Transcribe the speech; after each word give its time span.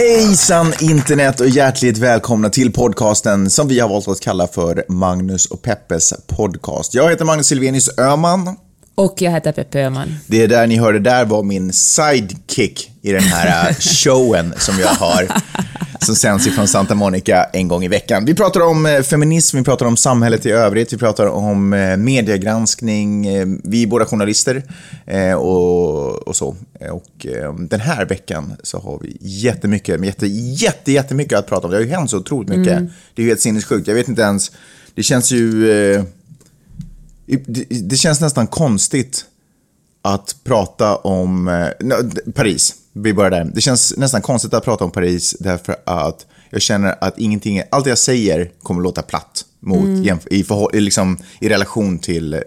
Hejsan 0.00 0.72
internet 0.80 1.40
och 1.40 1.48
hjärtligt 1.48 1.98
välkomna 1.98 2.50
till 2.50 2.72
podcasten 2.72 3.50
som 3.50 3.68
vi 3.68 3.80
har 3.80 3.88
valt 3.88 4.08
att 4.08 4.20
kalla 4.20 4.46
för 4.46 4.84
Magnus 4.88 5.46
och 5.46 5.62
Peppes 5.62 6.14
podcast. 6.26 6.94
Jag 6.94 7.10
heter 7.10 7.24
Magnus 7.24 7.46
Silvenius 7.46 7.98
Öman. 7.98 8.56
Och 8.94 9.22
jag 9.22 9.30
heter 9.30 9.52
Peppe 9.52 9.80
Öhman. 9.80 10.16
Det 10.26 10.46
där 10.46 10.66
ni 10.66 10.76
hörde 10.76 10.98
där 10.98 11.24
var 11.24 11.42
min 11.42 11.72
sidekick 11.72 12.90
i 13.02 13.12
den 13.12 13.22
här 13.22 13.68
äh, 13.68 13.76
showen 13.76 14.54
som 14.56 14.78
jag 14.78 14.88
har, 14.88 15.28
som 16.04 16.14
sänds 16.14 16.46
ifrån 16.46 16.68
Santa 16.68 16.94
Monica 16.94 17.44
en 17.52 17.68
gång 17.68 17.84
i 17.84 17.88
veckan. 17.88 18.24
Vi 18.24 18.34
pratar 18.34 18.60
om 18.60 18.86
eh, 18.86 19.02
feminism, 19.02 19.56
vi 19.56 19.64
pratar 19.64 19.86
om 19.86 19.96
samhället 19.96 20.46
i 20.46 20.50
övrigt, 20.50 20.92
vi 20.92 20.96
pratar 20.96 21.26
om 21.26 21.72
eh, 21.72 21.96
mediegranskning, 21.96 23.22
vi 23.64 23.82
är 23.82 23.86
båda 23.86 24.06
journalister 24.06 24.62
och, 25.36 26.28
och 26.28 26.36
så. 26.36 26.56
Och 26.90 27.26
den 27.58 27.80
här 27.80 28.04
veckan 28.04 28.52
så 28.62 28.78
har 28.78 28.98
vi 29.02 29.16
jättemycket, 29.20 30.04
jätte, 30.04 30.26
jätte, 30.26 30.92
jättemycket 30.92 31.38
att 31.38 31.46
prata 31.46 31.66
om. 31.66 31.70
Det 31.70 31.76
har 31.76 31.84
ju 31.84 31.90
hänt 31.90 32.10
så 32.10 32.18
otroligt 32.18 32.48
mycket. 32.48 32.76
Mm. 32.76 32.90
Det 33.14 33.22
är 33.22 33.24
ju 33.24 33.30
helt 33.30 33.40
sinnessjukt. 33.40 33.88
Jag 33.88 33.94
vet 33.94 34.08
inte 34.08 34.22
ens, 34.22 34.52
det 34.94 35.02
känns 35.02 35.32
ju... 35.32 36.04
Det, 37.68 37.96
känns 37.96 38.20
nästan 38.20 38.46
konstigt 38.46 39.24
att 40.02 40.36
prata 40.44 40.96
om 40.96 41.48
eh, 41.48 42.32
Paris. 42.32 42.74
Vi 42.92 43.14
börjar 43.14 43.30
där. 43.30 43.50
Det 43.54 43.60
känns 43.60 43.94
nästan 43.96 44.22
konstigt 44.22 44.54
att 44.54 44.64
prata 44.64 44.84
om 44.84 44.90
Paris 44.90 45.36
därför 45.40 45.76
att 45.86 46.26
jag 46.50 46.62
känner 46.62 46.94
att 47.00 47.18
ingenting, 47.18 47.62
allt 47.70 47.86
jag 47.86 47.98
säger 47.98 48.50
kommer 48.62 48.82
låta 48.82 49.02
platt 49.02 49.44
mot, 49.60 49.88
jämf- 49.88 50.28
i, 50.30 50.44
förhåll, 50.44 50.70
i 50.74 50.80
liksom, 50.80 51.18
i 51.40 51.48
relation 51.48 51.98
till 51.98 52.34
eh, 52.34 52.40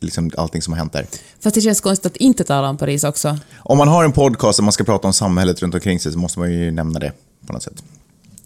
liksom, 0.00 0.30
allting 0.36 0.62
som 0.62 0.72
har 0.72 0.78
hänt 0.78 0.92
där. 0.92 1.06
Fast 1.40 1.54
det 1.54 1.60
känns 1.60 1.80
konstigt 1.80 2.06
att 2.06 2.16
inte 2.16 2.44
tala 2.44 2.68
om 2.68 2.76
Paris 2.76 3.04
också. 3.04 3.38
Om 3.56 3.78
man 3.78 3.88
har 3.88 4.04
en 4.04 4.12
podcast 4.12 4.58
där 4.58 4.62
man 4.62 4.72
ska 4.72 4.84
prata 4.84 5.06
om 5.06 5.12
samhället 5.12 5.62
runt 5.62 5.74
omkring 5.74 6.00
sig 6.00 6.12
så 6.12 6.18
måste 6.18 6.38
man 6.38 6.52
ju 6.52 6.70
nämna 6.70 6.98
det 6.98 7.12
på 7.46 7.52
något 7.52 7.62
sätt. 7.62 7.82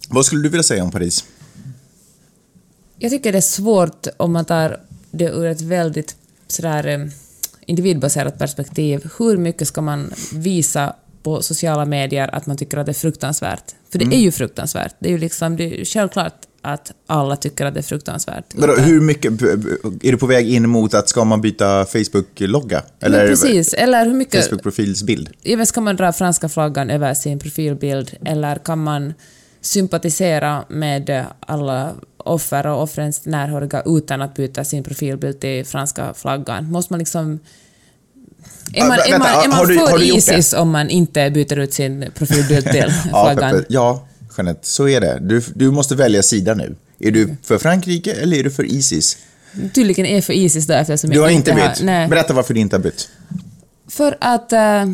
Vad 0.09 0.25
skulle 0.25 0.43
du 0.43 0.49
vilja 0.49 0.63
säga 0.63 0.83
om 0.83 0.91
Paris? 0.91 1.23
Jag 2.97 3.11
tycker 3.11 3.31
det 3.31 3.37
är 3.37 3.41
svårt 3.41 4.07
om 4.17 4.33
man 4.33 4.45
tar 4.45 4.79
det 5.11 5.25
ur 5.29 5.45
ett 5.45 5.61
väldigt 5.61 6.15
sådär 6.47 6.87
eh, 6.87 7.05
individbaserat 7.65 8.39
perspektiv. 8.39 9.09
Hur 9.19 9.37
mycket 9.37 9.67
ska 9.67 9.81
man 9.81 10.13
visa 10.33 10.95
på 11.23 11.41
sociala 11.41 11.85
medier 11.85 12.35
att 12.35 12.45
man 12.45 12.57
tycker 12.57 12.77
att 12.77 12.85
det 12.85 12.91
är 12.91 12.93
fruktansvärt? 12.93 13.75
För 13.91 13.99
det 13.99 14.05
Mm. 14.05 14.17
är 14.17 14.21
ju 14.21 14.31
fruktansvärt. 14.31 14.95
Det 14.99 15.07
är 15.07 15.11
ju 15.11 15.17
liksom, 15.17 15.57
det 15.57 15.81
är 15.81 15.85
självklart 15.85 16.33
att 16.61 16.91
alla 17.07 17.35
tycker 17.35 17.65
att 17.65 17.73
det 17.73 17.79
är 17.79 17.81
fruktansvärt. 17.83 18.45
Utan- 18.57 18.83
hur 18.83 19.01
mycket, 19.01 19.41
är 19.41 20.11
du 20.11 20.17
på 20.17 20.25
väg 20.25 20.49
in 20.49 20.69
mot 20.69 20.93
att 20.93 21.09
ska 21.09 21.23
man 21.23 21.41
byta 21.41 21.85
Facebook-logga? 21.85 22.81
Men 22.99 23.11
precis, 23.11 23.73
eller 23.73 24.05
hur 24.05 24.13
mycket... 24.13 24.49
Facebook-profilsbild? 24.51 25.29
Men 25.57 25.65
ska 25.65 25.81
man 25.81 25.95
dra 25.95 26.13
franska 26.13 26.49
flaggan 26.49 26.89
över 26.89 27.13
sin 27.13 27.39
profilbild 27.39 28.17
eller 28.25 28.55
kan 28.55 28.83
man 28.83 29.13
sympatisera 29.61 30.63
med 30.69 31.25
alla 31.39 31.91
offer 32.19 32.67
och 32.67 32.83
offrens 32.83 33.25
närhöriga 33.25 33.83
utan 33.85 34.21
att 34.21 34.33
byta 34.35 34.63
sin 34.63 34.83
profilbild 34.83 35.39
till 35.39 35.65
franska 35.65 36.13
flaggan? 36.13 36.71
Måste 36.71 36.93
man 36.93 36.99
liksom... 36.99 37.39
Är 38.73 38.83
Ah, 38.83 38.87
man, 38.87 38.97
är 38.99 39.11
vänta, 39.11 39.17
man, 39.19 39.43
är 39.43 39.47
man 39.47 39.67
du- 39.67 39.79
för 39.79 39.97
du? 39.97 40.05
Isis 40.17 40.53
om 40.53 40.69
man 40.71 40.89
inte 40.89 41.29
byter 41.29 41.59
ut 41.59 41.73
sin 41.73 42.05
profilbild 42.15 42.71
till 42.71 42.91
flaggan? 43.09 43.65
Ja, 43.69 44.07
Jeanette, 44.37 44.67
så 44.67 44.87
är 44.87 45.01
det. 45.01 45.17
Du, 45.21 45.41
du 45.55 45.71
måste 45.71 45.95
välja 45.95 46.23
sida 46.23 46.53
nu. 46.53 46.75
Är 46.99 47.11
du 47.11 47.35
för 47.43 47.57
Frankrike 47.57 48.13
eller 48.13 48.37
är 48.37 48.43
du 48.43 48.51
för 48.51 48.63
Isis? 48.63 49.17
Tydligen 49.73 50.05
är 50.05 50.21
för 50.21 50.33
Isis 50.33 50.67
då 50.67 50.73
eftersom 50.73 51.09
Du 51.09 51.15
jag 51.15 51.23
har 51.23 51.29
inte 51.29 51.51
har... 51.53 51.69
bytt. 51.69 51.81
Nej. 51.83 52.07
Berätta 52.07 52.33
varför 52.33 52.53
du 52.53 52.59
inte 52.59 52.75
har 52.75 52.83
bytt. 52.83 53.09
För 53.87 54.17
att... 54.21 54.53
Uh, 54.53 54.93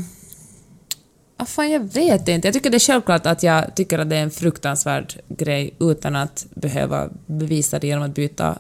ah, 1.38 1.46
fan, 1.46 1.72
jag 1.72 1.94
vet 1.94 2.28
inte. 2.28 2.48
Jag 2.48 2.54
tycker 2.54 2.70
det 2.70 2.78
är 2.78 2.80
självklart 2.80 3.26
att 3.26 3.44
jag 3.44 3.76
tycker 3.76 4.00
att 4.00 4.10
det 4.10 4.16
är 4.16 4.24
en 4.24 4.32
fruktansvärd 4.32 5.14
grej 5.28 5.74
utan 5.80 6.16
att 6.16 6.46
behöva 6.56 7.10
bevisa 7.26 7.80
det 7.80 7.88
genom 7.88 8.04
att 8.04 8.16
byta 8.16 8.58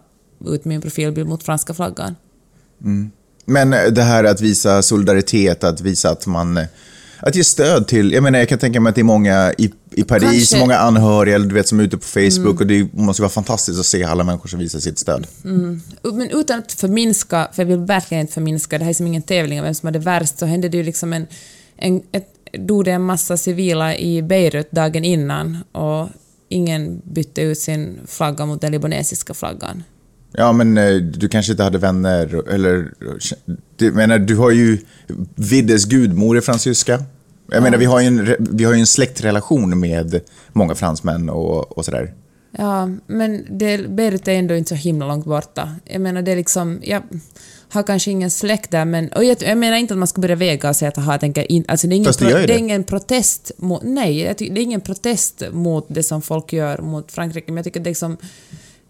ut 0.47 0.66
min 0.66 0.81
profilbild 0.81 1.28
mot 1.28 1.44
franska 1.44 1.74
flaggan. 1.74 2.16
Men 3.46 3.74
eh, 3.74 3.84
det 3.91 4.02
här 4.03 4.24
att 4.24 4.41
visa 4.41 4.81
solidaritet, 4.81 5.64
att 5.64 5.81
visa 5.81 6.09
att 6.09 6.28
man... 6.28 6.58
eh, 6.58 6.66
Att 7.19 7.35
ge 7.35 7.44
stöd 7.44 7.88
till... 7.88 8.12
Jag 8.14 8.24
menar, 8.24 8.40
jag 8.40 8.50
kan 8.50 8.59
tänka 8.59 8.80
mig 8.80 8.90
att 8.90 8.96
det 8.96 9.02
är 9.02 9.03
många 9.03 9.53
i, 9.58 9.74
i 9.91 10.03
Paris, 10.03 10.22
Kanske- 10.50 10.59
många 10.59 10.78
anhöriga, 10.78 11.35
eller 11.35 11.46
du 11.47 11.56
vet, 11.56 11.68
som 11.68 11.80
är 11.80 11.84
ute 11.84 11.97
på 11.97 12.06
Facebook 12.06 12.62
och 12.62 12.68
det 12.68 12.94
måste 12.94 13.22
vara 13.22 13.30
fantastiskt 13.30 13.80
att 13.80 13.85
se 13.85 14.03
alla 14.03 14.24
människor 14.24 14.50
som 14.50 14.59
visar 14.59 14.80
sitt 14.80 15.00
stöd. 15.00 15.28
Men 16.03 16.30
utan 16.31 16.59
att 16.59 16.72
förminska, 16.72 17.47
för 17.53 17.64
jag 17.64 17.68
vill 17.68 17.80
verkligen 17.80 18.22
inte 18.22 18.34
förminska, 18.34 18.78
det 18.78 18.84
här 18.84 18.90
är 18.90 18.94
som 18.94 19.08
ingen 19.08 19.22
tävling 19.22 19.59
om 19.59 19.66
vem 19.66 19.74
som 19.75 19.88
hade 19.88 20.00
värst, 20.00 20.40
så 20.40 20.46
hände 20.46 20.69
det 20.69 20.78
ju 20.78 20.84
liksom 20.84 21.14
en... 21.14 21.28
en 21.78 22.02
ett, 22.12 22.31
dog 22.58 22.86
det 22.86 22.92
en 22.92 23.02
massa 23.02 23.38
civila 23.38 23.98
i 23.98 24.22
Beirut 24.22 24.72
dagen 24.72 25.06
innan 25.06 25.58
och 25.72 26.10
ingen 26.50 27.02
bytte 27.04 27.42
ut 27.42 27.60
sin 27.60 28.00
flagga 28.08 28.46
mot 28.46 28.62
den 28.62 28.72
libanesiska 28.72 29.34
flaggan. 29.34 29.84
Ja, 30.32 30.52
men 30.52 30.78
eh, 30.78 30.96
du 30.96 31.30
kanske 31.30 31.52
inte 31.52 31.64
hade 31.64 31.78
vänner, 31.78 32.50
eller... 32.50 32.92
Du, 33.76 33.92
menar, 33.92 34.20
du 34.20 34.36
har 34.36 34.52
ju 34.52 34.78
Viddes 35.36 35.86
gudmor 35.86 36.38
är 36.38 36.42
fransyska. 36.42 37.04
Jag 37.52 37.64
menar, 37.64 37.78
vi 37.78 37.86
har, 37.86 38.00
ju 38.00 38.08
en, 38.08 38.36
vi 38.40 38.64
har 38.64 38.74
ju 38.74 38.80
en 38.80 38.88
släktrelation 38.88 39.80
med 39.80 40.20
många 40.54 40.76
fransmän 40.76 41.30
och, 41.30 41.78
och 41.78 41.86
sådär. 41.86 42.14
Ja, 42.52 42.90
men 43.08 43.46
det, 43.50 43.90
Beirut 43.90 44.28
är 44.28 44.32
ändå 44.32 44.56
inte 44.56 44.70
så 44.70 44.76
himla 44.76 45.08
långt 45.08 45.26
borta. 45.26 45.76
Jag 45.86 46.02
menar, 46.02 46.22
det 46.22 46.32
är 46.32 46.36
liksom... 46.36 46.80
Jag 46.84 47.04
har 47.75 47.84
kanske 47.84 48.12
ingen 48.12 48.31
släkt 48.31 48.72
där, 48.72 48.86
men... 48.86 49.08
Och 49.09 49.24
jag, 49.24 49.38
jag 49.41 49.58
menar 49.58 49.78
inte 49.78 49.94
att 49.94 49.97
man 49.97 50.08
ska 50.08 50.22
börja 50.22 50.36
väga 50.36 50.69
och 50.69 50.75
säga 50.75 50.90
att 50.90 50.97
aha, 50.97 51.18
tänker 51.18 51.52
in, 51.52 51.66
alltså 51.68 51.88
det 51.88 51.94
är 51.94 51.97
ingen, 51.97 52.06
Fast 52.06 52.19
det 52.19 52.30
gör 52.30 52.40
ju 52.40 52.47
det 52.47 52.53
är 52.53 52.58
det. 52.58 52.59
ingen 52.59 52.84
protest 52.84 53.52
mot... 53.58 53.81
Nej, 53.84 54.36
tycker, 54.38 54.53
det 54.56 54.62
är 54.62 54.63
ingen 54.63 54.81
protest 54.81 55.44
mot 55.52 55.85
det 55.88 56.03
som 56.03 56.22
folk 56.22 56.53
gör 56.53 56.78
mot 56.78 57.12
Frankrike, 57.12 57.52
men 57.52 57.56
jag 57.58 57.64
tycker 57.66 57.80
det 57.80 57.88
är 57.88 57.91
liksom... 57.91 58.18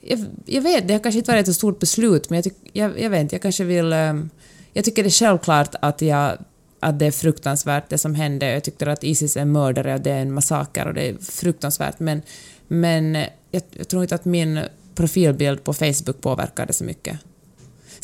Jag, 0.02 0.26
jag 0.46 0.62
vet, 0.62 0.88
det 0.88 0.94
har 0.94 1.00
kanske 1.00 1.20
inte 1.20 1.32
varit 1.32 1.40
ett 1.42 1.48
så 1.48 1.54
stort 1.54 1.80
beslut, 1.80 2.30
men 2.30 2.38
jag, 2.38 2.44
tyck, 2.44 2.56
jag, 2.74 3.00
jag 3.00 3.10
vet 3.10 3.22
inte, 3.22 3.36
jag 3.36 3.42
kanske 3.42 3.64
vill... 3.64 3.94
ehm, 3.94 4.30
Jag 4.74 4.86
tycker 4.86 5.04
det 5.04 5.10
är 5.10 5.12
självklart 5.12 5.76
att, 5.82 6.02
jag, 6.02 6.38
att 6.80 7.00
det 7.00 7.06
är 7.06 7.12
fruktansvärt 7.12 7.90
det 7.90 7.98
som 7.98 8.16
hände. 8.16 8.52
Jag 8.54 8.64
tycker 8.64 8.88
att 8.88 9.04
Isis 9.04 9.38
är 9.38 9.46
mördare 9.46 9.94
och 9.94 10.02
det 10.02 10.12
är 10.12 10.20
en 10.22 10.34
massaker 10.34 10.88
och 10.88 10.94
det 10.94 11.10
är 11.10 11.16
fruktansvärt, 11.22 12.00
men, 12.00 12.22
men 12.68 13.16
jag, 13.52 13.62
jag 13.72 13.88
tror 13.88 14.02
inte 14.04 14.16
att 14.16 14.26
min 14.26 14.60
profilbild 14.96 15.64
på 15.64 15.74
Facebook 15.74 16.22
påverkar 16.22 16.66
det 16.66 16.74
så 16.74 16.84
mycket. 16.84 17.20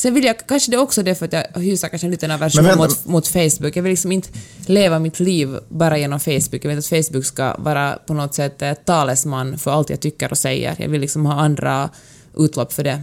Sen 0.01 0.13
vill 0.13 0.23
jag, 0.23 0.47
kanske 0.47 0.71
det 0.71 0.77
är 0.77 0.81
också 0.81 1.03
det 1.03 1.15
för 1.15 1.25
att 1.25 1.33
jag 1.33 1.61
hyser 1.61 1.87
kanske 1.87 2.07
en 2.07 2.11
liten 2.11 2.31
aversion 2.31 2.77
mot, 2.77 3.05
mot 3.05 3.27
Facebook. 3.27 3.75
Jag 3.75 3.83
vill 3.83 3.89
liksom 3.89 4.11
inte 4.11 4.29
leva 4.65 4.99
mitt 4.99 5.19
liv 5.19 5.59
bara 5.69 5.97
genom 5.97 6.19
Facebook. 6.19 6.65
Jag 6.65 6.69
vet 6.69 6.77
att 6.77 6.87
Facebook 6.87 7.25
ska 7.25 7.55
vara 7.57 7.99
på 8.07 8.13
något 8.13 8.35
sätt 8.35 8.61
ett 8.61 8.85
talesman 8.85 9.57
för 9.57 9.71
allt 9.71 9.89
jag 9.89 9.99
tycker 9.99 10.31
och 10.31 10.37
säger. 10.37 10.75
Jag 10.79 10.89
vill 10.89 11.01
liksom 11.01 11.25
ha 11.25 11.33
andra 11.33 11.89
utlopp 12.37 12.73
för 12.73 12.83
det. 12.83 13.01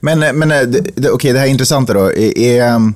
Men, 0.00 0.22
eh, 0.22 0.32
men 0.32 0.50
eh, 0.50 0.60
det, 0.94 1.10
okej, 1.10 1.32
det 1.32 1.38
här 1.38 1.46
är 1.46 1.50
intressanta 1.50 1.94
då. 1.94 2.00
Är, 2.00 2.38
är, 2.38 2.66
ehm, 2.66 2.94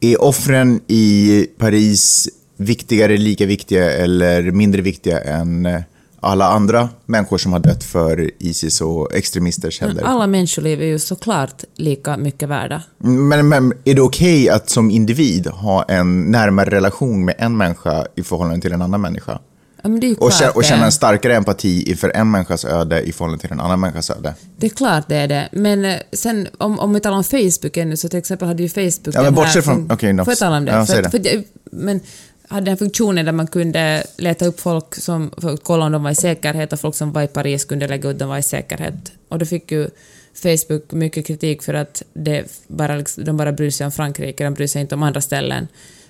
är 0.00 0.22
offren 0.22 0.80
i 0.86 1.46
Paris 1.58 2.28
viktigare, 2.56 3.16
lika 3.16 3.46
viktiga 3.46 3.90
eller 3.90 4.42
mindre 4.50 4.82
viktiga 4.82 5.20
än 5.20 5.66
eh, 5.66 5.80
alla 6.24 6.46
andra 6.48 6.88
människor 7.06 7.38
som 7.38 7.52
har 7.52 7.60
dött 7.60 7.84
för 7.84 8.30
Isis 8.38 8.80
och 8.80 9.14
extremisters 9.14 9.80
Men 9.80 9.88
händer? 9.90 10.04
alla 10.04 10.26
människoliv 10.26 10.82
är 10.82 10.86
ju 10.86 10.98
såklart 10.98 11.64
lika 11.76 12.16
mycket 12.16 12.48
värda. 12.48 12.82
Men, 12.98 13.48
men 13.48 13.72
är 13.84 13.94
det 13.94 14.00
okej 14.02 14.48
att 14.50 14.70
som 14.70 14.90
individ 14.90 15.46
ha 15.46 15.82
en 15.82 16.30
närmare 16.30 16.70
relation 16.70 17.24
med 17.24 17.34
en 17.38 17.56
människa 17.56 18.06
i 18.16 18.22
förhållande 18.22 18.60
till 18.60 18.72
en 18.72 18.82
annan 18.82 19.00
människa? 19.00 19.38
Ja, 19.82 19.88
men 19.88 20.00
det 20.00 20.06
är 20.06 20.08
ju 20.08 20.14
Och, 20.14 20.30
klart 20.32 20.42
kä- 20.52 20.56
och 20.56 20.64
känna 20.64 20.84
en 20.84 20.92
starkare 20.92 21.36
empati 21.36 21.90
inför 21.90 22.10
en 22.14 22.30
människas 22.30 22.64
öde 22.64 23.00
i 23.02 23.12
förhållande 23.12 23.40
till 23.40 23.52
en 23.52 23.60
annan 23.60 23.80
människas 23.80 24.10
öde? 24.10 24.34
Det 24.56 24.66
är 24.66 24.70
klart 24.70 25.04
det 25.08 25.16
är 25.16 25.28
det. 25.28 25.48
Men 25.52 25.84
eh, 25.84 25.96
sen 26.12 26.48
om, 26.58 26.78
om 26.78 26.92
vi 26.94 27.00
talar 27.00 27.16
om 27.16 27.24
Facebook 27.24 27.76
ännu, 27.76 27.96
så 27.96 28.08
till 28.08 28.18
exempel 28.18 28.48
hade 28.48 28.62
ju 28.62 28.68
Facebook 28.68 29.14
Ja, 29.14 29.22
men 29.22 29.34
bortsett 29.34 29.64
från- 29.64 29.90
okej, 29.92 30.12
no, 30.12 30.24
Får 30.24 30.30
jag 30.30 30.38
tala 30.38 30.56
om 30.56 30.64
det? 30.64 30.72
ja, 30.72 30.86
för, 30.86 31.02
det. 31.02 31.10
För, 31.10 31.20
jag- 31.26 31.44
men 31.72 32.00
hade 32.48 32.70
den 32.70 32.76
funktionen 32.76 33.24
där 33.24 33.32
man 33.32 33.46
kunde 33.46 34.04
leta 34.16 34.46
upp 34.46 34.60
folk 34.60 34.94
som, 34.94 35.30
för 35.36 35.54
att 35.54 35.64
kolla 35.64 35.84
om 35.86 35.92
de 35.92 36.02
var 36.02 36.10
i 36.10 36.14
säkerhet 36.14 36.72
och 36.72 36.80
folk 36.80 36.94
som 36.94 37.12
var 37.12 37.22
i 37.22 37.26
Paris 37.26 37.64
kunde 37.64 37.88
lägga 37.88 38.10
ut 38.10 38.18
dem 38.18 38.28
var 38.28 38.38
i 38.38 38.42
säkerhet. 38.42 39.12
Och 39.28 39.38
då 39.38 39.46
fick 39.46 39.72
ju 39.72 39.88
Facebook 40.34 40.92
mycket 40.92 41.26
kritik 41.26 41.62
för 41.62 41.74
att 41.74 42.02
det 42.12 42.62
bara, 42.68 42.96
liksom, 42.96 43.24
de 43.24 43.36
bara 43.36 43.52
bryr 43.52 43.70
sig 43.70 43.86
om 43.86 43.92
Frankrike, 43.92 44.44
de 44.44 44.54
bryr 44.54 44.66
sig 44.66 44.80
inte 44.80 44.94
om 44.94 45.02
andra 45.02 45.20
ställen. 45.20 45.68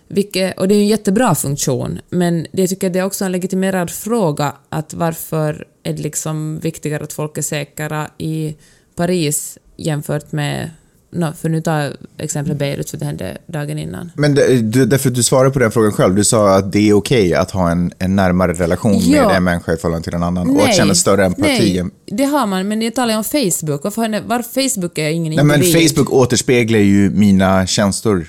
Vilket, 0.08 0.58
och 0.58 0.68
det 0.68 0.74
är 0.74 0.76
ju 0.76 0.82
en 0.82 0.88
jättebra 0.88 1.34
funktion, 1.34 2.00
men 2.08 2.46
det 2.52 2.62
jag 2.62 2.68
tycker 2.70 2.90
det 2.90 2.98
är 2.98 3.04
också 3.04 3.24
en 3.24 3.32
legitimerad 3.32 3.90
fråga 3.90 4.54
att 4.68 4.94
varför 4.94 5.66
är 5.82 5.92
det 5.92 6.02
liksom 6.02 6.58
viktigare 6.58 7.04
att 7.04 7.12
folk 7.12 7.38
är 7.38 7.42
säkra 7.42 8.10
i 8.18 8.56
Paris 8.96 9.58
jämfört 9.76 10.32
med 10.32 10.70
No, 11.14 11.32
för 11.40 11.48
nu 11.48 11.60
tar 11.60 11.80
jag 11.80 11.92
exemplet 12.18 12.58
Beirut, 12.58 12.90
för 12.90 12.96
det 12.98 13.04
hände 13.04 13.38
dagen 13.46 13.78
innan. 13.78 14.10
Men 14.16 14.34
det, 14.34 14.56
du, 14.62 14.86
därför 14.86 15.08
att 15.08 15.14
du 15.14 15.22
svarade 15.22 15.50
på 15.50 15.58
den 15.58 15.70
frågan 15.70 15.92
själv. 15.92 16.14
Du 16.14 16.24
sa 16.24 16.54
att 16.56 16.72
det 16.72 16.88
är 16.88 16.92
okej 16.92 17.34
att 17.34 17.50
ha 17.50 17.70
en, 17.70 17.92
en 17.98 18.16
närmare 18.16 18.52
relation 18.52 18.98
Ja. 19.00 19.26
med 19.26 19.36
en 19.36 19.44
människa 19.44 19.72
i 19.72 19.76
förhållande 19.76 20.04
till 20.04 20.14
en 20.14 20.22
annan 20.22 20.50
och 20.56 20.64
att 20.64 20.74
känna 20.74 20.94
större 20.94 21.24
empati. 21.24 21.82
Nej, 21.82 21.90
det 22.06 22.24
har 22.24 22.46
man, 22.46 22.68
men 22.68 22.82
jag 22.82 22.94
talar 22.94 23.16
om 23.16 23.24
Facebook. 23.24 23.84
Varför, 23.84 24.22
varför 24.26 24.68
Facebook 24.70 24.98
är 24.98 25.08
ingen 25.08 25.34
Nej, 25.34 25.44
men 25.44 25.62
individ? 25.62 25.90
Facebook 25.90 26.12
återspeglar 26.12 26.78
ju 26.78 27.10
mina 27.10 27.66
känslor 27.66 28.26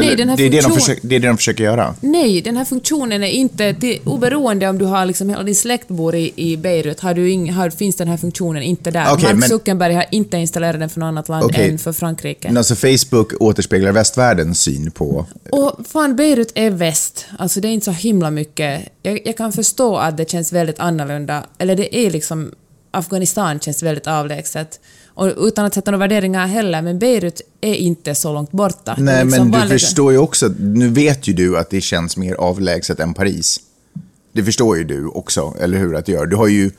Nej, 0.00 0.16
den 0.16 0.28
här 0.28 0.36
det, 0.36 0.42
är 0.46 0.50
det, 0.50 0.60
de 0.60 0.72
försöker, 0.72 1.08
det 1.08 1.16
är 1.16 1.20
det 1.20 1.26
de 1.26 1.36
försöker 1.36 1.64
göra. 1.64 1.94
Nej, 2.00 2.40
den 2.40 2.56
här 2.56 2.64
funktionen 2.64 3.22
är 3.22 3.28
inte, 3.28 3.74
till, 3.74 4.00
oberoende 4.04 4.68
om 4.68 4.78
du 4.78 4.84
har 4.84 5.06
liksom 5.06 5.28
hela 5.28 5.42
din 5.42 5.54
släkt 5.54 5.88
bor 5.88 6.14
i, 6.14 6.32
i 6.36 6.56
Beirut, 6.56 7.00
har 7.00 7.14
du 7.14 7.30
ing, 7.30 7.52
har, 7.52 7.70
finns 7.70 7.96
den 7.96 8.08
här 8.08 8.16
funktionen 8.16 8.62
inte 8.62 8.90
där. 8.90 9.06
Okej, 9.12 9.24
Mark 9.24 9.36
men- 9.36 9.48
Zuckerberg 9.48 9.94
har 9.94 10.04
inte 10.10 10.36
installerat 10.36 10.80
den 10.80 10.90
för 10.90 11.00
något 11.00 11.06
annat 11.06 11.28
land 11.28 11.44
Okej. 11.44 11.70
än 11.70 11.78
för 11.78 11.92
Frankrike. 11.92 12.48
Men 12.48 12.56
Alltså 12.56 12.74
Facebook 12.74 13.32
återspeglar 13.40 13.92
västvärldens 13.92 14.60
syn 14.60 14.90
på... 14.90 15.26
Och 15.50 15.86
fan, 15.86 16.16
Beirut 16.16 16.52
är 16.54 16.70
väst. 16.70 17.26
Alltså 17.38 17.60
det 17.60 17.68
är 17.68 17.72
inte 17.72 17.84
så 17.84 17.90
himla 17.90 18.30
mycket. 18.30 18.82
Jag, 19.02 19.20
jag 19.24 19.36
kan 19.36 19.52
förstå 19.52 19.96
att 19.96 20.16
det 20.16 20.30
känns 20.30 20.52
väldigt 20.52 20.78
annorlunda. 20.78 21.44
Eller 21.58 21.76
det 21.76 21.96
är 21.96 22.10
liksom... 22.10 22.52
Afghanistan 22.94 23.60
känns 23.60 23.82
väldigt 23.82 24.06
avlägset. 24.06 24.80
Och 25.14 25.32
utan 25.36 25.64
att 25.64 25.74
sätta 25.74 25.90
några 25.90 26.00
värderingar 26.00 26.46
heller, 26.46 26.82
men 26.82 26.98
Beirut 26.98 27.40
är 27.60 27.74
inte 27.74 28.14
så 28.14 28.32
långt 28.32 28.52
borta. 28.52 28.94
Nej, 28.98 29.24
liksom 29.24 29.50
men 29.50 29.60
du 29.60 29.68
förstår 29.68 30.12
ju 30.12 30.18
också, 30.18 30.48
nu 30.58 30.88
vet 30.88 31.28
ju 31.28 31.32
du 31.32 31.58
att 31.58 31.70
det 31.70 31.80
känns 31.80 32.16
mer 32.16 32.34
avlägset 32.34 33.00
än 33.00 33.14
Paris. 33.14 33.60
Det 34.32 34.44
förstår 34.44 34.76
ju 34.76 34.84
du 34.84 35.06
också, 35.06 35.54
eller 35.60 35.78
hur? 35.78 35.96
Att 35.96 36.06
det 36.06 36.12
gör. 36.12 36.26
Du 36.26 36.36
har 36.36 36.48
ju, 36.48 36.70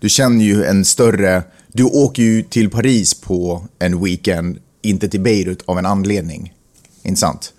du 0.00 0.08
känner 0.08 0.44
ju 0.44 0.64
en 0.64 0.84
större, 0.84 1.42
du 1.68 1.84
åker 1.84 2.22
ju 2.22 2.42
till 2.42 2.70
Paris 2.70 3.14
på 3.14 3.64
en 3.78 4.04
weekend, 4.04 4.58
inte 4.82 5.08
till 5.08 5.20
Beirut 5.20 5.62
av 5.66 5.78
en 5.78 5.86
anledning. 5.86 6.54
Inte 7.02 7.20
sant? 7.20 7.52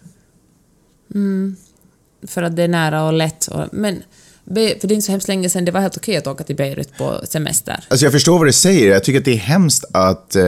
För 2.27 2.43
att 2.43 2.55
det 2.55 2.63
är 2.63 2.67
nära 2.67 3.03
och 3.03 3.13
lätt. 3.13 3.47
Och, 3.47 3.67
men 3.71 4.03
för 4.45 4.87
det 4.87 4.93
är 4.93 4.93
inte 4.93 5.01
så 5.01 5.11
hemskt 5.11 5.27
länge 5.27 5.49
sedan 5.49 5.65
det 5.65 5.71
var 5.71 5.81
helt 5.81 5.97
okej 5.97 6.17
att 6.17 6.27
åka 6.27 6.43
till 6.43 6.55
Beirut 6.55 6.97
på 6.97 7.21
semester. 7.23 7.83
Alltså 7.87 8.05
jag 8.05 8.13
förstår 8.13 8.37
vad 8.37 8.47
du 8.47 8.53
säger. 8.53 8.91
Jag 8.91 9.03
tycker 9.03 9.19
att 9.19 9.25
det 9.25 9.33
är 9.33 9.37
hemskt 9.37 9.85
att, 9.91 10.35
eh, 10.35 10.43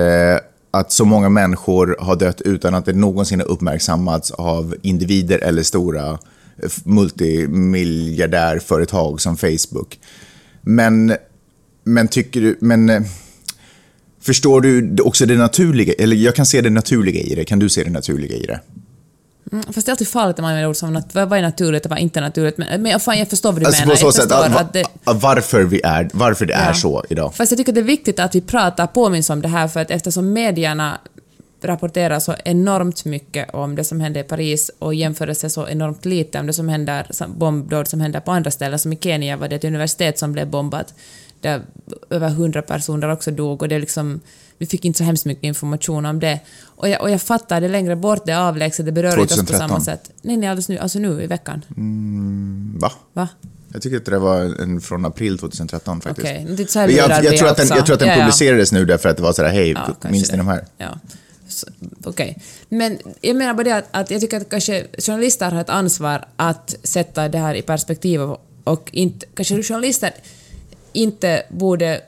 att 0.72 0.92
så 0.92 1.06
många 1.06 1.30
människor 1.30 1.96
har 2.00 2.16
dött 2.16 2.42
utan 2.42 2.76
att 2.76 2.86
det 2.86 2.94
någonsin 2.94 3.40
har 3.40 3.48
uppmärksammats 3.48 4.32
av 4.32 4.76
individer 4.82 5.40
eller 5.40 5.64
stora 5.64 6.20
multimiljardärföretag 6.84 9.22
som 9.22 9.38
Facebook. 9.38 10.00
Men, 10.62 11.16
men 11.84 12.08
tycker 12.08 12.42
du, 12.42 12.58
men 12.62 12.90
eh, 12.90 13.02
förstår 14.22 14.62
du 14.62 14.96
också 15.02 15.26
det 15.26 15.36
naturliga, 15.36 15.94
eller 15.94 16.16
jag 16.16 16.36
kan 16.36 16.46
se 16.46 16.62
det 16.62 16.70
naturliga 16.70 17.22
i 17.22 17.36
det, 17.36 17.46
kan 17.46 17.60
du 17.60 17.70
se 17.70 17.84
det 17.84 17.90
naturliga 17.90 18.36
i 18.36 18.46
det? 18.46 18.60
Mm, 19.54 19.64
fast 19.74 19.86
det 19.86 19.90
är 19.90 19.94
alltid 19.94 20.08
farligt 20.08 20.38
när 20.38 20.42
man 20.42 20.50
använder 20.52 20.70
ord 20.70 20.76
som 20.76 20.98
nat- 20.98 21.14
vad 21.28 21.34
är 21.40 21.42
naturligt 21.42 21.86
och 21.86 21.90
vad 21.90 22.00
är 22.00 22.04
inte 22.04 22.22
naturligt. 22.22 22.58
Men, 22.58 22.82
men 22.82 23.00
fan, 23.00 23.20
jag 23.20 23.30
förstår 23.30 23.52
vad 23.52 23.62
du 23.62 23.66
Alltså 23.66 23.82
menar. 23.82 23.92
på 23.96 23.98
så 24.00 24.12
sätt, 24.12 24.32
att, 24.32 24.56
att 24.62 24.74
det, 24.74 24.84
att 25.04 25.22
varför, 25.22 25.64
vi 25.64 25.82
är, 25.84 26.10
varför 26.14 26.46
det 26.46 26.54
är 26.54 26.68
Ja. 26.68 26.74
så 26.74 27.04
idag. 27.10 27.36
Fast 27.36 27.52
jag 27.52 27.58
tycker 27.58 27.74
det 27.74 27.80
är 27.80 27.84
viktigt 27.84 28.20
att 28.20 28.36
vi 28.36 28.42
pratar, 28.42 28.88
påminns 28.88 29.30
om 29.30 29.42
det 29.42 29.48
här, 29.48 29.68
för 29.68 29.80
att 29.80 29.92
eftersom 29.92 30.34
medierna 30.34 30.98
rapporterar 31.62 32.20
så 32.20 32.36
enormt 32.46 33.06
mycket 33.06 33.54
om 33.54 33.76
det 33.76 33.84
som 33.84 34.00
hände 34.02 34.20
i 34.20 34.24
Paris 34.24 34.72
och 34.80 34.94
jämförelse 34.96 35.50
så 35.50 35.68
enormt 35.68 36.06
lite 36.06 36.40
om 36.40 36.48
det 36.48 36.54
som 36.54 36.70
händer, 36.70 37.08
bombdåd 37.28 37.88
som 37.88 38.02
händer 38.02 38.20
på 38.20 38.32
andra 38.32 38.52
ställen, 38.52 38.80
som 38.80 38.94
i 38.94 38.98
Kenya 39.02 39.38
var 39.38 39.48
det 39.48 39.56
ett 39.56 39.64
universitet 39.64 40.20
som 40.20 40.32
blev 40.34 40.48
bombat, 40.48 40.94
där 41.42 41.62
över 42.10 42.30
hundra 42.30 42.62
personer 42.62 43.12
också 43.12 43.32
dog 43.32 43.62
och 43.62 43.68
det 43.70 43.76
är 43.76 43.80
liksom, 43.80 44.20
vi 44.64 44.68
fick 44.68 44.86
inte 44.86 44.98
så 44.98 45.04
hemskt 45.04 45.26
mycket 45.26 45.44
information 45.44 46.06
om 46.06 46.20
det. 46.20 46.40
Och 46.66 46.90
jag, 46.90 47.02
och 47.02 47.10
jag 47.10 47.22
fattar, 47.22 47.62
det 47.62 47.68
längre 47.68 47.96
bort, 47.96 48.26
det 48.26 48.32
är 48.32 48.40
avlägset, 48.40 48.86
det 48.86 48.92
berör 48.92 49.10
inte 49.10 49.22
oss 49.22 49.30
på 49.30 49.36
2013. 49.36 49.70
samma 49.70 49.82
sätt. 49.82 50.12
Nej, 50.22 50.38
nej, 50.38 50.50
alldeles 50.50 50.70
nu, 50.70 50.78
alltså 50.78 51.00
nu 51.00 51.24
i 51.24 51.28
veckan. 51.28 51.66
Va? 52.80 52.92
Va? 53.14 53.28
Jag 53.74 53.82
tycker 53.82 53.98
att 53.98 54.06
det 54.06 54.20
var 54.20 54.62
en 54.62 54.82
från 54.82 55.06
april 55.06 55.38
2013 55.38 56.02
faktiskt. 56.02 56.28
Okej, 56.28 56.46
det 56.58 56.76
är 56.76 56.90
jag, 56.90 57.24
jag, 57.24 57.38
tror 57.38 57.50
att 57.50 57.58
den, 57.58 57.68
jag 57.68 57.86
tror 57.86 57.94
att 57.94 58.00
den 58.00 58.10
Ja, 58.10 58.16
ja. 58.16 58.20
publicerades 58.20 58.72
nu 58.72 58.86
därför 58.86 59.10
att 59.10 59.18
det 59.18 59.24
var 59.24 59.34
sådär, 59.34 59.50
hej, 59.50 59.72
Ja, 59.72 60.10
minns 60.10 60.32
ni 60.32 60.38
de 60.38 60.48
här? 60.48 60.66
Ja. 60.78 61.00
Okej. 62.04 62.38
Men 62.70 62.98
jag 63.22 63.36
menar 63.36 63.54
bara 63.54 63.64
det 63.64 63.76
att, 63.76 63.88
att 63.92 64.12
jag 64.12 64.22
tycker 64.22 64.38
att 64.38 64.50
kanske 64.50 64.86
journalister 64.98 65.52
har 65.52 65.62
ett 65.62 65.70
ansvar 65.70 66.26
att 66.36 66.76
sätta 66.84 67.30
det 67.30 67.38
här 67.38 67.56
i 67.56 67.62
perspektiv 67.62 68.22
och, 68.22 68.46
och 68.64 68.90
inte, 68.92 69.26
kanske 69.34 69.64
journalister 69.64 70.12
inte 70.94 71.44
borde... 71.50 72.02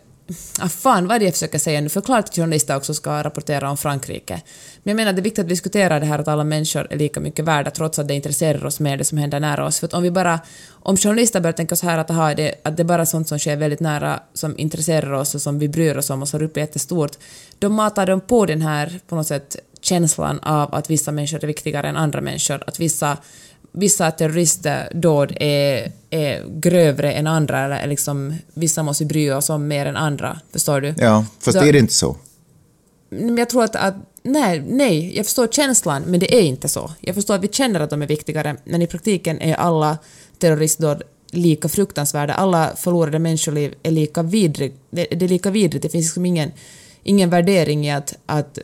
Ah, 0.59 0.69
fan, 0.69 1.07
vad 1.07 1.15
är 1.15 1.19
det 1.19 1.25
jag 1.25 1.33
försöker 1.33 1.59
säga 1.59 1.81
nu? 1.81 1.89
Förklart 1.89 2.25
att 2.25 2.35
journalister 2.35 2.75
också 2.75 2.93
ska 2.93 3.23
rapportera 3.23 3.69
om 3.69 3.77
Frankrike. 3.77 4.41
Men 4.83 4.91
jag 4.91 4.95
menar, 4.95 5.13
det 5.13 5.21
är 5.21 5.23
viktigt 5.23 5.43
att 5.43 5.49
diskutera 5.49 5.99
det 5.99 6.05
här 6.05 6.19
att 6.19 6.27
alla 6.27 6.43
människor 6.43 6.87
är 6.89 6.97
lika 6.97 7.19
mycket 7.19 7.45
värda 7.45 7.71
trots 7.71 7.99
att 7.99 8.07
det 8.07 8.13
intresserar 8.13 8.65
oss 8.65 8.79
mer 8.79 8.97
det 8.97 9.03
som 9.03 9.17
händer 9.17 9.39
nära 9.39 9.65
oss. 9.65 9.79
För 9.79 9.87
att 9.87 9.93
om 9.93 10.03
vi 10.03 10.11
bara... 10.11 10.39
Om 10.69 10.97
journalister 10.97 11.39
börjar 11.39 11.53
tänka 11.53 11.75
så 11.75 11.85
här 11.85 11.97
att, 11.97 12.09
aha, 12.09 12.33
det, 12.33 12.55
att 12.63 12.77
det 12.77 12.83
är 12.83 12.85
bara 12.85 13.05
sånt 13.05 13.27
som 13.27 13.39
sker 13.39 13.55
väldigt 13.55 13.79
nära 13.79 14.19
som 14.33 14.57
intresserar 14.57 15.11
oss 15.11 15.35
och 15.35 15.41
som 15.41 15.59
vi 15.59 15.69
bryr 15.69 15.97
oss 15.97 16.09
om 16.09 16.21
och 16.21 16.27
som 16.27 16.39
är 16.39 16.43
uppe 16.43 16.59
jättestort, 16.59 17.11
då 17.59 17.69
matar 17.69 18.05
de 18.05 18.21
på 18.21 18.45
den 18.45 18.61
här, 18.61 18.99
på 19.07 19.15
något 19.15 19.27
sätt, 19.27 19.55
känslan 19.81 20.39
av 20.39 20.75
att 20.75 20.89
vissa 20.89 21.11
människor 21.11 21.43
är 21.43 21.47
viktigare 21.47 21.87
än 21.87 21.97
andra 21.97 22.21
människor, 22.21 22.63
att 22.67 22.79
vissa 22.79 23.17
vissa 23.77 24.11
terroristdåd 24.11 25.33
är, 25.39 25.91
är 26.09 26.59
grövre 26.59 27.13
än 27.13 27.27
andra, 27.27 27.59
eller 27.79 27.87
liksom, 27.87 28.35
vissa 28.53 28.83
måste 28.83 29.03
vi 29.03 29.07
bry 29.07 29.31
oss 29.31 29.49
om 29.49 29.67
mer 29.67 29.85
än 29.85 29.95
andra. 29.95 30.39
Förstår 30.51 30.81
du? 30.81 30.93
Ja, 30.97 31.25
fast 31.39 31.57
Så- 31.57 31.63
det 31.63 31.69
är 31.69 31.73
det 31.73 31.79
inte 31.79 31.93
så. 31.93 32.17
Men 33.09 33.37
jag 33.37 33.49
tror 33.49 33.63
att, 33.63 33.75
att 33.75 33.95
nej, 34.23 34.63
nej, 34.67 35.17
jag 35.17 35.25
förstår 35.25 35.47
känslan, 35.47 36.03
men 36.07 36.19
det 36.19 36.35
är 36.35 36.41
inte 36.41 36.67
så. 36.69 36.91
Jag 37.01 37.15
förstår 37.15 37.35
att 37.35 37.43
vi 37.43 37.47
känner 37.47 37.79
att 37.79 37.89
de 37.89 38.01
är 38.01 38.07
viktigare, 38.07 38.55
men 38.63 38.81
i 38.81 38.87
praktiken 38.87 39.41
är 39.41 39.55
alla 39.55 39.97
terroristdåd 40.39 41.03
lika 41.31 41.69
fruktansvärda. 41.69 42.33
Alla 42.33 42.75
förlorade 42.75 43.19
människoliv 43.19 43.73
är 43.83 43.91
lika 43.91 44.23
vidrig, 44.23 44.73
det, 44.89 45.07
det 45.11 45.25
är 45.25 45.29
lika 45.29 45.49
vidrigt. 45.49 45.83
Det 45.83 45.89
finns 45.89 46.05
liksom 46.05 46.25
ingen, 46.25 46.51
ingen 47.03 47.29
värdering 47.29 47.87
i 47.87 47.91
att, 47.91 48.13
att, 48.25 48.59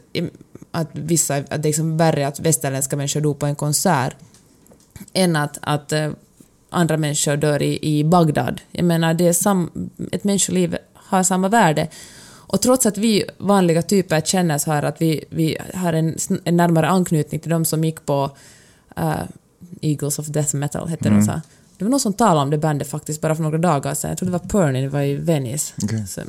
att 0.71 0.89
vissa, 0.91 1.35
att 1.35 1.49
det 1.49 1.55
är 1.55 1.63
liksom 1.63 1.97
värre 1.97 2.27
att 2.27 2.39
västerländska 2.39 2.95
människor 2.95 3.21
dog 3.21 3.39
på 3.39 3.45
en 3.45 3.55
konsert 3.55 4.15
än 5.13 5.35
att, 5.35 5.57
att 5.61 5.91
eh, 5.91 6.11
andra 6.69 6.97
människor 6.97 7.37
dör 7.37 7.61
i, 7.61 7.79
i 7.81 8.03
Bagdad. 8.03 8.61
Jag 8.71 8.85
menar, 8.85 9.13
det 9.13 9.27
är 9.27 9.33
sam, 9.33 9.89
ett 10.11 10.23
människoliv 10.23 10.77
har 10.93 11.23
samma 11.23 11.49
värde. 11.49 11.87
Och 12.51 12.61
trots 12.61 12.85
att 12.85 12.97
vi 12.97 13.23
vanliga 13.37 13.81
typer 13.81 14.21
känner 14.21 14.57
så 14.57 14.71
här 14.71 14.83
att 14.83 15.01
vi, 15.01 15.25
vi 15.29 15.57
har 15.73 15.93
en, 15.93 16.15
en 16.43 16.57
närmare 16.57 16.87
anknytning 16.87 17.39
till 17.39 17.49
de 17.49 17.65
som 17.65 17.83
gick 17.83 18.05
på 18.05 18.31
eh, 18.97 19.21
Eagles 19.81 20.19
of 20.19 20.27
Death 20.27 20.55
Metal, 20.55 20.87
hette 20.87 21.09
de 21.09 21.21
så. 21.25 21.41
Det 21.77 21.85
var 21.85 21.89
någon 21.89 21.99
som 21.99 22.13
talade 22.13 22.41
om 22.41 22.49
det 22.49 22.57
bandet 22.57 22.87
faktiskt 22.87 23.21
bara 23.21 23.35
för 23.35 23.43
några 23.43 23.57
dagar 23.57 23.93
sedan. 23.93 24.09
Jag 24.09 24.17
tror 24.17 24.25
det 24.25 24.31
var 24.31 24.39
Perny, 24.39 24.81
det 24.81 24.89
var 24.89 25.01
i 25.01 25.15
Venice. 25.15 25.73
Så, 26.07 26.21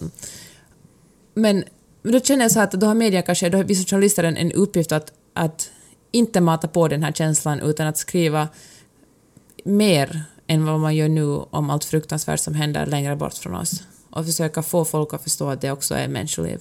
men, 1.34 1.64
men 2.02 2.12
då 2.12 2.20
känner 2.20 2.44
jag 2.44 2.52
så 2.52 2.58
här 2.58 2.66
att 2.66 2.72
då 2.72 2.86
har 2.86 2.94
media 2.94 3.22
kanske, 3.22 3.48
då 3.48 3.58
har 3.58 3.64
vissa 3.64 3.88
journalister 3.88 4.24
en, 4.24 4.36
en 4.36 4.52
uppgift 4.52 4.93
att, 4.93 5.12
att 5.34 5.70
inte 6.12 6.40
mata 6.40 6.69
på 6.69 6.88
den 6.88 7.02
här 7.02 7.12
känslan 7.12 7.60
utan 7.60 7.86
att 7.86 7.98
skriva 7.98 8.48
mer 9.64 10.24
än 10.46 10.64
vad 10.64 10.81
man 10.81 10.96
gör 10.96 11.08
nu 11.08 11.24
om 11.26 11.70
allt 11.70 11.84
fruktansvärt 11.84 12.40
som 12.40 12.54
händer 12.54 12.86
längre 12.86 13.16
bort 13.16 13.34
från 13.34 13.54
oss. 13.54 13.82
Och 14.10 14.26
försöka 14.26 14.62
få 14.62 14.84
folk 14.84 15.14
att 15.14 15.22
förstå 15.22 15.50
att 15.50 15.60
det 15.60 15.70
också 15.70 15.94
är 15.94 16.08
människoliv. 16.08 16.58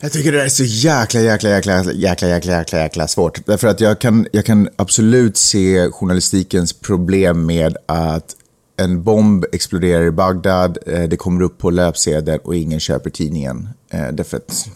Jag 0.00 0.12
tycker 0.12 0.32
det 0.32 0.42
är 0.42 0.48
så 0.48 0.64
jäkla, 0.64 1.20
jäkla, 1.20 1.50
jäkla, 1.50 1.92
jäkla, 1.92 2.28
jäkla, 2.28 2.56
jäkla, 2.58 2.78
jäkla 2.78 3.08
svårt. 3.08 3.46
Därför 3.46 3.68
att 3.68 3.80
jag 3.80 4.00
kan, 4.00 4.26
jag 4.32 4.44
kan 4.44 4.68
absolut 4.76 5.36
se 5.36 5.90
journalistikens 5.90 6.72
problem 6.72 7.46
med 7.46 7.76
att 7.86 8.36
en 8.76 9.02
bomb 9.02 9.44
exploderar 9.52 10.04
i 10.04 10.10
Bagdad, 10.10 10.78
eh, 10.86 11.02
det 11.02 11.16
kommer 11.16 11.42
upp 11.42 11.58
på 11.58 11.70
löpsedeln 11.70 12.40
och 12.44 12.56
ingen 12.56 12.80
köper 12.80 13.10
tidningen. 13.10 13.68
Eh, 13.90 14.08
därför 14.12 14.36
att 14.36 14.68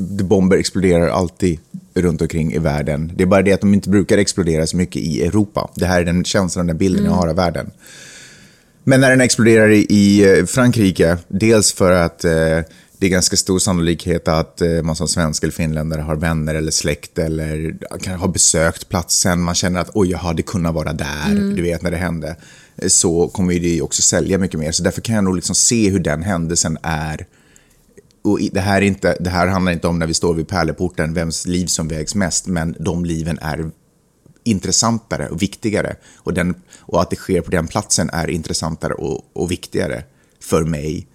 bomber 0.00 0.56
exploderar 0.56 1.08
alltid 1.08 1.60
runt 1.94 2.22
omkring 2.22 2.52
i 2.52 2.58
världen. 2.58 3.12
Det 3.16 3.22
är 3.22 3.26
bara 3.26 3.42
det 3.42 3.52
att 3.52 3.60
de 3.60 3.74
inte 3.74 3.88
brukar 3.88 4.18
explodera 4.18 4.66
så 4.66 4.76
mycket 4.76 5.02
i 5.02 5.22
Europa. 5.22 5.70
Det 5.74 5.86
här 5.86 6.00
är 6.00 6.04
den 6.04 6.24
känslan, 6.24 6.66
den 6.66 6.78
bilden 6.78 7.04
jag 7.04 7.12
har 7.12 7.28
av 7.28 7.36
världen. 7.36 7.70
Men 8.84 9.00
när 9.00 9.10
den 9.10 9.20
exploderar 9.20 9.70
i, 9.70 10.38
eh, 10.38 10.44
Frankrike, 10.46 11.16
dels 11.28 11.72
för 11.72 11.92
att 11.92 12.24
eh, 12.24 12.60
det 12.98 13.06
är 13.06 13.10
ganska 13.10 13.36
stor 13.36 13.58
sannolikhet 13.58 14.28
att 14.28 14.60
eh, 14.60 14.82
man 14.82 14.96
som 14.96 15.08
svensk 15.08 15.42
eller 15.42 15.52
finländare 15.52 16.00
har 16.00 16.16
vänner 16.16 16.54
eller 16.54 16.70
släkt 16.70 17.18
eller 17.18 17.76
kan 18.02 18.18
ha 18.18 18.28
besökt 18.28 18.88
platsen. 18.88 19.40
Man 19.40 19.54
känner 19.54 19.80
att 19.80 19.90
oj, 19.94 20.10
jag 20.10 20.18
hade 20.18 20.42
kunnat 20.42 20.74
vara 20.74 20.92
där, 20.92 21.54
du 21.56 21.62
vet 21.62 21.82
när 21.82 21.90
det 21.90 21.96
hände. 21.96 22.36
Eh, 22.76 22.88
Så 22.88 23.28
kommer 23.28 23.54
det 23.54 23.82
också 23.82 24.02
sälja 24.02 24.38
mycket 24.38 24.60
mer. 24.60 24.72
Så 24.72 24.82
därför 24.82 25.00
kan 25.00 25.14
jag 25.14 25.24
nog 25.24 25.34
liksom 25.34 25.54
se 25.54 25.90
hur 25.90 25.98
den 25.98 26.22
händelsen 26.22 26.78
är 26.82 27.26
och 28.22 28.38
det 28.52 28.60
här, 28.60 28.76
är 28.76 28.86
inte, 28.86 29.16
det 29.20 29.30
här 29.30 29.46
handlar 29.46 29.72
inte 29.72 29.88
om 29.88 29.98
när 29.98 30.06
vi 30.06 30.14
står 30.14 30.34
vid 30.34 30.48
pärleporten, 30.48 31.14
vems 31.14 31.46
liv 31.46 31.66
som 31.66 31.88
vägs 31.88 32.14
mest, 32.14 32.46
men 32.46 32.76
de 32.78 33.04
liven 33.04 33.38
är 33.38 33.70
intressantare 34.44 35.28
och 35.28 35.42
viktigare. 35.42 35.96
Och, 36.16 36.34
den, 36.34 36.54
och 36.80 37.02
att 37.02 37.10
det 37.10 37.16
sker 37.16 37.40
på 37.40 37.50
den 37.50 37.66
platsen 37.66 38.10
är 38.10 38.30
intressantare 38.30 38.94
och, 38.94 39.20
och 39.32 39.50
viktigare 39.50 40.04
för 40.40 40.64
mig 40.64 41.06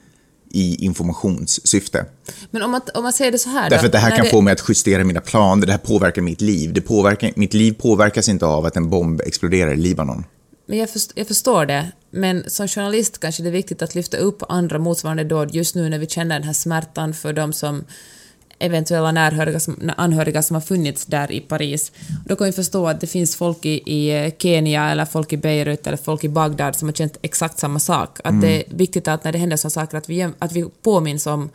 i 0.51 0.85
informationssyfte. 0.85 2.05
Men 2.51 2.63
om 2.63 2.71
man, 2.71 2.81
om 2.93 3.03
man 3.03 3.13
säger 3.13 3.31
det 3.31 3.39
så 3.39 3.49
här 3.49 3.69
Därför 3.69 3.83
då, 3.83 3.87
att 3.87 3.91
det 3.91 3.97
här 3.97 4.17
kan 4.17 4.25
få 4.25 4.41
mig 4.41 4.53
att 4.53 4.69
justera 4.69 5.03
mina 5.03 5.21
planer, 5.21 5.65
det 5.65 5.71
här 5.71 5.79
påverkar 5.79 6.21
mitt 6.21 6.41
liv. 6.41 6.73
Det 6.73 6.81
påverkar, 6.81 7.31
mitt 7.35 7.53
liv 7.53 7.73
påverkas 7.73 8.29
inte 8.29 8.45
av 8.45 8.65
att 8.65 8.75
en 8.75 8.89
bomb 8.89 9.21
exploderar 9.21 9.73
i 9.73 9.75
Libanon. 9.75 10.23
Men 10.65 10.77
jag, 10.77 10.89
först, 10.89 11.11
jag 11.15 11.27
förstår 11.27 11.65
det, 11.65 11.91
men 12.09 12.49
som 12.49 12.67
journalist 12.67 13.19
kanske 13.19 13.43
det 13.43 13.49
är 13.49 13.51
viktigt 13.51 13.81
att 13.81 13.95
lyfta 13.95 14.17
upp 14.17 14.43
andra 14.49 14.79
motsvarande 14.79 15.23
dåd 15.23 15.55
just 15.55 15.75
nu 15.75 15.89
när 15.89 15.99
vi 15.99 16.07
känner 16.07 16.35
den 16.35 16.43
här 16.43 16.53
smärtan 16.53 17.13
för 17.13 17.33
de 17.33 17.53
som 17.53 17.85
eventuella 18.59 19.11
närhöriga 19.11 19.59
som, 19.59 19.91
anhöriga 19.97 20.43
som 20.43 20.53
har 20.53 20.61
funnits 20.61 21.05
där 21.05 21.31
i 21.31 21.39
Paris. 21.39 21.91
Då 22.25 22.35
kan 22.35 22.45
vi 22.45 22.51
förstå 22.51 22.87
att 22.87 23.01
det 23.01 23.07
finns 23.07 23.35
folk 23.35 23.65
i, 23.65 23.73
i 23.85 24.31
Kenya 24.39 24.89
eller 24.89 25.05
folk 25.05 25.33
i 25.33 25.37
Beirut 25.37 25.87
eller 25.87 25.97
folk 25.97 26.23
i 26.23 26.29
Bagdad 26.29 26.75
som 26.75 26.87
har 26.87 26.93
känt 26.93 27.17
exakt 27.21 27.59
samma 27.59 27.79
sak. 27.79 28.19
Att 28.23 28.41
det 28.41 28.47
är 28.47 28.63
viktigt 28.75 29.07
att 29.07 29.23
när 29.23 29.31
det 29.31 29.37
händer 29.37 29.57
sådana 29.57 29.69
saker 29.71 29.97
att 29.97 30.09
vi, 30.09 30.29
att 30.39 30.51
vi 30.51 30.65
påminns 30.81 31.27
om 31.27 31.49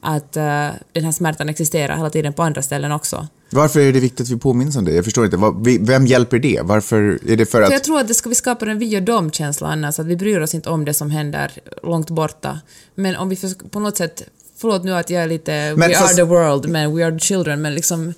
att 0.00 0.36
uh, 0.36 0.68
den 0.92 1.04
här 1.04 1.12
smärtan 1.12 1.48
existerar 1.48 1.96
hela 1.96 2.10
tiden 2.10 2.32
på 2.32 2.42
andra 2.42 2.62
ställen 2.62 2.92
också. 2.92 3.28
Varför 3.50 3.80
är 3.80 3.92
det 3.92 4.00
viktigt 4.00 4.20
att 4.20 4.30
vi 4.30 4.36
påminns 4.36 4.76
om 4.76 4.84
det? 4.84 4.92
Jag 4.94 5.04
förstår 5.04 5.24
inte. 5.24 5.36
Vem 5.80 6.06
hjälper 6.06 6.38
det? 6.38 6.60
Varför 6.62 7.18
är 7.26 7.36
det 7.36 7.46
för 7.46 7.58
För 7.58 7.62
att... 7.62 7.72
jag 7.72 7.84
tror 7.84 8.00
att 8.00 8.08
det 8.08 8.14
ska 8.14 8.28
vi 8.28 8.34
skapa 8.34 8.66
en 8.70 8.78
vi 8.78 8.98
och 8.98 9.02
dom-känsla 9.02 9.68
annars, 9.68 9.98
att 9.98 10.06
vi 10.06 10.16
bryr 10.16 10.40
oss 10.40 10.54
inte 10.54 10.70
om 10.70 10.84
det 10.84 10.94
som 10.94 11.10
händer 11.10 11.52
långt 11.82 12.10
borta. 12.10 12.60
Men 12.94 13.16
om 13.16 13.28
vi 13.28 13.38
på 13.70 13.80
något 13.80 13.96
sätt, 13.96 14.22
förlåt 14.56 14.84
nu 14.84 14.94
att 14.94 15.10
jag 15.10 15.22
är 15.22 15.28
lite 15.28 15.74
Men 15.76 15.88
we 15.88 15.94
fast- 15.94 16.10
are 16.12 16.16
the 16.16 16.22
world, 16.22 16.68
men 16.68 16.96
we 16.96 17.06
are 17.06 17.12
the 17.12 17.18
children, 17.18 17.62
men 17.62 17.74
liksom 17.74 18.14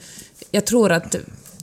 jag 0.50 0.64
tror 0.64 0.92
att 0.92 1.16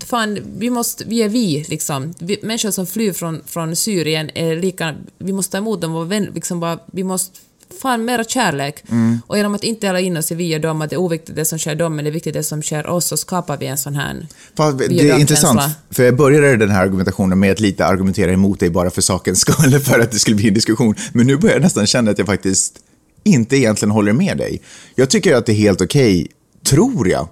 fan, 0.05 0.39
vi 0.57 0.69
måste, 0.69 1.03
vi 1.07 1.23
är 1.23 1.29
vi 1.29 1.65
liksom. 1.69 2.13
Vi, 2.19 2.39
människor 2.43 2.71
som 2.71 2.87
flyr 2.87 3.13
från, 3.13 3.41
från 3.45 3.75
Syrien 3.75 4.29
är 4.35 4.55
lika, 4.55 4.95
vi 5.17 5.33
måste 5.33 5.51
ta 5.51 5.57
emot 5.57 5.81
dem 5.81 5.95
och 5.95 6.11
vän, 6.11 6.27
liksom 6.35 6.59
bara, 6.59 6.79
vi 6.85 7.03
måste 7.03 7.39
fan 7.81 8.05
mera 8.05 8.23
kärlek. 8.23 8.83
Mm. 8.91 9.21
Och 9.27 9.37
genom 9.37 9.55
att 9.55 9.63
inte 9.63 9.87
dela 9.87 9.99
in 9.99 10.17
oss 10.17 10.31
i 10.31 10.35
vi 10.35 10.55
och 10.55 10.61
dem, 10.61 10.81
att 10.81 10.89
det 10.89 10.95
är 10.95 10.99
oviktigt 10.99 11.35
det 11.35 11.45
som 11.45 11.59
sker 11.59 11.75
dem, 11.75 11.95
men 11.95 12.05
det 12.05 12.09
är 12.09 12.11
viktigt 12.11 12.33
det 12.33 12.43
som 12.43 12.61
sker 12.61 12.87
oss, 12.87 13.05
så 13.05 13.17
skapar 13.17 13.57
vi 13.57 13.65
en 13.65 13.77
sån 13.77 13.95
här 13.95 14.27
Fast 14.55 14.77
det 14.77 15.09
är 15.09 15.19
intressant, 15.19 15.61
för 15.89 16.03
jag 16.03 16.15
började 16.15 16.57
den 16.57 16.69
här 16.69 16.81
argumentationen 16.81 17.39
med 17.39 17.51
att 17.51 17.59
lite 17.59 17.85
argumentera 17.85 18.31
emot 18.31 18.59
dig 18.59 18.69
bara 18.69 18.89
för 18.89 19.01
sakens 19.01 19.39
skull, 19.39 19.79
för 19.83 19.99
att 19.99 20.11
det 20.11 20.19
skulle 20.19 20.35
bli 20.35 20.47
en 20.47 20.53
diskussion. 20.53 20.95
Men 21.13 21.27
nu 21.27 21.37
börjar 21.37 21.55
jag 21.55 21.61
nästan 21.61 21.87
känna 21.87 22.11
att 22.11 22.17
jag 22.17 22.27
faktiskt 22.27 22.79
inte 23.23 23.57
egentligen 23.57 23.91
håller 23.91 24.13
med 24.13 24.37
dig. 24.37 24.61
Jag 24.95 25.09
tycker 25.09 25.35
att 25.35 25.45
det 25.45 25.51
är 25.51 25.55
helt 25.55 25.81
okej, 25.81 26.27
tror 26.65 27.07
jag. 27.07 27.27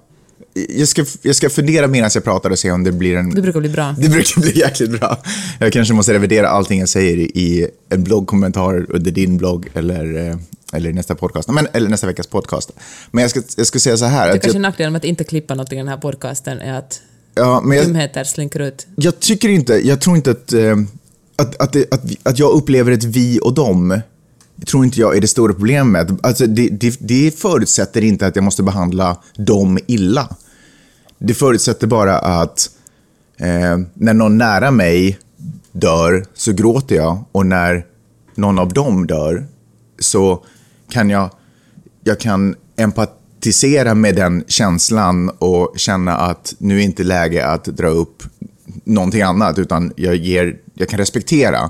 Jag 0.69 0.87
ska, 0.87 1.05
jag 1.21 1.35
ska 1.35 1.49
fundera 1.49 1.87
medan 1.87 2.09
jag 2.13 2.23
pratar 2.23 2.49
och 2.49 2.59
se 2.59 2.71
om 2.71 2.83
det 2.83 2.91
blir 2.91 3.15
en... 3.15 3.29
Det 3.29 3.41
brukar 3.41 3.59
bli 3.59 3.69
bra. 3.69 3.95
Det 3.99 4.09
brukar 4.09 4.41
bli 4.41 4.59
jäkligt 4.59 4.99
bra. 4.99 5.23
Jag 5.59 5.73
kanske 5.73 5.93
måste 5.93 6.13
revidera 6.13 6.49
allting 6.49 6.79
jag 6.79 6.89
säger 6.89 7.17
i 7.17 7.67
en 7.89 8.03
bloggkommentar 8.03 8.85
under 8.89 9.11
din 9.11 9.37
blogg 9.37 9.67
eller, 9.73 10.29
eh, 10.29 10.37
eller 10.73 10.93
nästa 10.93 11.15
podcast, 11.15 11.49
men, 11.49 11.67
eller 11.73 11.89
nästa 11.89 12.07
veckas 12.07 12.27
podcast. 12.27 12.71
Men 13.11 13.21
jag 13.21 13.31
ska, 13.31 13.41
jag 13.57 13.67
ska 13.67 13.79
säga 13.79 13.97
så 13.97 14.05
här. 14.05 14.27
Det 14.27 14.33
Att 14.33 14.41
kanske 14.41 14.57
jag, 14.57 14.61
nackdelen 14.61 14.93
med 14.93 14.99
att 14.99 15.05
inte 15.05 15.23
klippa 15.23 15.55
något 15.55 15.73
i 15.73 15.75
den 15.75 15.87
här 15.87 15.97
podcasten 15.97 16.59
är 16.59 16.73
att 16.73 17.01
ja, 17.35 17.61
men 17.61 17.83
dumheter 17.85 18.23
slinker 18.23 18.59
ut. 18.59 18.87
jag 18.95 19.19
tycker 19.19 19.49
inte, 19.49 19.87
jag 19.87 20.01
tror 20.01 20.15
inte 20.15 20.31
att, 20.31 20.53
eh, 20.53 20.75
att, 21.35 21.61
att, 21.61 21.93
att, 21.93 22.01
att 22.23 22.39
jag 22.39 22.51
upplever 22.51 22.91
ett 22.91 23.03
vi 23.03 23.39
och 23.43 23.53
dem, 23.53 24.01
tror 24.65 24.85
inte 24.85 24.99
jag 24.99 25.17
är 25.17 25.21
det 25.21 25.27
stora 25.27 25.53
problemet. 25.53 26.07
Alltså 26.23 26.47
det, 26.47 26.69
det, 26.69 26.97
det 26.99 27.39
förutsätter 27.39 28.03
inte 28.03 28.27
att 28.27 28.35
jag 28.35 28.43
måste 28.43 28.63
behandla 28.63 29.17
dem 29.37 29.79
illa. 29.87 30.35
Det 31.17 31.33
förutsätter 31.33 31.88
bara 31.88 32.19
att 32.19 32.69
eh, 33.38 33.77
när 33.93 34.13
någon 34.13 34.38
nära 34.38 34.71
mig 34.71 35.19
dör 35.71 36.25
så 36.33 36.53
gråter 36.53 36.95
jag 36.95 37.24
och 37.31 37.45
när 37.45 37.86
någon 38.36 38.59
av 38.59 38.74
dem 38.74 39.07
dör 39.07 39.45
så 40.00 40.45
kan 40.89 41.09
jag, 41.09 41.29
jag 42.03 42.19
kan 42.19 42.55
empatisera 42.75 43.95
med 43.95 44.15
den 44.15 44.43
känslan 44.47 45.29
och 45.29 45.74
känna 45.75 46.17
att 46.17 46.55
nu 46.57 46.79
är 46.79 46.83
inte 46.83 47.03
läge 47.03 47.47
att 47.47 47.65
dra 47.65 47.88
upp 47.88 48.24
någonting 48.83 49.21
annat 49.21 49.59
utan 49.59 49.93
jag, 49.95 50.15
ger, 50.15 50.57
jag 50.74 50.89
kan 50.89 51.00
respektera 51.00 51.69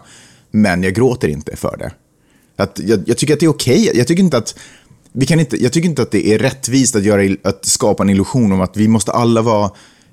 men 0.52 0.84
jag 0.84 0.94
gråter 0.94 1.28
inte 1.28 1.56
för 1.56 1.78
det. 1.78 1.92
Att 2.56 2.80
jag, 2.84 3.04
jag 3.06 3.18
tycker 3.18 3.34
att 3.34 3.40
det 3.40 3.46
är 3.46 3.50
okej. 3.50 3.92
Jag 3.94 4.08
tycker 4.08 4.24
inte 4.24 4.38
att 4.38 4.56
vi 5.20 5.26
kan 5.26 5.40
inte, 5.40 5.64
jag 5.64 5.74
tycker 5.74 5.90
inte 5.90 6.02
att 6.02 6.12
det 6.12 6.28
är 6.28 6.40
rättvist 6.40 6.96
att, 6.96 7.04
göra, 7.04 7.36
att 7.44 7.66
skapa 7.66 8.04
en 8.04 8.10
illusion 8.10 8.52
om 8.52 8.62
att 8.62 8.78
vi 8.78 8.88
måste 8.88 9.12
alla 9.12 9.42
vara 9.42 9.72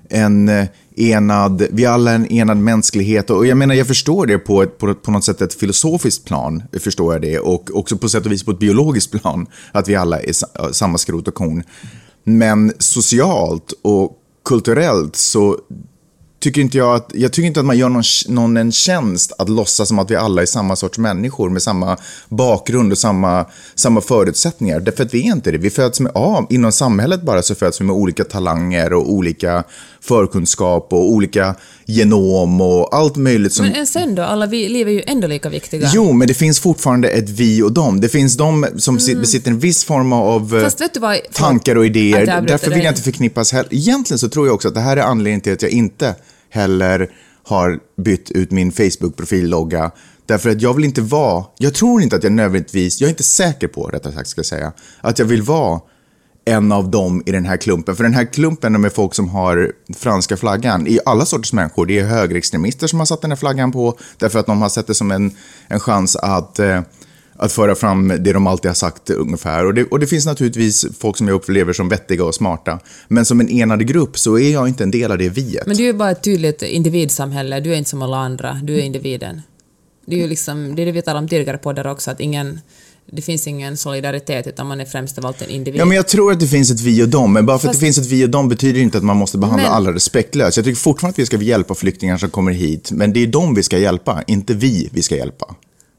en 0.09 0.49
eh, 0.49 0.65
enad, 0.95 1.67
vi 1.71 1.85
är 1.85 1.89
alla 1.89 2.11
en 2.11 2.31
enad 2.31 2.57
mänsklighet. 2.57 3.29
Och 3.29 3.47
jag 3.47 3.57
menar, 3.57 3.75
jag 3.75 3.87
förstår 3.87 4.25
det 4.25 4.37
på, 4.37 4.63
ett, 4.63 4.77
på, 4.77 4.93
på 4.93 5.11
något 5.11 5.23
sätt 5.23 5.41
ett 5.41 5.53
filosofiskt 5.53 6.25
plan, 6.25 6.63
förstår 6.79 7.13
jag 7.13 7.21
det. 7.21 7.39
Och 7.39 7.69
också 7.73 7.97
på 7.97 8.09
sätt 8.09 8.25
och 8.25 8.31
vis 8.31 8.43
på 8.43 8.51
ett 8.51 8.59
biologiskt 8.59 9.11
plan, 9.11 9.47
att 9.71 9.87
vi 9.87 9.95
alla 9.95 10.19
är 10.19 10.33
samma 10.71 10.97
skrot 10.97 11.27
och 11.27 11.35
korn. 11.35 11.63
Men 12.23 12.73
socialt 12.79 13.73
och 13.81 14.17
kulturellt 14.45 15.15
så 15.15 15.57
tycker 16.45 16.61
inte 16.61 16.77
jag 16.77 16.95
att, 16.95 17.11
jag 17.13 17.33
tycker 17.33 17.47
inte 17.47 17.59
att 17.59 17.65
man 17.65 17.77
gör 17.77 17.89
någon, 17.89 18.03
någon 18.27 18.57
en 18.57 18.71
tjänst 18.71 19.31
att 19.37 19.49
låtsas 19.49 19.87
som 19.87 19.99
att 19.99 20.11
vi 20.11 20.15
alla 20.15 20.41
är 20.41 20.45
samma 20.45 20.75
sorts 20.75 20.97
människor 20.97 21.49
med 21.49 21.61
samma 21.61 21.97
bakgrund 22.29 22.91
och 22.91 22.97
samma, 22.97 23.45
samma 23.75 24.01
förutsättningar. 24.01 24.79
Därför 24.79 25.03
att 25.03 25.13
vi 25.13 25.27
är 25.27 25.31
inte 25.31 25.51
det. 25.51 25.57
Vi 25.57 25.69
föds 25.69 25.99
med, 25.99 26.11
ja, 26.15 26.47
inom 26.49 26.71
samhället 26.71 27.21
bara 27.21 27.41
så 27.41 27.55
föds 27.55 27.81
vi 27.81 27.85
med 27.85 27.95
olika 27.95 28.23
talanger 28.23 28.93
och 28.93 29.11
olika 29.11 29.63
förkunskap 30.01 30.87
och 30.93 31.11
olika 31.11 31.55
genom 31.85 32.61
och 32.61 32.95
allt 32.95 33.15
möjligt 33.15 33.53
som... 33.53 33.65
Men 33.67 33.87
sen 33.87 34.15
då, 34.15 34.21
alla 34.21 34.45
vi, 34.45 34.69
liv 34.69 34.87
är 34.87 34.91
ju 34.91 35.03
ändå 35.07 35.27
lika 35.27 35.49
viktiga. 35.49 35.89
Jo, 35.93 36.11
men 36.11 36.27
det 36.27 36.33
finns 36.33 36.59
fortfarande 36.59 37.09
ett 37.09 37.29
vi 37.29 37.61
och 37.61 37.71
dem. 37.71 38.01
Det 38.01 38.09
finns 38.09 38.37
de 38.37 38.65
som 38.77 38.99
si- 38.99 39.15
besitter 39.15 39.51
en 39.51 39.59
viss 39.59 39.83
form 39.83 40.13
av 40.13 40.41
eh, 40.41 40.51
Mm. 40.55 40.63
Fast 40.63 40.81
vet 40.81 40.93
du 40.93 40.99
vad? 40.99 41.17
tankar 41.33 41.75
och 41.75 41.85
idéer. 41.85 42.41
Därför 42.47 42.71
vill 42.71 42.83
jag 42.83 42.91
inte 42.91 43.01
förknippas 43.01 43.51
heller. 43.51 43.73
Egentligen 43.73 44.19
så 44.19 44.29
tror 44.29 44.47
jag 44.47 44.55
också 44.55 44.67
att 44.67 44.73
det 44.73 44.79
här 44.79 44.97
är 44.97 45.01
anledningen 45.01 45.41
till 45.41 45.53
att 45.53 45.61
jag 45.61 45.71
inte 45.71 46.15
heller 46.55 47.11
har 47.43 47.79
bytt 47.97 48.31
ut 48.31 48.51
min 48.51 48.71
Facebook-profillogga. 48.71 49.91
Därför 50.25 50.49
att 50.49 50.61
jag 50.61 50.73
vill 50.73 50.85
inte 50.85 51.01
vara, 51.01 51.45
jag 51.57 51.73
tror 51.73 52.01
inte 52.01 52.15
att 52.15 52.23
jag 52.23 52.31
nödvändigtvis, 52.31 53.01
jag 53.01 53.07
är 53.07 53.09
inte 53.09 53.23
säker 53.23 53.67
på, 53.67 53.87
rättare 53.87 54.13
sagt 54.13 54.29
ska 54.29 54.39
jag 54.39 54.45
säga, 54.45 54.73
att 55.01 55.19
jag 55.19 55.25
vill 55.25 55.41
vara 55.41 55.81
en 56.45 56.71
av 56.71 56.89
dem 56.89 57.23
i 57.25 57.31
den 57.31 57.45
här 57.45 57.57
klumpen. 57.57 57.95
För 57.95 58.03
den 58.03 58.13
här 58.13 58.25
klumpen 58.25 58.81
med 58.81 58.93
folk 58.93 59.13
som 59.13 59.29
har 59.29 59.71
franska 59.95 60.37
flaggan 60.37 60.87
i 60.87 60.99
alla 61.05 61.25
sorters 61.25 61.53
människor. 61.53 61.85
Det 61.85 61.99
är 61.99 62.05
högerextremister 62.05 62.87
som 62.87 62.99
har 62.99 63.05
satt 63.05 63.21
den 63.21 63.31
här 63.31 63.35
flaggan 63.35 63.71
på 63.71 63.97
därför 64.17 64.39
att 64.39 64.45
de 64.45 64.61
har 64.61 64.69
sett 64.69 64.87
det 64.87 64.95
som 64.95 65.11
en, 65.11 65.31
en 65.67 65.79
chans 65.79 66.15
att, 66.15 66.59
eh, 66.59 66.81
att 67.37 67.51
föra 67.51 67.75
fram 67.75 68.07
det 68.19 68.33
de 68.33 68.47
alltid 68.47 68.69
har 68.69 68.75
sagt 68.75 69.09
ungefär. 69.09 69.65
Och 69.65 69.73
det, 69.73 69.83
och 69.83 69.99
det 69.99 70.07
finns 70.07 70.25
naturligtvis 70.25 70.85
folk 70.99 71.17
som 71.17 71.27
jag 71.27 71.35
upplever 71.35 71.73
som 71.73 71.89
vettiga 71.89 72.23
och 72.25 72.35
smarta. 72.35 72.79
Men 73.07 73.25
som 73.25 73.39
en 73.39 73.49
enad 73.49 73.87
grupp 73.87 74.17
så 74.17 74.39
är 74.39 74.51
jag 74.53 74.67
inte 74.67 74.83
en 74.83 74.91
del 74.91 75.11
av 75.11 75.17
det 75.17 75.29
viet. 75.29 75.67
Men 75.67 75.77
du 75.77 75.89
är 75.89 75.93
bara 75.93 76.11
ett 76.11 76.23
tydligt 76.23 76.61
individsamhälle, 76.61 77.59
du 77.59 77.73
är 77.73 77.77
inte 77.77 77.89
som 77.89 78.01
alla 78.01 78.17
andra, 78.17 78.59
du 78.63 78.75
är 78.75 78.81
individen. 78.83 79.41
Det 80.07 80.15
är 80.15 80.19
ju 80.19 80.27
liksom, 80.27 80.75
det 80.75 80.81
är 80.81 80.85
det 80.85 80.91
vi 80.91 81.01
talade 81.01 81.19
om 81.23 81.27
tidigare 81.29 81.57
på 81.57 81.73
där 81.73 81.87
också, 81.87 82.11
att 82.11 82.19
ingen, 82.19 82.59
det 83.11 83.21
finns 83.21 83.47
ingen 83.47 83.77
solidaritet 83.77 84.47
utan 84.47 84.67
man 84.67 84.81
är 84.81 84.85
främst 84.85 85.17
av 85.17 85.25
allt 85.25 85.41
en 85.41 85.49
individ. 85.49 85.81
Ja, 85.81 85.85
men 85.85 85.95
jag 85.97 86.07
tror 86.07 86.31
att 86.31 86.39
det 86.39 86.47
finns 86.47 86.71
ett 86.71 86.81
vi 86.81 87.03
och 87.03 87.09
dem, 87.09 87.33
men 87.33 87.45
bara 87.45 87.59
för 87.59 87.67
att 87.67 87.69
Fast- 87.69 87.79
det 87.79 87.85
finns 87.85 87.97
ett 87.97 88.05
vi 88.05 88.25
och 88.25 88.29
dem 88.29 88.49
betyder 88.49 88.79
inte 88.81 88.97
att 88.97 89.03
man 89.03 89.17
måste 89.17 89.37
behandla 89.37 89.63
Men- 89.67 89.73
alla 89.73 89.93
respektlöst. 89.93 90.57
Jag 90.57 90.65
tycker 90.65 90.79
fortfarande 90.79 91.13
att 91.13 91.19
vi 91.19 91.25
ska 91.25 91.37
hjälpa 91.37 91.75
flyktingar 91.75 92.17
som 92.17 92.29
kommer 92.29 92.51
hit, 92.51 92.91
men 92.91 93.13
det 93.13 93.23
är 93.23 93.27
dem 93.27 93.55
vi 93.55 93.63
ska 93.63 93.77
hjälpa, 93.77 94.23
inte 94.27 94.53
vi 94.53 94.89
vi 94.91 95.03
ska 95.03 95.15
hjälpa. 95.15 95.55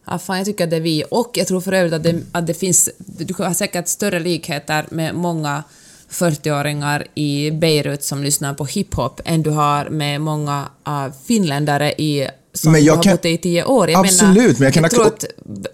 Ja, 0.06 0.18
fan, 0.18 0.36
jag 0.36 0.46
tycker 0.46 0.64
att 0.64 0.70
det 0.70 0.76
är 0.76 0.80
vi. 0.80 1.04
Och 1.10 1.30
jag 1.34 1.46
tror 1.46 1.60
för 1.60 1.72
övrigt 1.72 1.92
att 1.94 2.02
det, 2.02 2.22
att 2.32 2.46
det 2.46 2.54
finns... 2.54 2.90
Du 2.96 3.34
har 3.38 3.54
säkert 3.54 3.88
större 3.88 4.20
likheter 4.20 4.86
med 4.90 5.14
många 5.14 5.64
40-åringar 6.10 7.06
i 7.14 7.50
Beirut 7.50 8.02
som 8.04 8.22
lyssnar 8.22 8.54
på 8.54 8.64
hiphop 8.64 9.20
än 9.24 9.42
du 9.42 9.50
har 9.50 9.88
med 9.88 10.20
många 10.20 10.68
uh, 10.88 11.06
finländare 11.26 11.92
i 11.92 12.28
som 12.52 12.72
Men 12.72 12.84
jag 12.84 12.96
har 12.96 13.02
kan- 13.02 13.16
bott 13.16 13.24
i 13.24 13.38
tio 13.38 13.64
år. 13.64 13.90
Jag 13.90 14.00
Absolut, 14.06 14.36
menar, 14.36 14.52
men 14.58 14.62
jag 14.64 14.74
kan 14.74 14.82
jag 14.82 14.92
tror 14.92 15.06
att 15.06 15.24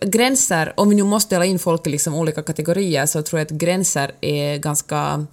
gränser, 0.00 0.72
om 0.76 0.88
vi 0.88 0.94
nu 0.94 1.02
måste 1.02 1.34
dela 1.34 1.44
in 1.44 1.58
folk 1.58 1.86
i 1.86 1.90
liksom 1.90 2.14
olika 2.14 2.42
kategorier, 2.42 3.06
så 3.06 3.22
tror 3.22 3.40
jag 3.40 3.46
att 3.46 3.52
gränser 3.52 4.10
är 4.20 4.56
ganska 4.58 5.26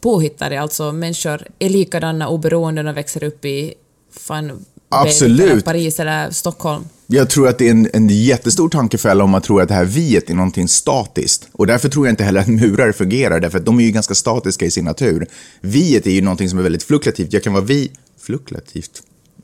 påhittade. 0.00 0.60
Alltså 0.60 0.92
människor 0.92 1.46
är 1.58 1.68
likadana 1.68 2.28
oberoende 2.28 2.82
när 2.82 2.92
de 2.92 2.94
växer 2.96 3.24
upp 3.24 3.44
i 3.44 3.74
fan, 4.12 4.64
Absolut. 4.88 5.64
Paris 5.64 6.00
eller 6.00 6.30
Stockholm. 6.30 6.84
Jag 7.06 7.30
tror 7.30 7.48
att 7.48 7.58
det 7.58 7.66
är 7.66 7.70
en, 7.70 7.88
en 7.92 8.08
jättestor 8.08 8.68
tankefälla 8.68 9.24
om 9.24 9.30
man 9.30 9.42
tror 9.42 9.62
att 9.62 9.68
det 9.68 9.74
här 9.74 9.84
viet 9.84 10.30
är 10.30 10.34
någonting 10.34 10.68
statiskt. 10.68 11.48
Och 11.52 11.66
därför 11.66 11.88
tror 11.88 12.06
jag 12.06 12.12
inte 12.12 12.24
heller 12.24 12.40
att 12.40 12.46
murar 12.48 12.92
fungerar, 12.92 13.40
därför 13.40 13.58
att 13.58 13.64
de 13.66 13.80
är 13.80 13.84
ju 13.84 13.90
ganska 13.90 14.14
statiska 14.14 14.64
i 14.64 14.70
sin 14.70 14.84
natur. 14.84 15.26
Viet 15.60 16.06
är 16.06 16.10
ju 16.10 16.20
någonting 16.22 16.48
som 16.50 16.58
är 16.58 16.62
väldigt 16.62 16.82
fluktuativt. 16.82 17.32
Jag 17.32 17.42
kan 17.42 17.52
vara 17.52 17.64
vi... 17.64 17.90
Fluktuativt? 18.20 19.02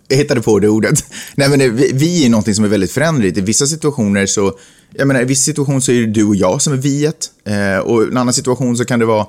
Jag 0.09 0.17
hittade 0.17 0.41
på 0.41 0.59
det 0.59 0.69
ordet. 0.69 1.05
Nej, 1.35 1.49
men 1.49 1.59
det- 1.59 1.69
vi, 1.69 1.91
vi 1.95 2.27
är 2.27 2.31
någonting 2.31 2.55
som 2.55 2.65
är 2.65 2.69
väldigt 2.69 2.93
föränderligt. 2.93 3.39
I 3.39 3.41
vissa 3.41 3.67
situationer 3.67 4.27
så... 4.27 4.59
Jag 4.95 5.09
menar, 5.09 5.23
i 5.23 5.25
vissa 5.25 5.45
situationer 5.45 5.81
så 5.81 5.93
är 5.93 6.01
det 6.01 6.07
du 6.07 6.25
och 6.25 6.37
jag 6.37 6.63
som 6.63 6.73
är 6.73 6.77
viet. 6.77 7.31
Eh, 7.45 7.79
och 7.79 8.03
i 8.03 8.07
en 8.07 8.17
annan 8.17 8.35
situation 8.35 8.77
så 8.77 8.85
kan 8.85 8.99
det 8.99 9.07
vara 9.07 9.21
eh, 9.21 9.27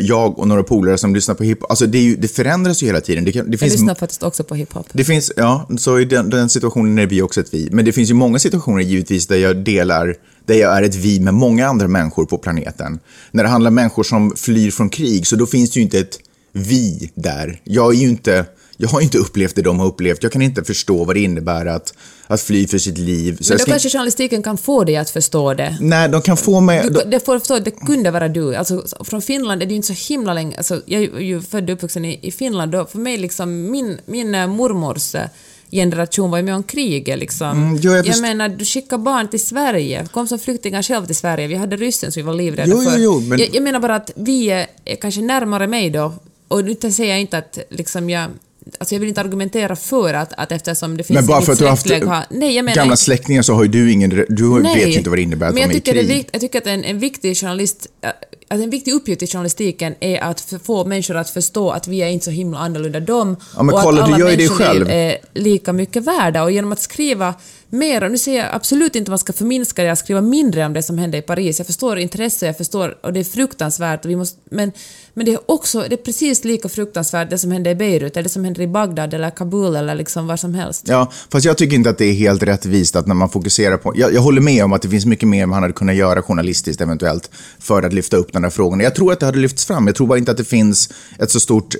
jag 0.00 0.38
och 0.38 0.48
några 0.48 0.62
polare 0.62 0.98
som 0.98 1.14
lyssnar 1.14 1.34
på 1.34 1.44
hiphop. 1.44 1.70
Alltså 1.70 1.86
det, 1.86 1.98
ju, 1.98 2.16
det 2.16 2.28
förändras 2.28 2.82
ju 2.82 2.86
hela 2.86 3.00
tiden. 3.00 3.24
Det, 3.24 3.32
kan, 3.32 3.44
det 3.44 3.50
Jag 3.50 3.60
finns 3.60 3.72
lyssnar 3.72 3.94
faktiskt 3.94 4.22
också 4.22 4.44
på 4.44 4.54
hiphop. 4.54 4.86
det 4.92 5.04
finns, 5.04 5.32
ja, 5.36 5.68
så 5.78 5.98
i 5.98 6.04
den, 6.04 6.30
den 6.30 6.48
situationen 6.48 6.98
är 6.98 7.06
vi 7.06 7.22
också 7.22 7.40
ett 7.40 7.54
vi. 7.54 7.68
Men 7.72 7.84
det 7.84 7.92
finns 7.92 8.10
ju 8.10 8.14
många 8.14 8.38
situationer 8.38 8.80
givetvis 8.82 9.26
där 9.26 9.36
jag 9.36 9.56
delar, 9.56 10.14
där 10.46 10.54
jag 10.54 10.76
är 10.76 10.82
ett 10.82 10.94
vi 10.94 11.20
med 11.20 11.34
många 11.34 11.66
andra 11.66 11.88
människor 11.88 12.24
på 12.24 12.38
planeten. 12.38 12.98
När 13.30 13.42
det 13.42 13.48
handlar 13.48 13.68
om 13.68 13.74
människor 13.74 14.02
som 14.02 14.32
flyr 14.36 14.70
från 14.70 14.90
krig, 14.90 15.26
så 15.26 15.36
då 15.36 15.46
finns 15.46 15.70
det 15.70 15.80
ju 15.80 15.84
inte 15.84 15.98
ett 15.98 16.18
vi 16.52 17.10
där. 17.14 17.60
Jag 17.64 17.94
är 17.94 17.98
ju 17.98 18.08
inte, 18.08 18.44
Jag 18.80 18.88
har 18.88 19.00
inte 19.00 19.18
upplevt 19.18 19.54
det 19.54 19.62
de 19.62 19.78
har 19.80 19.86
upplevt. 19.86 20.22
Jag 20.22 20.32
kan 20.32 20.42
inte 20.42 20.64
förstå 20.64 21.04
vad 21.04 21.16
det 21.16 21.20
innebär 21.20 21.66
att, 21.66 21.94
att 22.26 22.40
fly 22.40 22.66
för 22.66 22.78
sitt 22.78 22.98
liv. 22.98 23.38
Så 23.40 23.52
Men 23.52 23.58
då 23.58 23.62
ska 23.62 23.70
kanske 23.70 23.90
journalistiken 23.90 24.42
kan 24.42 24.58
få 24.58 24.84
dig 24.84 24.96
att 24.96 25.10
förstå 25.10 25.54
det. 25.54 25.76
Nej, 25.80 26.08
de 26.08 26.22
kan 26.22 26.36
få 26.36 26.60
mig... 26.60 26.82
Du, 26.82 26.90
de- 26.90 27.10
det 27.10 27.20
får 27.24 27.38
förstå, 27.38 27.58
det 27.58 27.70
kunde 27.70 28.10
vara 28.10 28.28
du. 28.28 28.54
Alltså, 28.54 28.84
från 29.04 29.22
Finland 29.22 29.62
är 29.62 29.66
det 29.66 29.70
ju 29.70 29.76
inte 29.76 29.94
så 29.94 30.12
himla 30.12 30.34
länge... 30.34 30.56
Alltså, 30.56 30.82
jag 30.86 31.02
är 31.02 31.20
ju 31.20 31.40
född 31.40 31.70
och 31.70 31.74
uppvuxen 31.76 32.04
i, 32.04 32.18
i 32.22 32.30
Finland 32.32 32.74
och 32.74 32.90
för 32.90 32.98
mig 32.98 33.16
liksom 33.16 33.70
min, 33.70 33.98
min 34.06 34.34
eh, 34.34 34.46
mormors 34.46 35.14
eh, 35.14 35.22
generation 35.70 36.30
var 36.30 36.38
ju 36.38 36.44
med 36.44 36.54
om 36.54 36.62
kriget 36.62 37.18
liksom. 37.18 37.50
Mm, 37.50 37.76
jo, 37.82 37.92
jag 37.92 38.06
jag 38.06 38.20
menar, 38.20 38.48
du 38.48 38.64
skickar 38.64 38.98
barn 38.98 39.28
till 39.28 39.46
Sverige, 39.46 40.06
kom 40.12 40.28
som 40.28 40.38
flyktingar 40.38 40.82
själv 40.82 41.06
till 41.06 41.16
Sverige, 41.16 41.46
vi 41.46 41.54
hade 41.54 41.76
ryssen 41.76 42.12
som 42.12 42.22
vi 42.22 42.26
var 42.26 42.34
livrädda 42.34 42.70
Jo, 42.70 42.82
för. 42.82 42.98
jo, 42.98 43.20
men- 43.20 43.38
jag, 43.38 43.48
jag 43.52 43.62
menar 43.62 43.80
bara 43.80 43.94
att 43.96 44.10
vi 44.16 44.50
är, 44.50 44.66
är 44.84 44.96
kanske 44.96 45.20
närmare 45.20 45.66
mig 45.66 45.90
då, 45.90 46.12
och 46.48 46.64
nu 46.64 46.76
säger 46.92 47.10
jag 47.10 47.20
inte 47.20 47.38
att 47.38 47.58
liksom 47.70 48.10
jag 48.10 48.30
Alltså 48.78 48.94
jag 48.94 49.00
vill 49.00 49.08
inte 49.08 49.20
argumentera 49.20 49.76
för 49.76 50.14
att, 50.14 50.32
att 50.36 50.52
eftersom 50.52 50.96
det 50.96 51.04
finns 51.04 51.14
Men 51.14 51.26
bara 51.26 51.42
i 51.42 51.44
för 51.44 51.52
att 51.52 51.58
du 51.58 51.64
har 51.64 51.70
haft 51.70 51.90
har- 51.90 52.24
Nej, 52.30 52.56
jag 52.56 52.64
menar 52.64 52.76
gamla 52.76 52.96
släktingar 52.96 53.42
så 53.42 53.54
har 53.54 53.62
ju 53.62 53.68
du 53.68 53.92
ingen... 53.92 54.10
Du 54.28 54.62
vet 54.62 54.88
ju 54.88 54.92
inte 54.94 55.10
vad 55.10 55.18
det 55.18 55.22
innebär 55.22 55.46
att 55.46 55.54
men 55.54 55.62
jag 55.62 55.70
i 55.70 55.74
tycker, 55.74 55.94
det 55.94 56.00
är 56.00 56.04
krig. 56.04 56.16
vikt, 56.16 56.28
jag 56.32 56.40
tycker 56.40 56.58
att 56.58 56.66
en, 56.66 56.84
en 56.84 56.98
viktig 56.98 57.36
journalist, 57.36 57.86
äh, 58.00 58.08
att 58.48 58.60
en 58.60 58.70
viktig 58.70 58.92
uppgift 58.92 59.22
i 59.22 59.26
journalistiken 59.26 59.94
är 60.00 60.20
att 60.22 60.54
få 60.64 60.84
människor 60.84 61.16
att 61.16 61.30
förstå 61.30 61.70
att 61.70 61.88
vi 61.88 61.98
är 62.02 62.06
inte 62.08 62.24
så 62.24 62.30
himla 62.30 62.58
annorlunda 62.58 63.00
dem 63.00 63.36
Ja, 63.56 63.62
men 63.62 63.74
och 63.74 63.80
kolla, 63.80 64.00
att 64.02 64.08
du 64.08 64.14
alla 64.14 64.24
gör 64.24 64.30
ju 64.30 64.36
det 64.36 64.48
själv. 64.48 64.86
är 64.90 65.16
lika 65.34 65.72
mycket 65.72 66.04
värda. 66.04 66.42
Och 66.42 66.50
genom 66.52 66.72
att 66.72 66.80
skriva 66.80 67.34
mer, 67.70 68.04
och 68.04 68.10
nu 68.10 68.18
säger 68.18 68.38
jag 68.44 68.54
absolut 68.54 68.96
inte 68.96 69.08
att 69.08 69.12
man 69.12 69.18
ska 69.18 69.32
förminska 69.32 69.82
det, 69.82 69.92
och 69.92 69.98
skriva 69.98 70.20
mindre 70.20 70.66
om 70.66 70.72
det 70.72 70.82
som 70.82 70.98
hände 70.98 71.18
i 71.18 71.22
Paris. 71.22 71.58
Jag 71.58 71.66
förstår 71.66 71.98
intresse, 71.98 72.46
jag 72.46 72.56
förstår, 72.56 72.98
och 73.02 73.12
det 73.12 73.20
är 73.20 73.24
fruktansvärt, 73.24 74.04
och 74.04 74.10
vi 74.10 74.16
måste, 74.16 74.38
men, 74.50 74.72
men 75.14 75.26
det 75.26 75.32
är 75.32 75.40
också, 75.46 75.84
det 75.88 75.94
är 75.94 75.96
precis 75.96 76.44
lika 76.44 76.68
fruktansvärt 76.68 77.30
det 77.30 77.38
som 77.38 77.52
hände 77.52 77.70
i 77.70 77.74
Beirut, 77.74 78.16
eller 78.16 78.22
det 78.22 78.28
som 78.28 78.44
händer 78.44 78.62
i 78.62 78.66
Bagdad 78.66 79.14
eller 79.14 79.30
Kabul 79.30 79.76
eller 79.76 79.94
liksom 79.94 80.26
var 80.26 80.36
som 80.36 80.54
helst. 80.54 80.84
Ja, 80.88 81.12
fast 81.32 81.44
jag 81.44 81.58
tycker 81.58 81.76
inte 81.76 81.90
att 81.90 81.98
det 81.98 82.04
är 82.04 82.12
helt 82.12 82.42
rättvist 82.42 82.96
att 82.96 83.06
när 83.06 83.14
man 83.14 83.30
fokuserar 83.30 83.76
på... 83.76 83.92
Jag, 83.96 84.14
jag 84.14 84.20
håller 84.20 84.40
med 84.40 84.64
om 84.64 84.72
att 84.72 84.82
det 84.82 84.88
finns 84.88 85.06
mycket 85.06 85.28
mer 85.28 85.46
man 85.46 85.62
hade 85.62 85.74
kunnat 85.74 85.96
göra 85.96 86.22
journalistiskt 86.22 86.80
eventuellt 86.80 87.30
för 87.58 87.82
att 87.82 87.92
lyfta 87.92 88.16
upp 88.16 88.32
den 88.32 88.44
här 88.44 88.50
frågan. 88.50 88.80
Jag 88.80 88.94
tror 88.94 89.12
att 89.12 89.20
det 89.20 89.26
hade 89.26 89.38
lyfts 89.38 89.64
fram. 89.64 89.86
Jag 89.86 89.96
tror 89.96 90.06
bara 90.06 90.18
inte 90.18 90.30
att 90.30 90.36
det 90.36 90.44
finns 90.44 90.90
ett 91.18 91.30
så 91.30 91.40
stort 91.40 91.74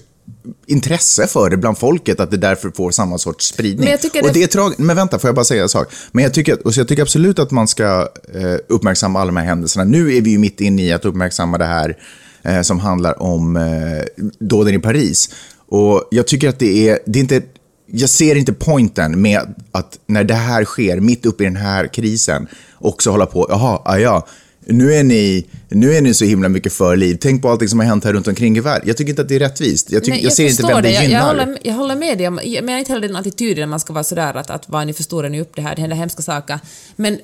intresse 0.67 1.27
för 1.27 1.51
det 1.51 1.57
bland 1.57 1.79
folket 1.79 2.21
att 2.21 2.31
det 2.31 2.37
därför 2.37 2.71
får 2.71 2.91
samma 2.91 3.19
sorts 3.19 3.47
spridning. 3.47 3.97
Tycker 4.01 4.21
och 4.23 4.27
det- 4.29 4.33
det 4.35 4.43
är 4.43 4.47
tragiskt. 4.47 4.79
Men 4.81 4.97
vänta, 4.97 5.19
får 5.19 5.29
jag 5.29 5.35
bara 5.35 5.45
säga 5.45 5.63
en 5.63 5.69
sak? 5.69 5.89
Men 6.13 6.25
jag 6.25 6.35
tycker, 6.35 6.67
och 6.67 6.75
så 6.75 6.81
jag 6.81 6.89
tycker 6.89 7.03
absolut 7.03 7.39
att 7.39 7.51
man 7.51 7.69
ska 7.69 8.09
eh, 8.35 8.55
uppmärksamma 8.69 9.21
alla 9.21 9.27
de 9.29 9.37
här 9.37 9.45
händelserna. 9.45 9.85
Nu 9.85 10.17
är 10.17 10.21
vi 10.21 10.31
ju 10.31 10.39
mitt 10.39 10.61
inne 10.61 10.83
i 10.83 10.93
att 10.93 11.05
uppmärksamma 11.05 11.59
det 11.59 11.65
här 11.65 11.97
eh, 12.43 12.61
som 12.63 12.81
handlar 12.81 13.23
om 13.23 13.57
eh, 13.57 14.25
dåden 14.39 14.75
i 14.75 14.79
Paris. 14.79 15.31
Och 15.69 16.09
jag 16.11 16.27
tycker 16.27 16.49
att 16.49 16.59
det 16.59 16.89
är, 16.89 16.99
det 17.07 17.19
är 17.19 17.21
inte 17.21 17.43
jag 17.93 18.11
ser 18.11 18.35
inte 18.35 18.53
poängen 18.53 19.21
med 19.23 19.55
att 19.73 19.99
när 20.07 20.25
det 20.25 20.35
här 20.35 20.65
sker, 20.65 21.01
mitt 21.01 21.27
uppe 21.27 21.43
i 21.43 21.47
den 21.47 21.57
här 21.57 21.87
krisen, 21.87 22.47
också 22.79 23.11
hålla 23.11 23.27
på, 23.27 23.47
jaha, 23.49 23.83
ah, 23.85 23.99
ja, 23.99 24.27
nu 24.69 24.95
är, 24.95 25.05
ni, 25.05 25.47
nu 25.69 25.95
är 25.95 26.01
ni 26.01 26.15
så 26.15 26.25
himla 26.25 26.49
mycket 26.49 26.73
för 26.73 26.97
liv. 26.97 27.19
Tänk 27.21 27.43
på 27.43 27.49
allting 27.51 27.69
som 27.69 27.79
har 27.79 27.87
hänt 27.87 28.05
här 28.05 28.13
runt 28.13 28.29
omkring 28.29 28.57
i 28.57 28.61
världen. 28.61 28.89
Jag 28.89 28.97
tycker 28.97 29.11
inte 29.11 29.23
att 29.23 29.29
det 29.29 29.35
är 29.35 29.39
rättvist. 29.39 29.93
Jag, 29.93 30.05
tycker, 30.05 30.17
Nej, 30.17 30.25
jag, 30.25 30.33
ser 30.33 30.49
inte 30.49 30.63
vem 30.67 30.83
det 30.83 30.91
Jag, 30.91 31.03
gynnar. 31.05 31.19
jag, 31.21 31.27
håller, 31.27 31.59
jag 31.63 31.75
håller 31.75 31.97
med 31.97 32.19
dig, 32.19 32.29
om- 32.29 32.41
jag 32.45 32.65
menar 32.65 32.79
inte 32.79 32.93
heller 32.93 33.09
den 33.09 33.17
attityden 33.17 33.65
att 33.65 33.69
man 33.71 33.81
ska 33.81 33.93
vara 33.93 34.05
sådär 34.05 34.35
att, 34.37 34.51
att 34.51 34.69
vad 34.69 34.87
ni 34.87 34.93
förstorar 34.93 35.29
ni 35.29 35.41
upp 35.41 35.53
det 35.57 35.63
här, 35.63 35.75
det 35.75 35.81
händer 35.81 35.97
hemska 35.97 36.23
saker. 36.23 36.59
Men 36.97 37.19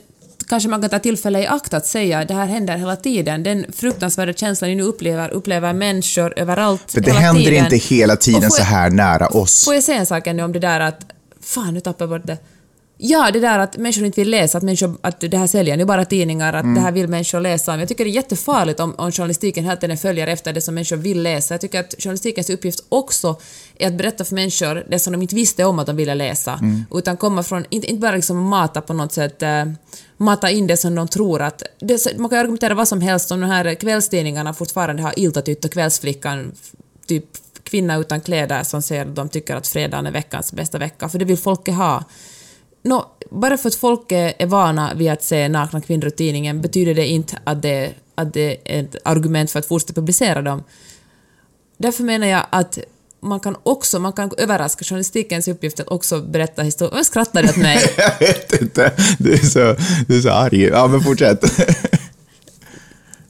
kanske 0.49 0.69
man 0.69 0.81
kan 0.81 0.91
ta 0.91 0.99
tillfälle 0.99 1.41
i 1.43 1.47
akt 1.47 1.75
att 1.75 1.87
säga 1.87 2.25
det 2.25 2.35
här 2.35 2.47
händer 2.47 2.77
hela 2.77 2.97
tiden. 2.97 3.43
Den 3.43 3.67
fruktansvärda 3.77 4.33
känslan 4.33 4.71
ni 4.71 4.77
nu 4.77 4.83
upplever, 4.83 5.31
upplever 5.31 5.73
människor 5.73 6.39
överallt 6.39 6.83
För 6.93 7.01
det 7.01 7.07
hela 7.11 7.21
händer 7.21 7.43
tiden. 7.45 7.65
inte 7.65 7.77
hela 7.77 8.17
tiden 8.17 8.51
så 8.51 8.61
jag- 8.61 8.67
här 8.67 8.91
nära 8.91 9.27
oss. 9.27 9.65
Får 9.65 9.75
jag 9.75 9.83
säga 9.85 9.99
en 9.99 10.07
sak 10.07 10.27
ännu 10.27 10.43
om 10.43 10.53
det 10.53 10.59
där 10.59 10.81
att... 10.81 11.01
Fan, 11.41 11.75
nu 11.75 11.81
tappar 11.81 12.03
jag 12.05 12.11
bort 12.11 12.27
det. 12.27 12.39
Ja, 13.07 13.31
det 13.33 13.41
där 13.41 13.59
att 13.59 13.77
människor 13.77 14.05
inte 14.05 14.21
vill 14.21 14.31
läsa, 14.31 14.59
att, 14.59 14.65
människor, 14.65 14.97
att 15.01 15.21
det 15.21 15.37
här 15.37 15.47
säljer 15.47 15.77
nu 15.77 15.85
bara 15.85 16.05
tidningar, 16.05 16.53
att 16.53 16.63
Mm. 16.65 16.75
det 16.75 16.81
här 16.81 16.93
vill 16.93 17.09
människor 17.09 17.41
läsa 17.41 17.73
om. 17.73 17.81
Jag 17.81 17.89
tycker 17.89 18.05
det 18.05 18.11
är 18.11 18.13
jättefarligt 18.13 18.81
om, 18.81 18.95
om 18.99 19.13
journalistiken 19.13 19.65
hela 19.65 19.77
tiden 19.77 19.97
följer 19.97 20.27
efter 20.27 20.53
det 20.53 20.61
som 20.61 20.75
människor 20.75 20.97
vill 20.97 21.23
läsa. 21.23 21.55
Jag 21.55 21.61
tycker 21.61 21.81
att 21.81 21.95
journalistikens 21.99 22.51
uppgift 22.51 22.85
också 22.89 23.37
är 23.79 23.87
att 23.87 23.95
berätta 23.95 24.25
för 24.25 24.35
människor 24.35 24.85
det 24.91 24.99
som 24.99 25.13
de 25.13 25.23
inte 25.23 25.35
visste 25.35 25.65
om 25.65 25.79
att 25.79 25.87
de 25.87 25.97
ville 25.97 26.15
läsa. 26.15 26.53
Mm. 26.53 26.85
Utan 26.95 27.17
komma 27.17 27.43
från, 27.43 27.65
inte, 27.71 27.87
inte 27.87 28.01
bara 28.01 28.17
liksom 28.17 28.43
mata 28.43 28.81
på 28.81 28.93
något 28.93 29.13
sätt, 29.13 29.43
eh, 29.43 29.65
mata 30.17 30.51
in 30.51 30.67
det 30.67 30.77
som 30.77 30.95
de 30.95 31.09
tror 31.09 31.43
att... 31.43 31.63
Det, 31.81 32.19
man 32.19 32.31
kan 32.31 32.39
argumentera 32.39 32.75
vad 32.75 32.89
som 32.89 33.01
helst 33.01 33.33
om 33.33 33.41
de 33.41 33.47
här 33.47 33.75
kvällstidningarna 33.75 34.55
fortfarande 34.55 35.03
har 35.03 35.19
Iltatytt 35.19 35.65
och 35.65 35.71
Kvällsflickan, 35.73 36.53
typ 37.07 37.25
kvinna 37.65 37.97
utan 37.97 38.21
kläder 38.21 38.63
som 38.63 38.83
säger 38.83 39.03
att 39.03 39.17
de 39.17 39.29
tycker 39.29 39.57
att 39.57 39.67
fredagen 39.67 40.07
är 40.07 40.11
veckans 40.11 40.53
bästa 40.53 40.79
vecka, 40.79 41.09
för 41.09 41.19
det 41.19 41.25
vill 41.25 41.39
folket 41.39 41.75
ha. 41.75 42.05
No, 42.85 43.05
bara 43.31 43.57
för 43.57 43.69
att 43.69 43.75
folk 43.75 44.13
är 44.13 44.33
är 44.39 44.47
vana 44.47 44.95
vid 44.95 45.11
att 45.11 45.23
se 45.23 45.49
nakna 45.49 45.81
kvinnor 45.81 46.07
i 46.07 46.11
tidningen 46.11 46.61
betyder 46.61 46.95
det 46.95 47.07
inte 47.07 47.39
att 47.45 47.63
det, 47.63 47.93
att 48.15 48.33
det 48.33 48.57
är 48.65 48.81
ett 48.81 48.97
argument 49.05 49.51
för 49.51 49.59
att 49.59 49.67
fortsätta 49.67 49.93
publicera 49.93 50.43
dem. 50.43 50.63
Därför 51.77 52.05
menar 52.05 52.27
jag 52.27 52.47
att 52.51 52.79
man 53.21 53.41
kan 53.41 53.57
också, 53.63 53.99
man 53.99 54.13
kan 54.13 54.31
överraska 54.39 54.85
journalistikens 54.85 55.49
uppgift 55.49 55.81
att 55.81 55.89
också 55.89 56.21
berätta 56.21 56.63
historier. 56.63 56.95
Vem 56.95 57.05
skrattar 57.05 57.45
åt 57.45 57.57
mig? 57.57 57.79
Jag 57.97 58.19
vet 58.27 58.63
inte. 58.63 58.93
Du 59.19 59.33
är 59.33 59.37
så, 59.37 59.77
du 60.09 60.17
är 60.17 60.21
så 60.21 60.31
arg. 60.31 60.63
Ja, 60.63 60.87
men 60.87 61.01
fortsätt. 61.01 61.45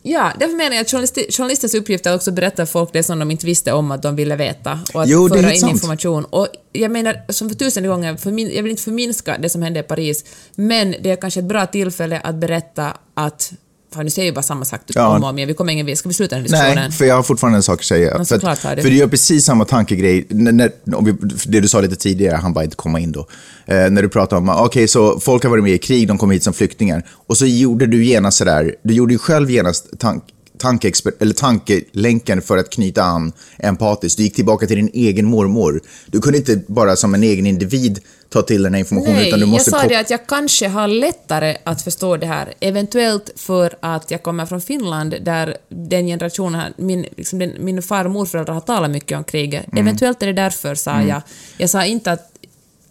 Ja, 0.06 0.32
därför 0.38 0.56
menar 0.56 0.76
jag 0.76 0.80
att 0.82 0.88
journalisti- 0.92 1.32
journalistens 1.36 1.74
uppgift 1.74 2.06
är 2.06 2.14
också 2.14 2.30
att 2.30 2.34
berätta 2.34 2.66
för 2.66 2.72
folk 2.72 2.92
det 2.92 3.02
som 3.02 3.18
de 3.18 3.30
inte 3.30 3.46
visste 3.46 3.72
om 3.72 3.90
att 3.90 4.02
de 4.02 4.16
ville 4.16 4.36
veta 4.36 4.78
och 4.94 5.02
att 5.02 5.08
Jo, 5.08 5.28
föra 5.28 5.52
in 5.52 5.60
sant. 5.60 5.72
information. 5.72 6.24
Och 6.24 6.48
jag 6.72 6.90
menar, 6.90 7.24
som 7.28 7.48
för 7.48 7.56
tusende 7.56 7.88
gånger, 7.88 8.14
förmin- 8.16 8.50
jag 8.54 8.62
vill 8.62 8.70
inte 8.70 8.82
förminska 8.82 9.38
det 9.38 9.50
som 9.50 9.62
hände 9.62 9.80
i 9.80 9.82
Paris, 9.82 10.24
men 10.54 10.94
det 11.02 11.10
är 11.10 11.16
kanske 11.16 11.40
ett 11.40 11.46
bra 11.46 11.66
tillfälle 11.66 12.20
att 12.24 12.34
berätta 12.34 12.96
att 13.14 13.52
Fan, 13.94 14.04
nu 14.04 14.10
säger 14.10 14.28
jag 14.28 14.34
bara 14.34 14.42
samma 14.42 14.64
sak 14.64 14.80
Ja. 14.86 15.16
om 15.16 15.22
och 15.22 15.28
om 15.28 15.38
igen, 15.38 15.48
vi 15.48 15.54
kommer 15.54 15.72
ingen. 15.72 15.96
Ska 15.96 16.08
vi 16.08 16.14
sluta 16.14 16.34
den 16.34 16.44
diskussionen? 16.44 16.74
Nej, 16.74 16.90
för 16.90 17.04
jag 17.04 17.14
har 17.14 17.22
fortfarande 17.22 17.58
en 17.58 17.62
sak 17.62 17.80
att 17.80 17.84
säga. 17.84 18.14
Men 18.16 18.26
för, 18.26 18.34
såklart 18.34 18.64
att, 18.64 18.82
för 18.82 18.90
du 18.90 18.96
gör 18.96 19.06
precis 19.08 19.44
samma 19.44 19.64
tankegrej, 19.64 20.26
när, 20.28 20.52
när, 20.52 20.72
det 21.50 21.60
du 21.60 21.68
sa 21.68 21.80
lite 21.80 21.96
tidigare, 21.96 22.36
han 22.36 22.52
bara 22.52 22.64
inte 22.64 22.76
komma 22.76 23.00
in 23.00 23.12
då. 23.12 23.26
Eh, 23.66 23.90
när 23.90 24.02
du 24.02 24.08
pratade 24.08 24.40
om, 24.40 24.48
okej, 24.48 24.88
så 24.88 25.20
folk 25.20 25.42
har 25.42 25.50
varit 25.50 25.64
med 25.64 25.72
i 25.72 25.78
krig, 25.78 26.08
de 26.08 26.18
kom 26.18 26.30
hit 26.30 26.42
som 26.42 26.52
flyktingar. 26.54 27.06
Och 27.26 27.36
så 27.36 27.46
gjorde 27.46 27.86
du 27.86 28.04
genast 28.04 28.38
sådär, 28.38 28.74
du 28.82 28.94
gjorde 28.94 29.12
ju 29.12 29.18
själv 29.18 29.50
genast 29.50 29.98
tank, 29.98 30.24
tankeexper- 30.64 31.12
eller 31.20 31.34
tankelänken 31.34 32.42
för 32.42 32.58
att 32.58 32.70
knyta 32.70 33.02
an 33.02 33.32
empatiskt. 33.58 34.16
Du 34.16 34.22
gick 34.22 34.34
tillbaka 34.34 34.66
till 34.66 34.76
din 34.76 34.90
egen 34.94 35.26
mormor. 35.26 35.80
Du 36.06 36.20
kunde 36.20 36.38
inte 36.38 36.60
bara 36.66 36.96
som 36.96 37.14
en 37.14 37.22
egen 37.22 37.46
individ 37.46 38.00
ta 38.28 38.42
till 38.42 38.62
den 38.62 38.74
här 38.74 38.80
informationen, 38.80 39.16
Nej, 39.16 39.28
utan 39.28 39.40
du 39.40 39.46
måste 39.46 39.70
jag 39.70 39.80
sa 39.80 39.88
det 39.88 40.00
att 40.00 40.10
jag 40.10 40.26
kanske 40.26 40.68
har 40.68 40.88
lättare 40.88 41.56
att 41.64 41.82
förstå 41.82 42.16
det 42.16 42.26
här, 42.26 42.54
eventuellt 42.60 43.30
för 43.36 43.74
att 43.80 44.10
jag 44.10 44.22
kommer 44.22 44.46
från 44.46 44.60
Finland 44.60 45.14
där 45.20 45.56
den 45.68 46.06
generationen, 46.06 46.72
min, 46.76 47.06
liksom 47.16 47.38
den, 47.38 47.52
min 47.58 47.82
far 47.82 48.04
och 48.04 48.10
morföräldrar 48.10 48.54
har 48.54 48.60
talat 48.60 48.90
mycket 48.90 49.18
om 49.18 49.24
kriget. 49.24 49.66
Mm. 49.72 49.86
Eventuellt 49.86 50.22
är 50.22 50.26
det 50.26 50.32
därför, 50.32 50.74
sa 50.74 51.02
jag. 51.02 51.22
Jag 51.58 51.70
sa 51.70 51.84
inte 51.84 52.12
att 52.12 52.33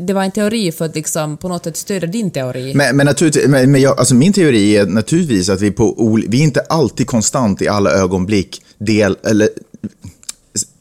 det 0.06 0.14
var 0.14 0.24
en 0.24 0.32
teori 0.32 0.72
för 0.72 0.86
att 0.86 0.96
liksom 0.96 1.38
på 1.38 1.48
något 1.48 1.64
sätt 1.64 1.78
stödja 1.78 2.08
din 2.08 2.32
teori. 2.32 2.74
Men, 2.76 2.98
men, 2.98 3.06
naturligtvis, 3.06 3.48
men, 3.48 3.72
men 3.72 3.82
jag, 3.82 4.00
alltså 4.00 4.16
min 4.16 4.34
teori 4.34 4.78
är 4.78 4.86
naturligtvis 4.86 5.50
att 5.50 5.62
vi, 5.62 5.72
på, 5.72 6.20
vi 6.28 6.40
är 6.40 6.44
inte 6.44 6.62
alltid 6.62 7.08
konstant 7.08 7.62
i 7.62 7.68
alla 7.68 7.92
ögonblick 7.92 8.62
del, 8.78 9.18
eller 9.24 9.50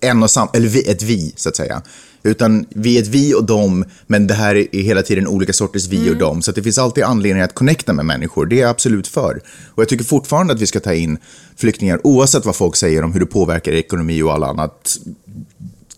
en 0.01 0.23
och 0.23 0.31
sam, 0.31 0.49
eller 0.55 0.69
vi, 0.69 0.91
ett 0.91 1.03
vi, 1.03 1.33
så 1.37 1.49
att 1.49 1.57
säga. 1.57 1.83
Utan 2.25 2.67
vi 2.69 2.99
är 2.99 3.03
ett 3.03 3.09
vi 3.09 3.35
och 3.35 3.45
dem, 3.45 3.85
men 4.07 4.27
det 4.27 4.35
här 4.35 4.55
är 4.55 4.83
hela 4.83 5.03
tiden 5.03 5.27
olika 5.27 5.53
sorters 5.53 5.89
vi 5.89 6.11
och 6.11 6.17
dem. 6.17 6.43
Så 6.43 6.51
att 6.51 6.55
det 6.55 6.63
finns 6.63 6.79
alltid 6.79 7.05
anledning 7.05 7.43
att 7.43 7.55
connecta 7.55 7.93
med 7.93 8.07
människor. 8.07 8.47
Det 8.47 8.57
är 8.57 8.61
jag 8.61 8.71
absolut 8.71 9.09
för. 9.09 9.41
Och 9.69 9.83
jag 9.83 9.89
tycker 9.89 10.05
fortfarande 10.05 10.53
att 10.53 10.61
vi 10.61 10.67
ska 10.67 10.81
ta 10.81 10.95
in 10.95 11.19
flyktingar, 11.57 12.01
oavsett 12.05 12.45
vad 12.45 12.57
folk 12.57 12.77
säger 12.77 13.05
om 13.05 13.13
hur 13.13 13.21
det 13.21 13.27
påverkar 13.27 13.73
ekonomi 13.73 14.23
och 14.23 14.33
alla 14.33 14.47
annat 14.47 14.99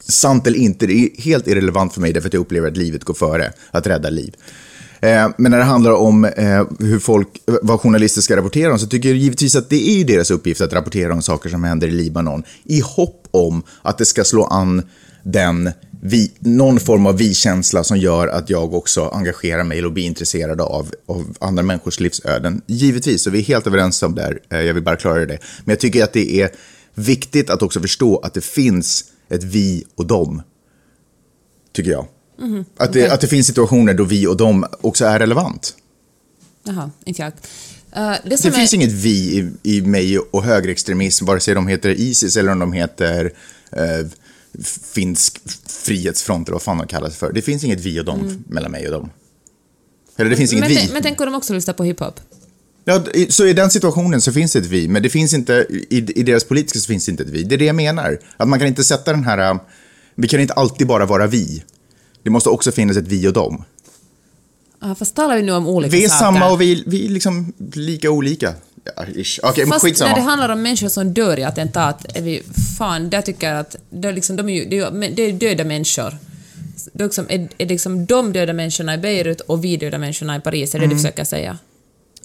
sant 0.08 0.46
eller 0.46 0.58
inte, 0.58 0.86
det 0.86 0.92
är 0.92 1.22
helt 1.22 1.46
irrelevant 1.46 1.94
för 1.94 2.00
mig 2.00 2.12
därför 2.12 2.28
att 2.28 2.34
jag 2.34 2.40
upplever 2.40 2.68
att 2.68 2.76
livet 2.76 3.04
går 3.04 3.14
före 3.14 3.52
att 3.70 3.86
rädda 3.86 4.10
liv. 4.10 4.34
Eh, 5.00 5.28
men 5.38 5.50
när 5.50 5.58
det 5.58 5.64
handlar 5.64 5.92
om 5.92 6.24
eh, 6.24 6.64
hur 6.78 6.98
folk, 6.98 7.28
eh, 7.46 7.54
vad 7.62 7.80
journalister 7.80 8.20
ska 8.20 8.36
rapportera 8.36 8.72
om 8.72 8.78
så 8.78 8.86
tycker 8.86 9.08
jag 9.08 9.18
givetvis 9.18 9.56
att 9.56 9.70
det 9.70 9.88
är 9.88 9.98
ju 9.98 10.04
deras 10.04 10.30
uppgift 10.30 10.60
att 10.60 10.72
rapportera 10.72 11.12
om 11.12 11.22
saker 11.22 11.50
som 11.50 11.64
händer 11.64 11.88
i 11.88 11.90
Libanon 11.90 12.44
i 12.64 12.80
hopp 12.80 13.28
om 13.30 13.62
att 13.82 13.98
det 13.98 14.04
ska 14.04 14.24
slå 14.24 14.44
an 14.44 14.82
den 15.22 15.70
vi, 16.06 16.32
någon 16.38 16.80
form 16.80 17.06
av 17.06 17.18
vi-känsla 17.18 17.84
som 17.84 17.98
gör 17.98 18.28
att 18.28 18.50
jag 18.50 18.74
också 18.74 19.08
engagerar 19.08 19.64
mig 19.64 19.84
och 19.84 19.92
blir 19.92 20.04
intresserad 20.04 20.60
av, 20.60 20.90
av 21.06 21.36
andra 21.40 21.62
människors 21.62 22.00
livsöden. 22.00 22.62
Givetvis, 22.66 23.22
så 23.22 23.30
vi 23.30 23.38
är 23.38 23.42
helt 23.42 23.66
överens 23.66 24.02
om 24.02 24.14
det 24.14 24.22
här. 24.22 24.62
Jag 24.62 24.74
vill 24.74 24.82
bara 24.82 24.96
klara 24.96 25.26
det. 25.26 25.38
Men 25.64 25.72
jag 25.72 25.80
tycker 25.80 26.04
att 26.04 26.12
det 26.12 26.40
är 26.40 26.50
viktigt 26.94 27.50
att 27.50 27.62
också 27.62 27.80
förstå 27.80 28.18
att 28.18 28.34
det 28.34 28.44
finns 28.44 29.04
ett 29.34 29.44
vi 29.44 29.84
och 29.94 30.06
dem. 30.06 30.42
Tycker 31.72 31.90
jag. 31.90 32.06
att, 32.76 32.92
det, 32.92 33.00
okej. 33.00 33.08
att 33.14 33.20
det 33.20 33.26
finns 33.26 33.46
situationer 33.46 33.94
då 33.94 34.04
vi 34.04 34.26
och 34.26 34.36
dem 34.36 34.66
också 34.80 35.04
är 35.04 35.18
relevant. 35.18 35.76
Jaha, 36.64 36.90
inte 37.04 37.22
jag. 37.22 37.32
Eh, 37.92 38.18
det 38.24 38.28
Det 38.28 38.44
är, 38.44 38.50
finns 38.50 38.74
inget 38.74 38.92
vi 38.92 39.38
i, 39.38 39.76
i 39.76 39.82
mig 39.82 40.18
och 40.18 40.42
högerextremism, 40.44 41.24
vare 41.24 41.40
sig 41.40 41.54
de 41.54 41.66
heter 41.68 41.90
Isis 41.90 42.36
eller 42.36 42.52
om 42.52 42.58
de 42.58 42.72
heter 42.72 43.32
eh, 43.72 44.06
finsk 44.92 45.40
frihetsfront, 45.66 46.48
eller 46.48 46.54
vad 46.54 46.62
fan 46.62 46.78
de 46.78 46.86
kallar 46.86 47.08
sig 47.08 47.18
för. 47.18 47.32
Det 47.32 47.42
finns 47.42 47.64
inget 47.64 47.80
vi 47.80 48.00
och 48.00 48.04
dem 48.04 48.44
mellan 48.48 48.72
mig 48.72 48.86
och 48.86 48.92
dem. 48.92 49.10
Eller 50.16 50.30
det 50.30 50.36
finns 50.36 50.52
inget 50.52 50.64
Men, 50.64 50.76
vi. 50.86 50.92
men 50.92 51.02
tänk 51.02 51.20
om 51.20 51.26
de 51.26 51.34
också 51.34 51.54
lyssnar 51.54 51.74
på 51.74 51.84
hiphop? 51.84 52.20
Ja, 52.84 53.04
så 53.28 53.46
i 53.46 53.52
den 53.52 53.70
situationen 53.70 54.20
så 54.20 54.32
finns 54.32 54.52
det 54.52 54.58
ett 54.58 54.66
vi, 54.66 54.88
men 54.88 55.02
det 55.02 55.08
finns 55.10 55.34
inte, 55.34 55.66
i, 55.70 55.96
i 56.20 56.22
deras 56.22 56.44
politiska 56.44 56.78
så 56.78 56.86
finns 56.86 57.04
det 57.06 57.10
inte 57.10 57.22
ett 57.22 57.28
vi. 57.30 57.42
Det 57.42 57.54
är 57.54 57.58
det 57.58 57.64
jag 57.64 57.76
menar. 57.76 58.18
Att 58.36 58.48
man 58.48 58.58
kan 58.58 58.68
inte 58.68 58.84
sätta 58.84 59.12
den 59.12 59.24
här, 59.24 59.50
äh, 59.50 59.56
vi 60.14 60.28
kan 60.28 60.40
inte 60.40 60.54
alltid 60.54 60.86
bara 60.86 61.06
vara 61.06 61.26
vi. 61.26 61.64
Det 62.22 62.30
måste 62.30 62.48
också 62.48 62.72
finnas 62.72 62.96
ett 62.96 63.08
vi 63.08 63.28
och 63.28 63.32
dem. 63.32 63.64
Ah, 64.80 64.94
fast 64.94 65.14
talar 65.14 65.36
vi 65.36 65.42
nu 65.42 65.52
om 65.52 65.66
olika 65.68 65.92
Vi 65.96 66.04
är 66.04 66.08
saker? 66.08 66.18
samma 66.18 66.50
och 66.50 66.60
vi, 66.60 66.82
vi 66.86 67.06
är 67.06 67.10
liksom 67.10 67.52
lika 67.74 68.10
olika. 68.10 68.54
Ja, 68.96 69.04
ish. 69.14 69.40
Men 69.56 69.66
Fast 69.68 69.84
skitsamma. 69.84 70.10
när 70.10 70.16
det 70.16 70.22
handlar 70.22 70.48
om 70.48 70.62
människor 70.62 70.88
som 70.88 71.14
dör 71.14 71.38
i 71.38 71.44
attentat, 71.44 72.06
är 72.16 72.22
vi, 72.22 72.42
fan, 72.78 73.10
där 73.10 73.22
tycker 73.22 73.48
jag 73.50 73.58
att 73.60 73.76
det 73.90 74.08
är, 74.08 74.12
liksom, 74.12 74.36
de 74.36 74.48
är, 74.48 74.52
ju, 74.54 74.64
det 74.64 74.78
är, 74.78 74.90
ju- 75.08 75.14
det 75.14 75.22
är 75.22 75.32
döda 75.32 75.64
människor. 75.64 76.16
Det 76.92 77.02
är, 77.02 77.06
liksom, 77.06 77.26
är, 77.28 77.48
är 77.58 77.66
liksom 77.66 78.06
de 78.06 78.32
döda 78.32 78.52
människorna 78.52 78.94
i 78.94 78.98
Beirut 78.98 79.40
och 79.40 79.64
vi 79.64 79.76
döda 79.76 79.98
människorna 79.98 80.36
i 80.36 80.40
Paris, 80.40 80.74
är 80.74 80.78
det 80.78 80.84
Mm. 80.84 80.96
du 80.96 81.02
försöker 81.02 81.24
säga? 81.24 81.58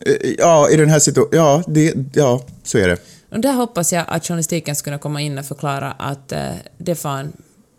Eh, 0.05 0.13
Ja, 0.37 0.69
i 0.69 0.75
den 0.77 0.89
här 0.89 0.99
situationen, 0.99 1.37
ja, 1.45 1.63
det, 1.67 1.93
ja, 2.13 2.41
så 2.63 2.77
är 2.77 2.87
det. 2.87 2.97
Och 3.31 3.39
där 3.39 3.53
hoppas 3.53 3.93
jag 3.93 4.05
att 4.07 4.25
journalistiken 4.27 4.75
ska 4.75 4.83
kunna 4.83 4.97
komma 4.97 5.21
in 5.21 5.37
och 5.37 5.45
förklara 5.45 5.91
att 5.91 6.31
eh, 6.31 6.49
det 6.77 6.95
fan, 6.95 7.31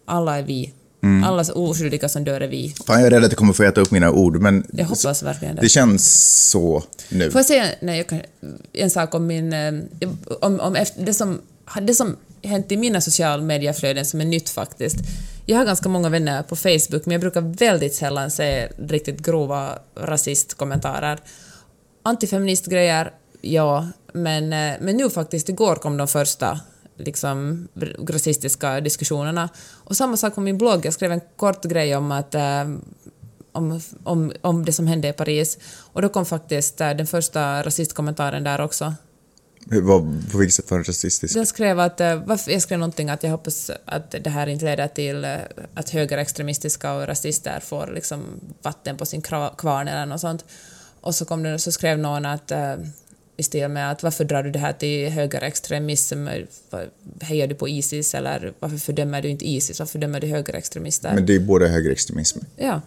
alla 0.07 0.39
är 0.39 0.43
vi. 0.43 0.73
Mm. 1.03 1.25
Alla 1.25 1.45
oskyldiga 1.55 2.09
som 2.09 2.25
dör 2.25 2.41
är 2.41 2.49
vi. 2.49 2.75
Fan, 2.87 2.99
jag 2.99 3.07
är 3.07 3.11
rädd 3.11 3.25
att 3.25 3.31
jag 3.31 3.39
kommer 3.39 3.53
få 3.53 3.63
äta 3.63 3.81
upp 3.81 3.91
mina 3.91 4.11
ord, 4.11 4.41
men 4.41 4.67
Jag 4.73 4.85
hoppas 4.85 5.23
verkligen 5.23 5.57
det. 5.57 5.63
det 5.63 5.69
känns 5.69 6.11
så 6.51 6.83
nu. 7.09 7.31
Får 7.31 7.39
jag 7.39 7.47
säga 7.47 7.65
nej, 7.81 7.97
jag 7.97 8.07
kan, 8.09 8.21
en 8.73 8.91
sak 8.91 9.15
om 9.15 9.27
min... 9.27 9.53
eh, 9.53 9.73
Om, 10.41 10.61
om 10.61 10.77
efter, 10.77 11.03
det, 11.05 11.15
som, 11.15 11.41
det 11.83 11.95
som 11.95 12.17
hänt 12.43 12.73
i 12.73 12.77
mina 12.77 13.01
sociala 13.01 13.43
medieflöden 13.43 14.05
som 14.05 14.21
är 14.21 14.25
nytt 14.25 14.49
faktiskt. 14.51 14.97
Jag 15.47 15.59
har 15.59 15.65
ganska 15.65 15.89
många 15.89 16.09
vänner 16.09 16.43
på 16.43 16.57
Facebook 16.57 17.07
men 17.07 17.13
jag 17.13 17.21
brukar 17.21 17.41
väldigt 17.41 17.95
sällan 17.95 18.31
se 18.31 18.69
riktigt 18.89 19.19
grova 19.27 19.79
rasistkommentarer. 19.97 21.19
Antifeministgrejer, 22.03 23.13
ja, 23.41 23.89
men, 24.13 24.53
eh, 24.53 24.77
men 24.81 24.97
nu 24.97 25.11
faktiskt 25.11 25.49
igår 25.49 25.77
kom 25.77 25.97
de 25.97 26.09
första 26.09 26.61
liksom, 26.97 27.69
rasistiska 28.09 28.81
diskussionerna. 28.81 29.49
Och 29.85 29.97
samma 29.97 30.17
sak 30.17 30.35
på 30.35 30.41
min 30.41 30.59
blogg, 30.59 30.87
jag 30.87 30.95
skrev 30.95 31.13
en 31.13 31.21
kort 31.37 31.65
grej 31.65 31.97
om 31.97 32.13
att 32.13 32.35
eh, 32.35 32.65
om, 33.53 33.81
om, 34.05 34.33
om 34.41 34.65
det 34.65 34.73
som 34.73 34.87
hände 34.87 35.09
i 35.09 35.13
Paris. 35.13 35.59
Och 35.93 36.03
då 36.03 36.09
kom 36.09 36.27
faktiskt 36.27 36.81
eh, 36.81 36.91
den 36.91 37.07
första 37.07 37.63
rasistkommentaren 37.63 38.45
där 38.45 38.61
också. 38.61 38.95
Vad, 39.83 40.33
på 40.33 40.39
vilket 40.39 40.55
sätt 40.55 40.71
var 40.71 40.79
det 40.79 40.85
rasistiskt? 40.85 41.37
Jag 41.37 41.49
skrev, 41.49 41.81
att, 41.81 42.01
varför, 42.01 42.51
jag 42.51 42.63
skrev 42.63 42.79
någonting 42.79 43.11
att 43.11 43.23
jag 43.23 43.31
hoppas 43.31 43.71
att 43.85 44.11
det 44.11 44.31
här 44.31 44.47
inte 44.47 44.65
leder 44.65 44.89
till 44.89 45.25
att 45.75 45.91
högerextremistiska 45.91 46.93
och 46.93 47.07
rasister 47.07 47.61
får 47.61 47.93
liksom 47.95 48.23
vatten 48.63 48.97
på 48.97 49.07
sin 49.07 49.23
kvarn 49.23 49.89
eller 49.89 50.07
något 50.07 50.21
sånt. 50.21 50.45
Och 51.01 51.15
så, 51.15 51.25
kom 51.25 51.43
det, 51.43 51.59
så 51.59 51.73
skrev 51.73 51.99
någon 51.99 52.27
att 52.27 52.51
eh, 52.51 52.75
i 53.37 53.43
stil 53.43 53.69
med 53.69 53.91
att 53.91 54.03
varför 54.03 54.25
drar 54.25 54.43
du 54.43 54.51
det 54.51 54.59
här 54.59 54.73
till 54.73 55.09
högerextremism? 55.09 56.29
Hejar 57.21 57.47
du 57.47 57.55
på 57.55 57.69
Isis? 57.69 58.15
Eller 58.15 58.53
varför 58.61 58.77
fördömer 58.77 59.23
du 59.23 59.29
inte 59.29 59.49
Isis? 59.49 59.79
Varför 59.79 59.93
fördömer 59.93 60.21
du 60.21 60.27
högerextremister? 60.27 61.15
Men 61.15 61.27
det 61.27 61.35
är 61.35 61.41
både 61.41 61.69
högerextremism. 61.69 62.39
Ja. 62.57 62.81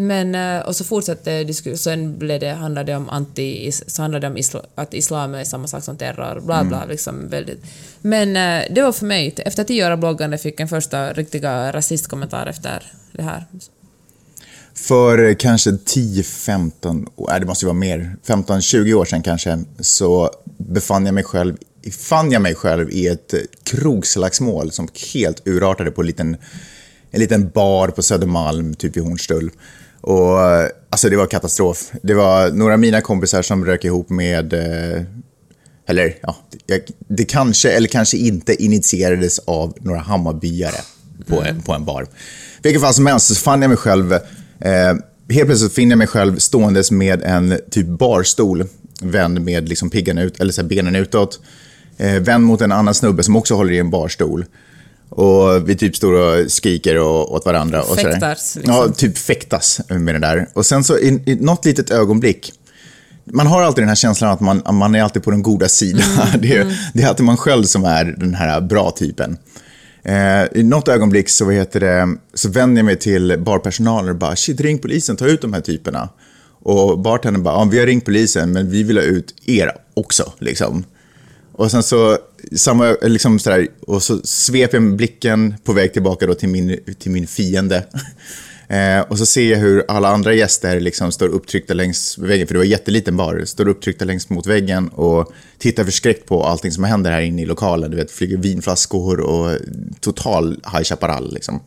Men, 0.00 0.34
eh, 0.34 0.66
och 0.66 0.76
så 0.76 0.84
fortsatte 0.84 1.44
diskussionen, 1.44 1.78
sen 1.78 2.18
blev 2.18 2.40
det, 2.40 2.50
handlade 2.50 2.96
om 2.96 3.08
anti, 3.08 3.72
så 3.72 4.02
handlade 4.02 4.26
det 4.26 4.30
om 4.30 4.36
isla, 4.36 4.62
att 4.74 4.94
islam 4.94 5.34
är 5.34 5.44
samma 5.44 5.66
sak 5.66 5.84
som 5.84 5.96
terror, 5.96 6.40
bla 6.40 6.64
bla, 6.64 6.84
liksom 6.84 7.28
väldigt. 7.28 7.64
Men 8.00 8.36
eh, 8.36 8.74
det 8.74 8.82
var 8.82 8.92
för 8.92 9.06
mig, 9.06 9.34
efter 9.36 9.64
tio 9.64 9.86
år 9.86 9.90
av 9.90 9.98
bloggande 9.98 10.38
fick 10.38 10.54
jag 10.54 10.60
en 10.60 10.68
första 10.68 11.12
riktiga 11.12 11.72
rasistkommentar 11.72 12.46
efter 12.46 12.92
det 13.12 13.22
här. 13.22 13.44
För 14.80 15.34
kanske 15.34 15.70
10-15, 15.70 17.06
år, 17.16 17.28
nej 17.30 17.40
det 17.40 17.46
måste 17.46 17.64
ju 17.64 17.66
vara 17.66 17.78
mer, 17.78 18.16
15-20 18.26 18.94
år 18.94 19.04
sedan 19.04 19.22
kanske, 19.22 19.58
så 19.80 20.30
befann 20.56 21.06
jag 21.06 21.14
mig 21.14 21.24
själv, 21.24 21.56
fann 21.98 22.32
jag 22.32 22.42
mig 22.42 22.54
själv 22.54 22.90
i 22.90 23.06
ett 23.06 23.34
krogslagsmål 23.64 24.72
som 24.72 24.88
helt 25.14 25.42
urartade 25.44 25.90
på 25.90 26.00
en 26.00 26.06
liten, 26.06 26.36
en 27.10 27.20
liten 27.20 27.50
bar 27.50 27.88
på 27.88 28.02
Södermalm, 28.02 28.74
typ 28.74 28.96
i 28.96 29.00
Hornstull. 29.00 29.50
Och 30.00 30.38
alltså 30.90 31.08
det 31.08 31.16
var 31.16 31.26
katastrof. 31.26 31.92
Det 32.02 32.14
var 32.14 32.50
några 32.50 32.72
av 32.72 32.78
mina 32.78 33.00
kompisar 33.00 33.42
som 33.42 33.64
rök 33.64 33.84
ihop 33.84 34.10
med 34.10 34.52
eh, 34.52 35.02
eller 35.86 36.14
ja, 36.20 36.36
det 37.08 37.24
kanske 37.24 37.70
eller 37.70 37.88
kanske 37.88 38.16
inte 38.16 38.62
initierades 38.64 39.38
av 39.38 39.74
några 39.80 40.00
Hammarbyare 40.00 40.80
på, 41.26 41.44
på 41.64 41.72
en 41.72 41.84
bar. 41.84 42.06
Vilket 42.62 42.82
fall 42.82 42.94
som 42.94 43.06
helst 43.06 43.26
så 43.26 43.34
fann 43.34 43.62
jag 43.62 43.68
mig 43.68 43.78
själv, 43.78 44.18
eh, 44.60 44.94
helt 45.34 45.46
plötsligt 45.46 45.72
finner 45.72 45.92
jag 45.92 45.98
mig 45.98 46.06
själv 46.06 46.38
ståendes 46.38 46.90
med 46.90 47.22
en 47.22 47.60
typ 47.70 47.86
barstol, 47.86 48.64
vänd 49.02 49.40
med 49.40 49.68
liksom 49.68 49.90
piggarna 49.90 50.22
ut, 50.22 50.40
eller 50.40 50.52
så 50.52 50.64
benen 50.64 50.96
utåt, 50.96 51.40
eh, 51.96 52.14
vänd 52.14 52.44
mot 52.44 52.60
en 52.60 52.72
annan 52.72 52.94
snubbe 52.94 53.22
som 53.22 53.36
också 53.36 53.54
håller 53.54 53.72
i 53.72 53.78
en 53.78 53.90
barstol. 53.90 54.44
Och 55.08 55.68
vi 55.68 55.76
typ 55.76 55.96
står 55.96 56.12
och 56.12 56.50
skriker 56.50 56.98
och, 56.98 57.34
åt 57.34 57.46
varandra. 57.46 57.82
Och. 57.82 57.96
Fäktas, 57.96 58.56
liksom. 58.56 58.74
Ja, 58.74 58.88
typ 58.88 59.18
fäktas 59.18 59.80
med 59.88 60.14
det 60.14 60.18
där. 60.18 60.48
Och 60.54 60.66
sen 60.66 60.84
så 60.84 60.98
i, 60.98 61.22
i 61.26 61.34
något 61.34 61.64
litet 61.64 61.90
ögonblick 61.90 62.52
man 63.32 63.46
har 63.46 63.62
alltid 63.62 63.82
den 63.82 63.88
här 63.88 63.96
känslan 63.96 64.30
att 64.30 64.40
man, 64.40 64.62
man 64.72 64.94
är 64.94 65.02
alltid 65.02 65.22
på 65.22 65.30
den 65.30 65.42
goda 65.42 65.68
sidan. 65.68 66.08
det, 66.38 66.56
är, 66.56 66.90
det 66.94 67.02
är 67.02 67.08
alltid 67.08 67.26
man 67.26 67.36
själv 67.36 67.64
som 67.64 67.84
är 67.84 68.04
den 68.04 68.34
här 68.34 68.60
bra 68.60 68.90
typen. 68.90 69.38
Eh, 70.08 70.46
I 70.54 70.62
något 70.62 70.88
ögonblick 70.88 71.28
så, 71.28 71.44
vad 71.44 71.54
heter 71.54 71.80
det, 71.80 72.16
så 72.34 72.48
vänder 72.48 72.78
jag 72.78 72.86
mig 72.86 72.96
till 72.96 73.36
barpersonalen 73.38 74.10
och 74.10 74.16
bara 74.16 74.36
“shit, 74.36 74.60
ring 74.60 74.78
polisen, 74.78 75.16
ta 75.16 75.26
ut 75.26 75.40
de 75.40 75.52
här 75.52 75.60
typerna”. 75.60 76.08
Och 76.62 76.98
bartendern 76.98 77.42
bara 77.42 77.54
“ja, 77.54 77.64
vi 77.64 77.78
har 77.78 77.86
ringt 77.86 78.04
polisen, 78.04 78.52
men 78.52 78.70
vi 78.70 78.82
vill 78.82 78.96
ha 78.96 79.04
ut 79.04 79.34
er 79.46 79.72
också”. 79.94 80.32
Liksom. 80.38 80.84
Och 81.52 81.70
sen 81.70 81.82
så, 81.82 82.18
samma, 82.56 82.96
liksom 83.02 83.38
sådär, 83.38 83.68
och 83.80 84.02
så 84.02 84.20
sveper 84.24 84.76
jag 84.76 84.82
med 84.82 84.96
blicken 84.96 85.54
på 85.64 85.72
väg 85.72 85.92
tillbaka 85.92 86.26
då 86.26 86.34
till, 86.34 86.48
min, 86.48 86.80
till 86.98 87.10
min 87.10 87.26
fiende. 87.26 87.84
Eh, 88.68 89.00
och 89.00 89.18
så 89.18 89.26
ser 89.26 89.50
jag 89.50 89.58
hur 89.58 89.84
alla 89.88 90.08
andra 90.08 90.34
gäster 90.34 90.80
liksom 90.80 91.12
står 91.12 91.28
upptryckta 91.28 91.74
längs 91.74 92.18
väggen, 92.18 92.46
för 92.46 92.54
det 92.54 92.58
var 92.58 92.64
en 92.64 92.70
jätteliten 92.70 93.16
bar, 93.16 93.42
står 93.44 93.68
upptryckta 93.68 94.04
längs 94.04 94.30
mot 94.30 94.46
väggen 94.46 94.88
och 94.88 95.32
tittar 95.58 95.84
förskräckt 95.84 96.26
på 96.26 96.44
allting 96.44 96.72
som 96.72 96.84
händer 96.84 97.10
här 97.10 97.20
inne 97.20 97.42
i 97.42 97.46
lokalen. 97.46 97.90
Du 97.90 97.96
vet, 97.96 98.10
flyger 98.10 98.36
vinflaskor 98.36 99.20
och 99.20 99.58
total 100.00 100.60
High 100.72 100.84
Chaparral 100.84 101.34
liksom. 101.34 101.60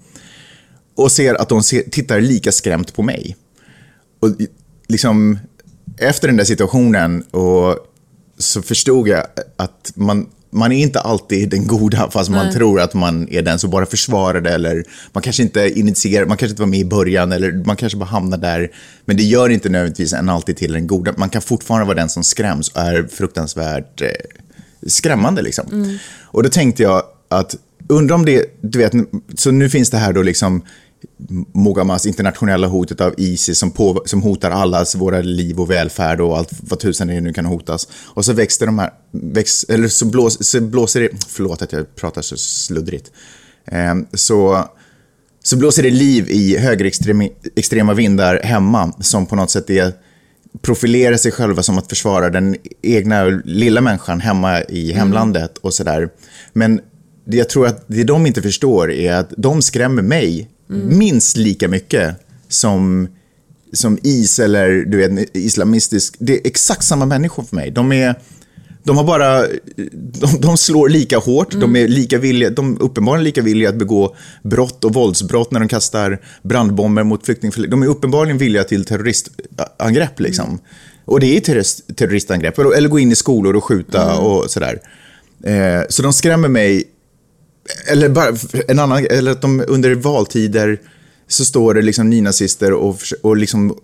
Och 0.95 1.11
ser 1.11 1.35
att 1.35 1.49
de 1.49 1.63
ser, 1.63 1.81
tittar 1.81 2.21
lika 2.21 2.51
skrämt 2.51 2.93
på 2.93 3.01
mig. 3.01 3.35
Och 4.19 4.29
liksom, 4.87 5.39
efter 5.97 6.27
den 6.27 6.37
där 6.37 6.43
situationen 6.43 7.21
och 7.21 7.87
så 8.37 8.61
förstod 8.61 9.07
jag 9.07 9.25
att 9.55 9.91
man, 9.95 10.29
man 10.51 10.71
är 10.71 10.81
inte 10.81 10.99
alltid 10.99 11.49
den 11.49 11.67
goda 11.67 12.11
fast 12.11 12.29
man 12.29 12.45
Nej. 12.45 12.53
tror 12.53 12.81
att 12.81 12.93
man 12.93 13.29
är 13.29 13.41
den 13.41 13.59
som 13.59 13.69
bara 13.69 13.85
försvarar 13.85 14.41
det 14.41 14.53
eller 14.53 14.83
man 15.13 15.23
kanske 15.23 15.43
inte 15.43 15.79
initierar, 15.79 16.25
man 16.25 16.37
kanske 16.37 16.53
inte 16.53 16.61
var 16.61 16.69
med 16.69 16.79
i 16.79 16.85
början 16.85 17.31
eller 17.31 17.51
man 17.65 17.75
kanske 17.75 17.97
bara 17.97 18.05
hamnar 18.05 18.37
där. 18.37 18.71
Men 19.05 19.17
det 19.17 19.23
gör 19.23 19.49
inte 19.49 19.69
nödvändigtvis 19.69 20.13
en 20.13 20.29
alltid 20.29 20.57
till 20.57 20.73
den 20.73 20.87
goda. 20.87 21.13
Man 21.17 21.29
kan 21.29 21.41
fortfarande 21.41 21.85
vara 21.85 21.95
den 21.95 22.09
som 22.09 22.23
skräms 22.23 22.69
och 22.69 22.81
är 22.81 23.07
fruktansvärt 23.11 24.01
eh, 24.01 24.07
skrämmande 24.87 25.41
liksom. 25.41 25.97
Och 26.21 26.43
då 26.43 26.49
tänkte 26.49 26.83
jag 26.83 27.03
att 27.29 27.55
undrar 27.87 28.15
om 28.15 28.25
det, 28.25 28.45
du 28.61 28.79
vet, 28.79 28.93
så 29.35 29.51
nu 29.51 29.69
finns 29.69 29.89
det 29.89 29.97
här 29.97 30.13
då 30.13 30.21
liksom 30.21 30.61
Mogammas 31.53 32.05
internationella 32.05 32.67
hotet 32.67 33.01
av 33.01 33.13
Isis 33.17 33.59
som, 33.59 33.71
på, 33.71 34.03
som 34.05 34.21
hotar 34.21 34.51
allas 34.51 34.95
våra 34.95 35.21
liv 35.21 35.59
och 35.59 35.71
välfärd 35.71 36.21
och 36.21 36.37
allt 36.37 36.49
vad 36.61 36.79
tusan 36.79 37.07
det 37.07 37.21
nu 37.21 37.33
kan 37.33 37.45
hotas. 37.45 37.87
Och 37.93 38.25
så 38.25 38.33
växte 38.33 38.65
de 38.65 38.79
här, 38.79 38.89
väx, 39.11 39.63
eller 39.63 39.87
så, 39.87 40.05
blås, 40.05 40.47
så 40.47 40.61
blåser 40.61 41.01
det, 41.01 41.09
förlåt 41.27 41.61
att 41.61 41.71
jag 41.71 41.95
pratar 41.95 42.21
så 42.21 42.37
sluddrigt, 42.37 43.11
eh, 43.65 43.95
så, 44.13 44.69
så 45.43 45.57
blåser 45.57 45.83
det 45.83 45.89
liv 45.89 46.29
i 46.29 46.57
högerextrema 46.57 47.27
extrema 47.55 47.93
vindar 47.93 48.39
hemma 48.43 48.93
som 48.99 49.25
på 49.25 49.35
något 49.35 49.51
sätt 49.51 49.69
är 49.69 49.93
profilerar 50.61 51.17
sig 51.17 51.31
själva 51.31 51.63
som 51.63 51.77
att 51.77 51.89
försvara 51.89 52.29
den 52.29 52.55
egna 52.81 53.23
lilla 53.45 53.81
människan 53.81 54.19
hemma 54.19 54.61
i 54.61 54.91
hemlandet 54.91 55.57
och 55.57 55.73
sådär. 55.73 56.09
Men 56.53 56.81
det 57.25 57.37
jag 57.37 57.49
tror 57.49 57.67
att 57.67 57.83
det 57.87 58.03
de 58.03 58.25
inte 58.25 58.41
förstår 58.41 58.91
är 58.91 59.13
att 59.13 59.33
de 59.37 59.61
skrämmer 59.61 60.01
mig 60.01 60.49
minst 60.71 61.37
lika 61.37 61.67
mycket 61.67 62.15
som, 62.47 63.07
som 63.73 63.97
is 64.03 64.39
eller 64.39 64.69
du 64.69 64.97
vet, 64.97 65.35
islamistisk. 65.35 66.15
Det 66.19 66.33
är 66.33 66.47
exakt 66.47 66.83
samma 66.83 67.05
människor 67.05 67.43
för 67.43 67.55
mig. 67.55 67.71
De 67.71 67.91
är... 67.91 68.15
De 68.83 68.97
har 68.97 69.03
bara, 69.03 69.47
de, 69.93 70.41
de 70.41 70.57
slår 70.57 70.89
lika 70.89 71.17
hårt, 71.17 71.51
de 71.51 71.75
är 71.75 71.87
lika 71.87 72.17
villiga, 72.17 72.49
de 72.49 72.75
är 72.75 72.81
uppenbarligen 72.81 73.23
lika 73.23 73.41
villiga 73.41 73.69
att 73.69 73.75
begå 73.75 74.15
brott 74.43 74.83
och 74.83 74.93
våldsbrott 74.93 75.51
när 75.51 75.59
de 75.59 75.69
kastar 75.69 76.21
brandbomber 76.43 77.03
mot 77.03 77.25
flyktingförläggningar. 77.25 77.85
De 77.85 77.91
är 77.91 77.95
uppenbarligen 77.95 78.37
villiga 78.37 78.63
till 78.63 78.85
terroristangrepp 78.85 80.19
liksom. 80.19 80.59
Och 81.05 81.19
det 81.19 81.37
är 81.37 81.39
terrorist, 81.39 81.97
terroristangrepp, 81.97 82.59
eller, 82.59 82.77
eller 82.77 82.89
gå 82.89 82.99
in 82.99 83.11
i 83.11 83.15
skolor 83.15 83.55
och 83.55 83.63
skjuta 83.63 84.17
och 84.17 84.51
sådär. 84.51 84.79
Eh, 85.43 85.81
så 85.89 86.03
de 86.03 86.13
skrämmer 86.13 86.47
mig 86.47 86.83
Eller 87.87 88.09
bara 88.09 88.35
en 88.67 88.79
annan, 88.79 89.05
eller 89.09 89.31
att 89.31 89.41
de 89.41 89.63
under 89.67 89.95
valtider 89.95 90.79
så 91.27 91.45
står 91.45 91.73
det 91.73 91.81
liksom 91.81 92.09
nynazister 92.09 92.73
och, 92.73 93.01
och 93.21 93.37
liksom 93.37 93.75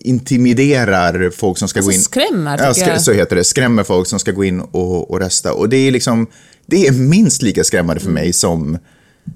intimiderar 0.00 1.30
folk 1.30 1.58
som 1.58 1.68
ska 1.68 1.78
Alltså 1.78 1.90
gå 1.90 1.94
in. 1.94 2.02
skrämmer, 2.02 2.58
ja, 2.58 2.74
jag. 2.76 3.02
Så 3.02 3.12
heter 3.12 3.36
det. 3.36 3.44
Skrämmer 3.44 3.84
folk 3.84 4.08
som 4.08 4.18
ska 4.18 4.32
gå 4.32 4.44
in 4.44 4.60
och, 4.60 5.10
och 5.10 5.20
rösta. 5.20 5.52
Och 5.52 5.68
det 5.68 5.76
är 5.76 5.90
liksom, 5.90 6.26
det 6.66 6.86
är 6.86 6.92
minst 6.92 7.42
lika 7.42 7.64
skrämmande 7.64 8.02
för 8.02 8.10
mig 8.10 8.32
som, 8.32 8.78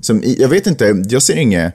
som, 0.01 0.23
jag 0.25 0.49
vet 0.49 0.67
inte, 0.67 1.05
jag 1.09 1.23
ser 1.23 1.37
inget, 1.37 1.75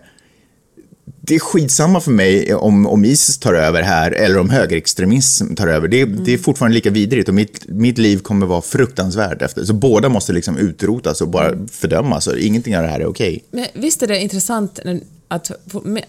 det 1.23 1.35
är 1.35 1.39
skitsamma 1.39 1.99
för 1.99 2.11
mig 2.11 2.55
om, 2.55 2.87
om 2.87 3.05
Isis 3.05 3.37
tar 3.37 3.53
över 3.53 3.81
här 3.81 4.11
eller 4.11 4.39
om 4.39 4.49
högerextremism 4.49 5.55
tar 5.55 5.67
över. 5.67 5.87
Det, 5.87 6.05
det 6.05 6.33
är 6.33 6.37
fortfarande 6.37 6.75
lika 6.75 6.89
vidrigt 6.89 7.29
och 7.29 7.35
mitt, 7.35 7.67
mitt 7.67 7.97
liv 7.97 8.17
kommer 8.17 8.45
vara 8.45 8.61
fruktansvärt 8.61 9.41
efter. 9.41 9.63
Så 9.63 9.73
båda 9.73 10.09
måste 10.09 10.33
liksom 10.33 10.57
utrotas 10.57 11.21
och 11.21 11.27
bara 11.27 11.67
fördömas. 11.71 12.27
Och 12.27 12.37
ingenting 12.37 12.77
av 12.77 12.83
det 12.83 12.89
här 12.89 12.99
är 12.99 13.05
okej. 13.05 13.43
Men 13.51 13.65
visst 13.73 14.03
är 14.03 14.07
det 14.07 14.19
intressant 14.19 14.79
att, 15.27 15.51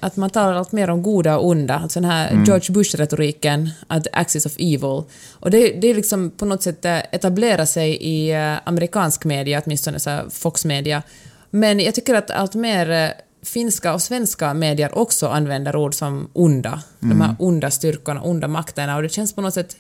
att 0.00 0.16
man 0.16 0.30
talar 0.30 0.54
allt 0.54 0.72
mer 0.72 0.90
om 0.90 1.02
goda 1.02 1.38
och 1.38 1.48
onda, 1.48 1.74
alltså 1.74 2.00
den 2.00 2.10
här 2.10 2.44
George 2.46 2.74
Bush-retoriken, 2.74 3.70
att 3.86 4.06
axis 4.12 4.46
of 4.46 4.52
evil. 4.58 5.02
Och 5.32 5.50
det, 5.50 5.80
det 5.80 5.88
är 5.88 5.94
liksom 5.94 6.30
på 6.30 6.44
något 6.44 6.62
sätt 6.62 6.84
eh, 6.84 6.98
etablera 7.12 7.66
sig 7.66 7.96
i 7.96 8.30
eh, 8.30 8.54
amerikansk 8.64 9.24
media, 9.24 9.62
åtminstone 9.64 10.00
så 10.00 10.20
Fox-media. 10.30 11.02
Men 11.50 11.80
jag 11.80 11.94
tycker 11.94 12.14
att 12.14 12.30
allt 12.30 12.54
mer 12.54 12.90
eh, 12.90 13.08
finska 13.42 13.94
och 13.94 14.02
svenska 14.02 14.54
medier 14.54 14.98
också 14.98 15.28
använder 15.28 15.76
ord 15.76 15.94
som 15.94 16.28
onda. 16.32 16.82
De 17.00 17.20
här 17.20 17.36
onda 17.38 17.70
styrkorna, 17.70 18.20
onda 18.22 18.48
makterna. 18.48 18.96
Och 18.96 19.02
det 19.02 19.08
känns 19.08 19.32
på 19.32 19.40
något 19.40 19.54
sätt 19.54 19.76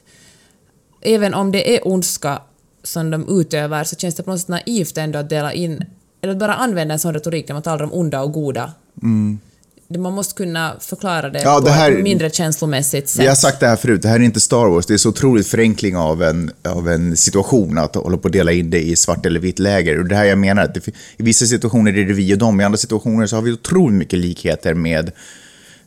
även 1.00 1.34
om 1.34 1.52
det 1.52 1.76
är 1.76 1.88
ondska 1.88 2.42
som 2.82 3.10
de 3.10 3.40
utövar 3.40 3.84
så 3.84 3.96
känns 3.96 4.14
det 4.14 4.22
på 4.22 4.30
något 4.30 4.40
sätt 4.40 4.48
naivt 4.48 4.98
ändå 4.98 5.18
att 5.18 5.28
dela 5.30 5.52
in, 5.52 5.84
eller 6.20 6.32
att 6.32 6.38
bara 6.38 6.54
använda 6.54 6.92
en 6.92 6.98
sån 6.98 7.14
retorik 7.14 7.48
när 7.48 7.54
man 7.54 7.62
talar 7.62 7.84
om 7.84 7.92
onda 7.92 8.22
och 8.22 8.32
goda. 8.32 8.72
Det- 8.94 9.51
Man 9.98 10.12
måste 10.12 10.34
kunna 10.34 10.76
förklara 10.80 11.30
det. 11.30 11.42
Ja, 11.42 11.58
på 11.58 11.64
det 11.66 11.70
här- 11.72 11.92
ett 11.92 12.02
mindre 12.02 12.30
känslomässigt 12.30 13.08
sätt. 13.08 13.22
Vi 13.22 13.26
har 13.28 13.34
sagt 13.34 13.60
det 13.60 13.66
här 13.66 13.76
förut, 13.76 14.02
det 14.02 14.08
här 14.08 14.16
är 14.20 14.24
inte 14.24 14.40
Star 14.40 14.66
Wars. 14.66 14.86
Det 14.86 14.94
är 14.94 14.98
så 14.98 15.08
otroligt 15.08 15.46
förenkling 15.46 15.96
av 15.96 16.22
en, 16.22 16.50
av 16.64 16.88
en 16.88 17.16
situation 17.16 17.78
att 17.78 17.94
hålla 17.94 18.16
på 18.16 18.28
att 18.28 18.32
dela 18.32 18.52
in 18.52 18.70
det 18.70 18.82
i 18.82 18.96
svart 18.96 19.26
eller 19.26 19.40
vitt 19.40 19.58
läger. 19.58 19.98
Och 19.98 20.04
det 20.08 20.16
här 20.16 20.24
jag 20.24 20.38
menar, 20.38 20.62
att 20.62 20.74
det, 20.74 20.88
i 20.88 20.92
vissa 21.16 21.46
situationer 21.46 21.98
är 21.98 22.04
det 22.04 22.12
vi 22.14 22.34
och 22.34 22.38
dem, 22.38 22.60
i 22.60 22.64
andra 22.64 22.78
situationer 22.78 23.26
så 23.26 23.36
har 23.36 23.42
vi 23.42 23.52
otroligt 23.52 23.98
mycket 23.98 24.18
likheter 24.18 24.74
med 24.74 25.12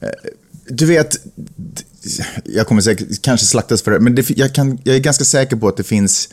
eh, 0.01 0.09
du 0.69 0.85
vet, 0.85 1.17
jag 2.43 2.67
kommer 2.67 2.81
säkert 2.81 3.21
kanske 3.21 3.45
slaktas 3.45 3.81
för 3.81 3.91
det, 3.91 3.99
men 3.99 4.15
det, 4.15 4.29
jag, 4.29 4.53
kan, 4.53 4.79
jag 4.83 4.95
är 4.95 4.99
ganska 4.99 5.23
säker 5.23 5.55
på 5.55 5.67
att 5.67 5.77
det 5.77 5.83
finns 5.83 6.29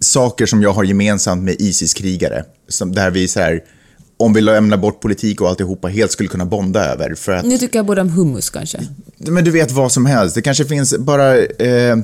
saker 0.00 0.46
som 0.46 0.62
jag 0.62 0.72
har 0.72 0.84
gemensamt 0.84 1.42
med 1.42 1.56
ISIS-krigare. 1.60 2.44
Där 2.86 3.10
vi 3.10 3.28
så 3.28 3.40
här, 3.40 3.64
om 4.16 4.32
vi 4.32 4.40
lämnar 4.40 4.76
bort 4.76 5.00
politik 5.00 5.40
och 5.40 5.48
alltihopa, 5.48 5.88
helt 5.88 6.12
skulle 6.12 6.28
kunna 6.28 6.44
bonda 6.44 6.84
över. 6.84 7.14
För 7.14 7.32
att 7.32 7.46
Nu 7.46 7.58
tycker 7.58 7.78
jag 7.78 7.86
både 7.86 8.00
om 8.00 8.10
hummus 8.10 8.50
kanske. 8.50 8.78
men 9.16 9.44
du 9.44 9.50
vet 9.50 9.72
vad 9.72 9.92
som 9.92 10.06
helst. 10.06 10.34
Det 10.34 10.42
kanske 10.42 10.64
finns 10.64 10.98
bara... 10.98 11.38
Eh, 11.38 11.96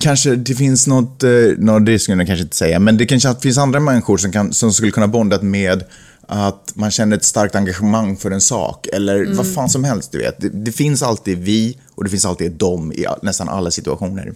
kanske 0.00 0.36
det 0.36 0.54
finns 0.54 0.86
något... 0.86 1.22
Eh, 1.22 1.30
no, 1.58 1.78
det 1.78 1.98
skulle 1.98 2.18
jag 2.18 2.26
kanske 2.26 2.42
inte 2.42 2.56
säga. 2.56 2.78
Men 2.78 2.96
det 2.96 3.06
kanske 3.06 3.34
finns 3.40 3.58
andra 3.58 3.80
människor 3.80 4.16
som, 4.16 4.32
kan, 4.32 4.52
som 4.52 4.72
skulle 4.72 4.92
kunna 4.92 5.08
bonda 5.08 5.42
med 5.42 5.84
att 6.26 6.72
man 6.74 6.90
känner 6.90 7.16
ett 7.16 7.24
starkt 7.24 7.54
engagemang 7.54 8.16
för 8.16 8.30
en 8.30 8.40
sak. 8.40 8.86
Eller 8.92 9.34
vad 9.34 9.54
fan 9.54 9.68
som 9.68 9.84
helst, 9.84 10.12
du 10.12 10.18
vet. 10.18 10.40
Det, 10.40 10.48
det 10.48 10.72
finns 10.72 11.02
alltid 11.02 11.38
vi 11.38 11.78
och 11.94 12.04
det 12.04 12.10
finns 12.10 12.24
alltid 12.24 12.52
dem 12.52 12.92
i 12.92 13.06
nästan 13.22 13.48
alla 13.48 13.70
situationer. 13.70 14.32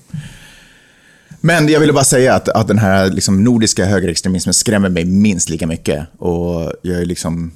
Men 1.47 1.69
jag 1.69 1.81
ville 1.81 1.93
bara 1.93 2.05
säga 2.05 2.35
att, 2.35 2.49
att 2.49 2.69
den 2.69 2.79
här 2.79 3.11
liksom, 3.11 3.45
nordiska 3.45 3.85
högerextremismen 3.85 4.55
skrämmer 4.55 4.89
mig 4.89 5.05
minst 5.05 5.49
lika 5.49 5.67
mycket. 5.67 6.07
Och 6.19 6.73
jag 6.83 7.01
är 7.01 7.05
liksom... 7.05 7.53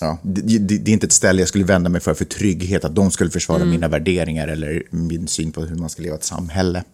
Ja, 0.00 0.18
det, 0.22 0.58
det, 0.58 0.78
det 0.78 0.90
är 0.90 0.92
inte 0.92 1.06
ett 1.06 1.12
ställe 1.12 1.42
jag 1.42 1.48
skulle 1.48 1.64
vända 1.64 1.90
mig 1.90 2.00
för 2.00 2.14
för 2.14 2.24
trygghet, 2.24 2.84
att 2.84 2.94
de 2.94 3.10
skulle 3.10 3.30
försvara 3.30 3.64
mina 3.64 3.88
värderingar 3.88 4.48
eller 4.48 4.82
min 4.90 5.28
syn 5.28 5.52
på 5.52 5.60
hur 5.60 5.76
man 5.76 5.90
ska 5.90 6.02
leva 6.02 6.14
ett 6.16 6.24
samhälle. 6.24 6.84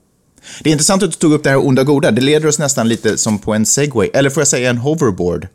Det 0.63 0.71
är 0.71 0.73
intressant 0.73 1.03
att 1.03 1.11
du 1.11 1.17
tog 1.17 1.33
upp 1.33 1.45
det 1.45 1.51
här 1.51 1.67
onda 1.67 1.85
goda. 1.85 2.11
Det 2.11 2.21
leder 2.21 2.49
oss 2.49 2.59
nästan 2.59 2.89
lite 2.89 3.19
som 3.19 3.39
på 3.39 3.55
en 3.55 3.67
segway, 3.67 4.11
eller 4.15 4.31
får 4.31 4.41
jag 4.41 4.49
säga 4.49 4.71
en 4.71 4.79
hoverboard? 4.79 5.49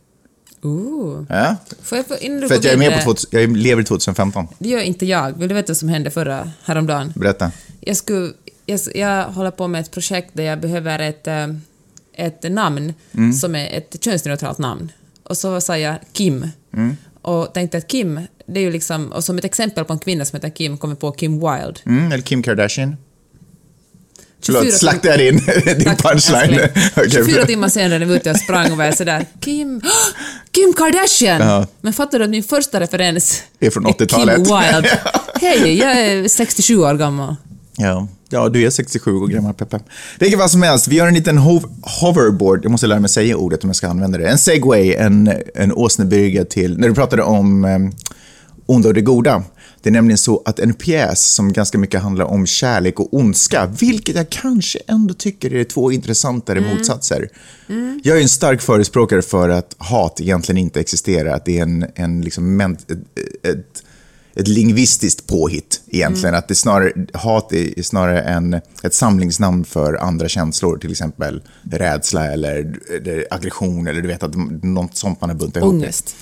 Ooh. 0.62 1.24
Ja? 1.28 1.56
Får 1.82 1.98
jag, 1.98 2.06
få- 2.06 2.16
innan 2.20 2.40
du 2.40 2.48
För 2.48 2.54
att 2.54 2.64
jag 2.64 2.72
är 2.72 2.78
med 2.78 3.04
på, 3.04 3.14
2000 3.14 3.40
jag 3.40 3.56
lever 3.56 3.82
i 3.82 3.84
2015. 3.84 4.46
Det 4.58 4.68
gör 4.68 4.80
inte 4.80 5.06
jag. 5.06 5.38
Vill 5.38 5.48
du 5.48 5.54
veta 5.54 5.70
vad 5.70 5.76
som 5.76 5.88
hände 5.88 6.10
förra, 6.10 6.50
häromdagen? 6.64 7.12
Berätta. 7.16 7.52
Jag, 7.80 7.96
skulle, 7.96 8.32
jag, 8.66 8.80
jag 8.94 9.24
håller 9.24 9.50
på 9.50 9.68
med 9.68 9.80
ett 9.80 9.90
projekt 9.90 10.30
där 10.32 10.44
jag 10.44 10.60
behöver 10.60 10.98
ett, 10.98 11.26
eh, 11.26 11.46
ett 12.14 12.52
namn 12.52 12.94
Mm. 13.14 13.32
som 13.32 13.54
är 13.54 13.68
ett 13.78 14.04
könsneutralt 14.04 14.58
namn. 14.58 14.92
Och 15.22 15.36
så 15.36 15.60
sa 15.60 15.78
jag 15.78 15.96
Kim. 16.12 16.48
Mm. 16.74 16.96
Och 17.22 17.54
tänkte 17.54 17.78
att 17.78 17.88
Kim, 17.88 18.20
det 18.46 18.60
är 18.60 18.64
ju 18.64 18.70
liksom, 18.70 19.12
och 19.12 19.24
som 19.24 19.38
ett 19.38 19.44
exempel 19.44 19.84
på 19.84 19.92
en 19.92 19.98
kvinna 19.98 20.24
som 20.24 20.36
heter 20.36 20.48
Kim 20.50 20.78
kommer 20.78 20.94
på 20.94 21.12
Kim 21.12 21.32
Wilde. 21.32 21.80
Mm, 21.86 22.12
eller 22.12 22.22
Kim 22.22 22.42
Kardashian. 22.42 22.96
24 24.42 24.60
Förlåt, 24.60 24.74
slaktade 24.78 25.24
jag 25.24 25.34
din, 25.34 25.44
din 25.78 25.96
punchline? 25.96 26.60
Okej, 26.96 27.10
24 27.10 27.36
bra. 27.36 27.44
timmar 27.46 27.68
senare 27.68 27.98
när 27.98 28.06
vi 28.06 28.12
var 28.12 28.16
ute 28.16 28.30
och 28.30 28.36
sprang 28.36 28.72
och 28.72 28.78
var 28.78 28.92
sådär 28.92 29.24
Kim, 29.40 29.80
Kim 30.50 30.72
Kardashian! 30.72 31.40
Ja. 31.48 31.66
Men 31.80 31.92
fattar 31.92 32.18
du 32.18 32.24
att 32.24 32.30
min 32.30 32.42
första 32.42 32.80
referens 32.80 33.42
Är 33.60 33.70
från 33.70 33.86
80-talet. 33.86 34.36
Kim 34.36 34.44
Wilde. 34.44 34.98
Hej, 35.40 35.78
jag 35.78 35.92
är 36.00 36.28
67 36.28 36.76
år 36.78 36.94
gammal. 36.94 37.36
Ja. 37.76 38.08
Ja, 38.28 38.48
du 38.48 38.66
är 38.66 38.70
67 38.70 39.16
år 39.16 39.26
gammal, 39.28 39.54
Peppe. 39.54 39.80
Vilket 40.18 40.38
vad 40.38 40.50
som 40.50 40.62
helst, 40.62 40.88
vi 40.88 40.96
gör 40.96 41.06
en 41.06 41.14
liten 41.14 41.38
hov- 41.38 41.70
hoverboard. 42.00 42.64
Jag 42.64 42.70
måste 42.70 42.86
lära 42.86 43.00
mig 43.00 43.10
säga 43.10 43.36
ordet 43.36 43.64
om 43.64 43.68
jag 43.68 43.76
ska 43.76 43.88
använda 43.88 44.18
det. 44.18 44.28
En 44.28 44.38
segway, 44.38 44.94
en, 44.94 45.32
en 45.54 45.72
åsnebrygga 45.72 46.44
till... 46.44 46.78
När 46.78 46.88
du 46.88 46.94
pratade 46.94 47.22
om 47.22 47.64
eh, 47.64 47.78
onda 48.66 48.88
och 48.88 48.94
det 48.94 49.00
goda. 49.00 49.42
Det 49.82 49.90
är 49.90 49.92
nämligen 49.92 50.18
så 50.18 50.42
att 50.44 50.58
en 50.58 50.74
pjäs 50.74 51.34
som 51.34 51.52
ganska 51.52 51.78
mycket 51.78 52.02
handlar 52.02 52.24
om 52.24 52.46
kärlek 52.46 53.00
och 53.00 53.14
ondska, 53.14 53.66
vilket 53.66 54.16
jag 54.16 54.30
kanske 54.30 54.78
ändå 54.88 55.14
tycker 55.14 55.54
är 55.54 55.64
två 55.64 55.92
intressantare 55.92 56.60
motsatser. 56.60 57.28
Jag 58.02 58.18
är 58.18 58.22
en 58.22 58.28
stark 58.28 58.62
förespråkare 58.62 59.22
för 59.22 59.48
att 59.48 59.74
hat 59.78 60.20
egentligen 60.20 60.58
inte 60.58 60.80
existerar, 60.80 61.34
att 61.34 61.44
det 61.44 61.58
är 61.58 61.62
en, 61.62 61.86
en 61.94 62.22
liksom 62.22 62.56
men, 62.56 62.72
ett, 62.72 62.90
ett, 63.42 63.82
ett 64.36 64.48
lingvistiskt 64.48 65.26
påhitt 65.26 65.80
egentligen. 65.88 66.34
Att 66.34 66.48
det 66.48 66.54
snarare, 66.54 66.92
hat 67.14 67.52
är 67.52 67.82
snarare 67.82 68.22
en, 68.22 68.60
ett 68.82 68.94
samlingsnamn 68.94 69.64
för 69.64 69.94
andra 69.94 70.28
känslor, 70.28 70.78
till 70.78 70.90
exempel 70.90 71.42
rädsla 71.70 72.32
eller, 72.32 72.74
eller 72.96 73.26
aggression 73.30 73.86
eller 73.86 74.02
du 74.02 74.08
vet, 74.08 74.22
att 74.22 74.34
något 74.62 74.96
sånt 74.96 75.20
man 75.20 75.30
har 75.30 75.36
buntat 75.36 75.62
ihop. 75.62 75.74
Ångest. 75.74 76.16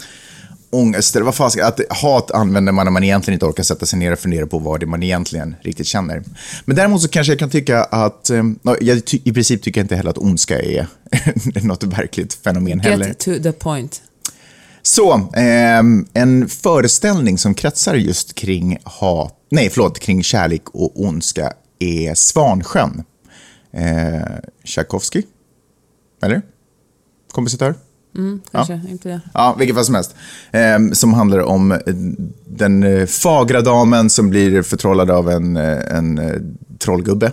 Ångest, 0.71 1.17
eller 1.17 1.25
vad 1.25 1.35
fan 1.35 1.51
att 1.63 1.81
hat 1.89 2.31
använder 2.31 2.73
man 2.73 2.87
när 2.87 2.91
man 2.91 3.05
egentligen 3.05 3.35
inte 3.35 3.47
orkar 3.47 3.63
sätta 3.63 3.87
sig 3.87 3.99
ner 3.99 4.13
och 4.13 4.19
fundera 4.19 4.47
på 4.47 4.59
vad 4.59 4.81
det 4.81 4.85
är 4.85 4.89
man 4.89 5.03
egentligen 5.03 5.57
riktigt 5.63 5.87
känner. 5.87 6.23
Men 6.65 6.77
däremot 6.77 7.03
så 7.03 7.09
kanske 7.09 7.33
jag 7.33 7.39
kan 7.39 7.51
tycka 7.51 7.85
att, 7.85 8.31
eh, 8.31 8.43
jag 8.81 9.05
ty, 9.05 9.21
i 9.25 9.33
princip 9.33 9.63
tycker 9.63 9.81
jag 9.81 9.85
inte 9.85 9.97
heller 9.97 10.11
att 10.11 10.19
ondska 10.19 10.63
är 10.63 10.87
något 11.63 11.83
verkligt 11.83 12.35
fenomen 12.35 12.81
heller. 12.81 13.07
Get 13.07 13.19
to 13.19 13.43
the 13.43 13.53
point. 13.53 14.03
Så, 14.87 15.29
ehm, 15.35 16.07
en 16.13 16.49
föreställning 16.49 17.39
som 17.39 17.55
kretsar 17.55 17.95
just 17.95 18.35
kring 18.35 18.79
hat, 18.85 19.35
nej 19.51 19.71
förlåt, 19.71 19.99
kring 19.99 20.23
kärlek 20.23 20.63
och 20.71 21.01
ondska 21.01 21.53
är 21.79 22.15
Svansjön. 22.15 23.05
Eh, 23.73 24.23
Tchaikovsky? 24.65 25.23
Eller? 26.23 26.43
Kompositör? 27.33 27.75
Kanske, 28.53 28.81
inte 28.89 29.09
det. 29.09 29.21
Ja, 29.35 29.57
vilket 29.59 29.77
fall 29.77 29.85
som 29.85 29.95
helst. 29.95 30.15
Ehm, 30.53 30.95
som 30.95 31.15
handlar 31.15 31.39
om 31.39 31.73
eh, 31.73 31.79
den 32.47 32.83
eh, 32.83 33.07
fagra 33.07 33.61
damen 33.61 34.11
som 34.11 34.31
blir 34.31 34.63
förtrollad 34.63 35.11
av 35.11 35.31
en, 35.31 35.57
eh, 35.57 35.97
en 35.97 36.19
eh, 36.19 36.35
trollgubbe. 36.79 37.33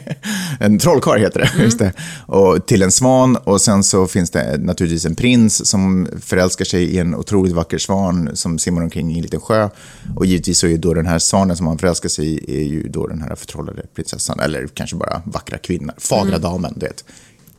en 0.60 0.78
trollkarl 0.78 1.20
heter 1.20 1.40
det, 1.40 1.62
just 1.62 1.78
det. 1.78 1.92
Och 2.26 2.66
till 2.66 2.82
en 2.82 2.92
svan 2.92 3.36
och 3.36 3.60
sen 3.60 3.84
så 3.84 4.06
finns 4.06 4.30
det 4.30 4.58
naturligtvis 4.58 5.04
en 5.04 5.14
prins 5.14 5.66
som 5.66 6.08
förälskar 6.20 6.64
sig 6.64 6.84
i 6.84 6.98
en 6.98 7.14
otroligt 7.14 7.52
vacker 7.52 7.78
svan 7.78 8.30
som 8.34 8.58
simmar 8.58 8.82
omkring 8.82 9.12
i 9.12 9.16
en 9.16 9.22
liten 9.22 9.40
sjö. 9.40 9.68
Och 10.16 10.26
givetvis 10.26 10.58
så 10.58 10.66
är 10.66 10.76
då 10.76 10.94
den 10.94 11.06
här 11.06 11.18
svanen 11.18 11.56
som 11.56 11.66
han 11.66 11.78
förälskar 11.78 12.08
sig 12.08 12.26
i 12.26 12.62
är 12.62 12.64
ju 12.64 12.88
då 12.88 13.06
den 13.06 13.20
här 13.22 13.34
förtrollade 13.34 13.82
prinsessan, 13.94 14.40
eller 14.40 14.66
kanske 14.66 14.96
bara 14.96 15.22
vackra 15.24 15.58
kvinnan, 15.58 15.96
fagra 15.98 16.38
damen, 16.38 16.72
du 16.76 16.86
vet. 16.86 17.04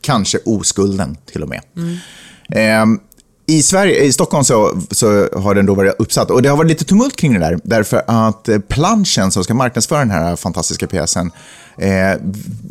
Kanske 0.00 0.38
oskulden 0.44 1.16
till 1.24 1.42
och 1.42 1.48
med. 1.48 1.60
Ehm, 2.48 3.00
i, 3.46 3.62
Sverige, 3.62 4.04
I 4.04 4.12
Stockholm 4.12 4.44
så, 4.44 4.80
så 4.90 5.28
har 5.34 5.54
den 5.54 5.66
då 5.66 5.74
varit 5.74 5.94
uppsatt 5.98 6.30
och 6.30 6.42
det 6.42 6.48
har 6.48 6.56
varit 6.56 6.68
lite 6.68 6.84
tumult 6.84 7.16
kring 7.16 7.32
det 7.32 7.40
där 7.40 7.58
därför 7.64 8.02
att 8.06 8.48
eh, 8.48 8.58
planschen 8.58 9.30
som 9.30 9.44
ska 9.44 9.54
marknadsföra 9.54 9.98
den 9.98 10.10
här 10.10 10.36
fantastiska 10.36 10.86
pjäsen 10.86 11.30
eh, 11.78 12.20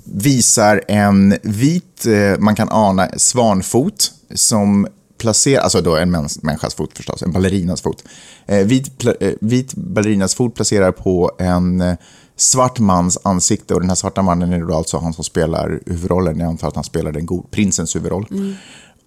visar 0.04 0.82
en 0.88 1.38
vit, 1.44 2.06
eh, 2.06 2.40
man 2.40 2.56
kan 2.56 2.70
ana, 2.70 3.10
svanfot 3.18 4.12
som 4.36 4.88
placerar, 5.18 5.62
alltså 5.62 5.82
då 5.82 5.96
en 5.96 6.12
mäns, 6.12 6.44
människas 6.44 6.76
fot 6.76 6.98
förstås, 6.98 7.22
en 7.22 7.32
ballerinas 7.32 7.82
fot. 7.82 8.04
Eh, 8.46 8.66
vit, 8.66 8.98
pla, 8.98 9.14
eh, 9.20 9.34
vit 9.42 9.74
ballerinas 9.76 10.36
fot 10.36 10.56
placerar 10.56 10.92
på 10.92 11.32
en 11.40 11.82
eh, 11.82 11.96
svart 12.36 12.80
mans 12.80 13.18
ansikte 13.24 13.74
och 13.74 13.80
den 13.80 13.90
här 13.90 13.96
svarta 13.96 14.22
mannen 14.22 14.54
är 14.54 14.60
då 14.60 14.76
alltså 14.76 14.98
han 14.98 15.14
som 15.14 15.24
spelar 15.24 15.80
huvudrollen. 15.86 16.40
Jag 16.40 16.50
antar 16.50 16.68
att 16.68 16.76
han 16.76 16.84
spelar 16.84 17.12
den 17.12 17.26
god, 17.26 17.52
prinsens 17.52 17.96
huvudroll. 17.96 18.28
Mm. 18.32 18.54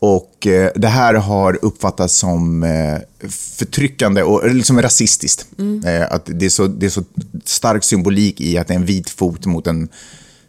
Och 0.00 0.46
eh, 0.46 0.70
det 0.74 0.88
här 0.88 1.14
har 1.14 1.64
uppfattats 1.64 2.14
som 2.14 2.62
eh, 2.62 3.28
förtryckande 3.30 4.22
och 4.22 4.54
liksom 4.54 4.82
rasistiskt. 4.82 5.46
Eh, 5.86 6.12
att 6.12 6.22
det 6.26 6.46
är, 6.46 6.50
så, 6.50 6.66
det 6.66 6.86
är 6.86 6.90
så 6.90 7.04
stark 7.44 7.84
symbolik 7.84 8.40
i 8.40 8.58
att 8.58 8.68
det 8.68 8.74
är 8.74 8.78
en 8.78 8.84
vit 8.84 9.10
fot 9.10 9.46
mot 9.46 9.66
en 9.66 9.88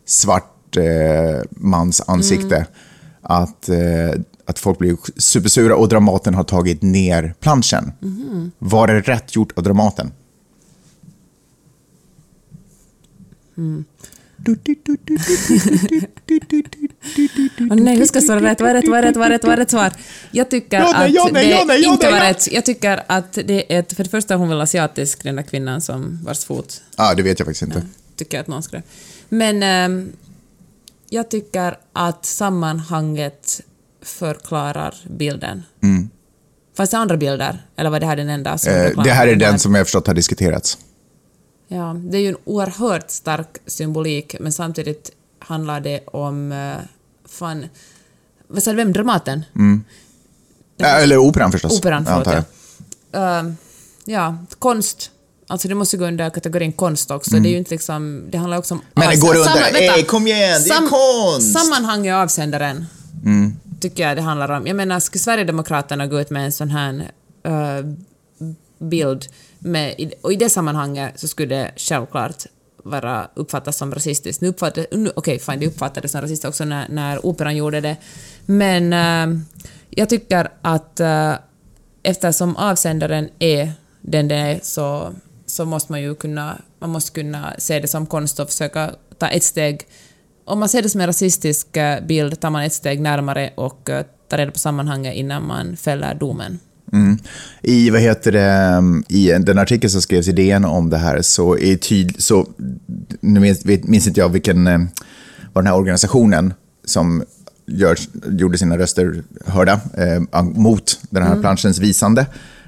svart 0.05 0.77
eh, 0.77 1.41
mans 1.51 2.01
ansikte. 2.07 2.65
Att, 3.21 3.69
eh, 3.69 4.21
att 4.45 4.59
folk 4.59 4.77
blir 4.77 4.97
supersura 5.17 5.75
och 5.75 5.89
Dramaten 5.89 6.33
har 6.33 6.43
tagit 6.43 6.81
ner 6.81 7.33
planschen. 7.39 7.91
Var 8.59 8.87
det 8.87 8.99
rätt 8.99 9.35
gjort 9.35 9.57
av 9.57 9.63
Dramaten? 9.63 10.11
Åh 17.71 17.75
nej, 17.75 17.97
hur 17.97 18.05
ska 18.05 18.17
jag 18.17 18.23
svara 18.23 18.41
rätt? 18.41 18.61
Vad 18.61 18.69
är 18.69 18.73
rätt? 18.73 18.87
Vad 18.87 18.99
är 18.99 19.03
rätt? 19.03 19.15
Vad 19.15 19.25
är 19.25 19.29
rätt? 19.31 19.43
Vad 19.43 19.53
är 19.53 19.57
rätt 19.57 19.71
svar? 19.71 19.91
Jag 20.31 20.49
tycker 20.49 20.79
Ja, 20.79 20.91
nej, 20.97 21.05
att 21.07 21.13
ja, 21.13 21.29
nej, 21.33 21.47
det 21.67 21.75
ja, 21.75 21.93
inte 21.93 22.11
var 22.11 22.19
rätt. 22.19 22.51
Jag 22.51 22.65
tycker 22.65 23.03
att 23.07 23.33
det 23.33 23.73
är 23.75 23.79
ett, 23.79 23.93
för 23.93 24.03
det 24.03 24.09
första 24.09 24.35
hon 24.35 24.49
väl 24.49 24.61
asiatisk, 24.61 25.23
den 25.23 25.35
där 25.35 25.43
kvinnan 25.43 25.81
som 25.81 26.19
vars 26.23 26.45
fot 26.45 26.81
Ja, 26.97 27.13
det 27.13 27.23
vet 27.23 27.39
jag 27.39 27.45
faktiskt 27.45 27.61
inte. 27.63 27.83
tycker 28.15 28.39
att 28.39 28.47
någon 28.47 28.63
skrev. 28.63 28.81
Men 29.29 29.63
ehm, 29.63 30.11
jag 31.09 31.29
tycker 31.29 31.77
att 31.93 32.25
sammanhanget 32.25 33.61
förklarar 34.03 34.95
bilden. 35.09 35.63
Mm. 35.83 36.09
Fanns 36.77 36.89
det 36.89 36.97
andra 36.97 37.17
bilder? 37.17 37.65
Eller 37.75 37.89
var 37.89 37.99
det 37.99 38.05
här 38.05 38.15
den 38.15 38.29
enda 38.29 38.57
som 38.57 38.73
Eh, 38.73 39.03
det 39.03 39.11
här 39.11 39.27
är 39.27 39.35
den 39.35 39.59
som 39.59 39.75
jag 39.75 39.85
förstått 39.85 40.07
har 40.07 40.13
diskuterats. 40.13 40.77
Ja, 41.71 41.95
det 42.03 42.17
är 42.17 42.21
ju 42.21 42.27
en 42.27 42.37
oerhört 42.45 43.11
stark 43.11 43.57
symbolik, 43.65 44.35
men 44.39 44.51
samtidigt 44.51 45.11
handlar 45.39 45.79
det 45.79 46.07
om... 46.07 46.51
eh, 46.51 46.75
fan... 47.25 47.65
Vad 48.47 48.63
sa 48.63 48.71
du, 48.71 48.77
vem? 48.77 48.93
Dramaten? 48.93 49.45
Äh, 50.81 51.03
eller 51.03 51.17
operan 51.17 51.51
förstås. 51.51 51.79
Operan, 51.79 52.05
förlåt. 52.05 52.45
Ja. 53.11 53.41
Uh, 53.41 53.51
ja, 54.05 54.37
konst. 54.59 55.11
Alltså 55.47 55.67
det 55.67 55.75
måste 55.75 55.97
gå 55.97 56.05
under 56.05 56.29
kategorin 56.29 56.71
konst 56.73 57.11
också. 57.11 57.35
Det 57.39 57.49
är 57.49 57.51
ju 57.51 57.57
inte 57.57 57.71
liksom... 57.71 58.23
Det 58.29 58.37
handlar 58.37 58.57
också 58.57 58.73
om... 58.73 58.79
Mm. 58.79 58.91
Men 58.95 59.09
det 59.09 59.21
går 59.21 59.33
Samma- 59.33 59.39
under. 59.39 59.73
vänta. 59.73 59.95
Ey, 59.95 60.03
kom 60.03 60.27
igen, 60.27 60.61
det 60.63 60.69
är 60.69 60.87
konst! 60.87 61.53
Sammanhang 61.59 62.07
i 62.07 62.11
avsändaren. 62.11 62.85
Mm. 63.25 63.55
Tycker 63.79 64.07
jag 64.07 64.17
det 64.17 64.21
handlar 64.21 64.49
om. 64.49 64.67
Jag 64.67 64.75
menar, 64.75 64.99
skulle 64.99 65.19
Sverigedemokraterna 65.19 66.07
gå 66.07 66.21
ut 66.21 66.29
med 66.29 66.45
en 66.45 66.51
sån 66.51 66.69
här 66.69 67.11
eh, 67.43 67.85
bild 68.79 69.25
med, 69.59 70.13
och 70.21 70.33
i 70.33 70.35
det 70.35 70.49
sammanhanget 70.49 71.19
så 71.19 71.27
skulle 71.27 71.55
det 71.55 71.71
självklart 71.75 72.45
vara 72.83 73.29
uppfattas 73.33 73.77
som 73.77 73.93
rasistiskt. 73.93 74.41
Nu 74.41 74.47
uppfattade, 74.47 74.87
nu, 74.91 75.11
okej, 75.15 75.39
fine, 75.39 75.59
det 75.59 75.67
uppfattades 75.67 76.11
som 76.11 76.21
rasistiskt 76.21 76.45
också 76.45 76.65
när, 76.65 76.89
när 76.89 77.25
operan 77.25 77.55
gjorde 77.55 77.81
det. 77.81 77.97
Men 78.45 78.93
äh, 78.93 79.41
jag 79.89 80.09
tycker 80.09 80.51
att 80.61 80.99
äh, 80.99 81.33
eftersom 82.03 82.55
avsändaren 82.55 83.29
är 83.39 83.71
den 84.01 84.27
det 84.27 84.35
är 84.35 84.59
så, 84.63 85.13
så 85.45 85.65
måste 85.65 85.91
man 85.91 86.01
ju 86.01 86.15
kunna, 86.15 86.61
man 86.79 86.89
måste 86.89 87.11
kunna 87.11 87.53
se 87.57 87.79
det 87.79 87.87
som 87.87 88.05
konst 88.05 88.39
och 88.39 88.49
försöka 88.49 88.91
ta 89.17 89.27
ett 89.27 89.43
steg 89.43 89.87
om 90.45 90.59
man 90.59 90.69
ser 90.69 90.81
det 90.81 90.89
som 90.89 91.01
en 91.01 91.07
rasistisk 91.07 91.77
eh, 91.77 92.03
bild 92.05 92.39
tar 92.39 92.49
man 92.49 92.63
ett 92.63 92.73
steg 92.73 93.01
närmare 93.01 93.49
och 93.55 93.89
tar 94.29 94.37
reda 94.37 94.51
på 94.51 94.59
sammanhanget 94.59 95.15
innan 95.15 95.47
man 95.47 95.77
fäller 95.77 96.15
domen. 96.15 96.59
Mm. 96.93 97.17
I, 97.61 97.89
vad 97.89 98.01
heter 98.01 98.31
det, 98.31 98.83
I 99.07 99.27
den 99.27 99.57
artikel 99.57 99.89
som 99.89 100.01
skrevs 100.01 100.27
i 100.27 100.31
DN 100.31 100.65
om 100.65 100.89
det 100.89 100.97
här 100.97 101.21
så 101.21 101.57
är 101.57 101.75
tydligt, 101.75 102.23
så, 102.23 102.47
nu 103.21 103.39
minns, 103.39 103.65
minns 103.65 104.07
inte 104.07 104.19
jag 104.19 104.29
vilken, 104.29 104.67
eh, 104.67 104.79
vad 105.53 105.63
den 105.63 105.67
här 105.67 105.77
organisationen 105.77 106.53
som 106.85 107.23
gör, 107.65 107.97
gjorde 108.29 108.57
sina 108.57 108.77
röster 108.77 109.23
hörda 109.45 109.79
eh, 109.97 110.41
mot 110.43 110.99
den 111.09 111.23
här 111.23 111.41
planschens 111.41 111.79
visande, 111.79 112.21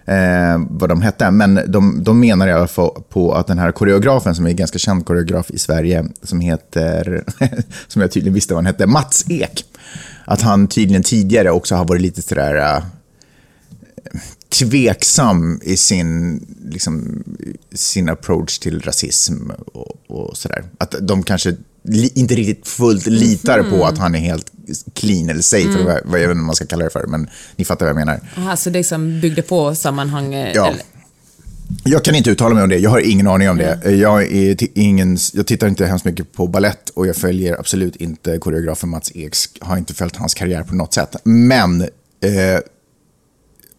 eh, 0.06 0.62
vad 0.70 0.90
de 0.90 1.02
hette. 1.02 1.32
Men 1.32 1.60
de, 1.68 2.04
de 2.04 2.20
menar 2.20 2.48
i 2.48 2.52
alla 2.52 2.68
fall 2.68 2.92
på 3.10 3.34
att 3.34 3.48
den 3.48 3.60
här 3.60 3.72
koreografen, 3.72 4.36
som 4.36 4.46
är 4.46 4.50
en 4.50 4.56
ganska 4.56 4.80
känd 4.80 5.06
koreograf 5.06 5.52
i 5.52 5.58
Sverige, 5.58 6.06
som 6.24 6.40
heter, 6.40 7.24
som 7.88 8.02
jag 8.02 8.12
tydligen 8.12 8.34
visste 8.34 8.54
vad 8.54 8.64
han 8.64 8.74
hette, 8.74 8.88
Mats 8.88 9.26
Ek, 9.30 9.66
att 10.26 10.42
han 10.42 10.68
tydligen 10.68 11.04
tidigare 11.04 11.52
också 11.52 11.76
har 11.76 11.86
varit 11.86 12.02
lite 12.02 12.22
sådär 12.22 12.56
eh, 12.56 12.84
tveksam 14.50 15.60
i 15.64 15.78
sin, 15.78 16.40
liksom, 16.72 17.24
sin 17.74 18.10
approach 18.10 18.60
till 18.60 18.80
rasism 18.82 19.50
och, 19.74 19.96
och 20.08 20.38
sådär. 20.38 20.64
Att 20.78 20.96
de 21.02 21.24
kanske 21.24 21.56
li, 21.84 22.12
inte 22.16 22.36
riktigt 22.36 22.68
fullt 22.68 23.06
litar 23.08 23.64
på 23.64 23.86
att 23.86 23.98
han 23.98 24.16
är 24.16 24.20
helt 24.20 24.52
clean 24.94 25.30
eller 25.30 25.42
safe, 25.42 25.70
eller 25.70 25.84
vad, 25.86 25.96
jag 25.96 26.10
vet 26.12 26.22
inte 26.22 26.28
vad 26.28 26.38
man 26.46 26.56
ska 26.56 26.66
kalla 26.66 26.84
det 26.84 26.90
för, 26.90 27.08
men 27.08 27.30
ni 27.56 27.66
fattar 27.66 27.86
vad 27.86 27.90
jag 27.90 27.96
menar. 28.08 28.20
Aha, 28.38 28.56
så 28.58 28.70
det 28.70 28.80
liksom 28.80 29.20
byggde 29.22 29.42
på 29.42 29.76
sammanhanget? 29.76 30.56
Ja. 30.56 30.68
eller- 30.68 30.82
Jag 31.84 32.04
kan 32.04 32.16
inte 32.16 32.30
uttala 32.32 32.56
mig 32.56 32.64
om 32.64 32.70
det, 32.70 32.78
jag 32.78 32.90
har 32.90 33.00
ingen 33.00 33.28
aning 33.28 33.50
om 33.50 33.58
det. 33.58 33.92
Jag, 33.92 34.24
är 34.24 34.56
ti- 34.56 34.72
ingen, 34.76 35.18
jag 35.34 35.48
tittar 35.48 35.68
inte 35.68 35.86
hemskt 35.86 36.06
mycket 36.06 36.34
på 36.34 36.48
ballett 36.48 36.90
och 36.90 37.08
jag 37.08 37.16
följer 37.16 37.60
absolut 37.60 37.96
inte 37.96 38.38
koreografen 38.38 38.90
Mats 38.90 39.12
Eks, 39.16 39.50
har 39.62 39.78
inte 39.78 39.94
följt 39.94 40.16
hans 40.16 40.34
karriär 40.34 40.64
på 40.64 40.76
något 40.76 40.94
sätt. 40.94 41.16
Men 41.24 41.82
eh, 41.82 41.88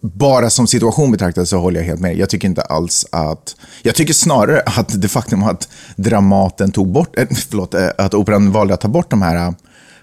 bara 0.03 0.51
som 0.51 0.67
situation 0.67 1.11
betraktad 1.13 1.49
så 1.49 1.59
håller 1.59 1.81
jag 1.81 1.87
helt 1.87 2.01
med. 2.01 2.17
Jag 2.17 2.29
tycker 2.29 2.49
inte 2.49 2.63
alls 2.63 3.07
att... 3.13 3.57
Jag 3.83 3.95
tycker 3.95 4.15
snarare 4.15 4.61
att 4.61 5.03
det 5.03 5.09
faktum 5.09 5.43
att 5.43 5.69
Dramaten 5.97 6.73
tog 6.73 6.93
bort... 6.93 7.19
eh, 7.19 7.27
Förlåt, 7.49 7.75
eh, 7.75 7.89
att 7.99 8.15
Operan 8.15 8.53
valde 8.53 8.75
att 8.75 8.81
ta 8.81 8.89
bort 8.89 9.11
de 9.11 9.23
här 9.23 9.37
eh, 9.37 9.53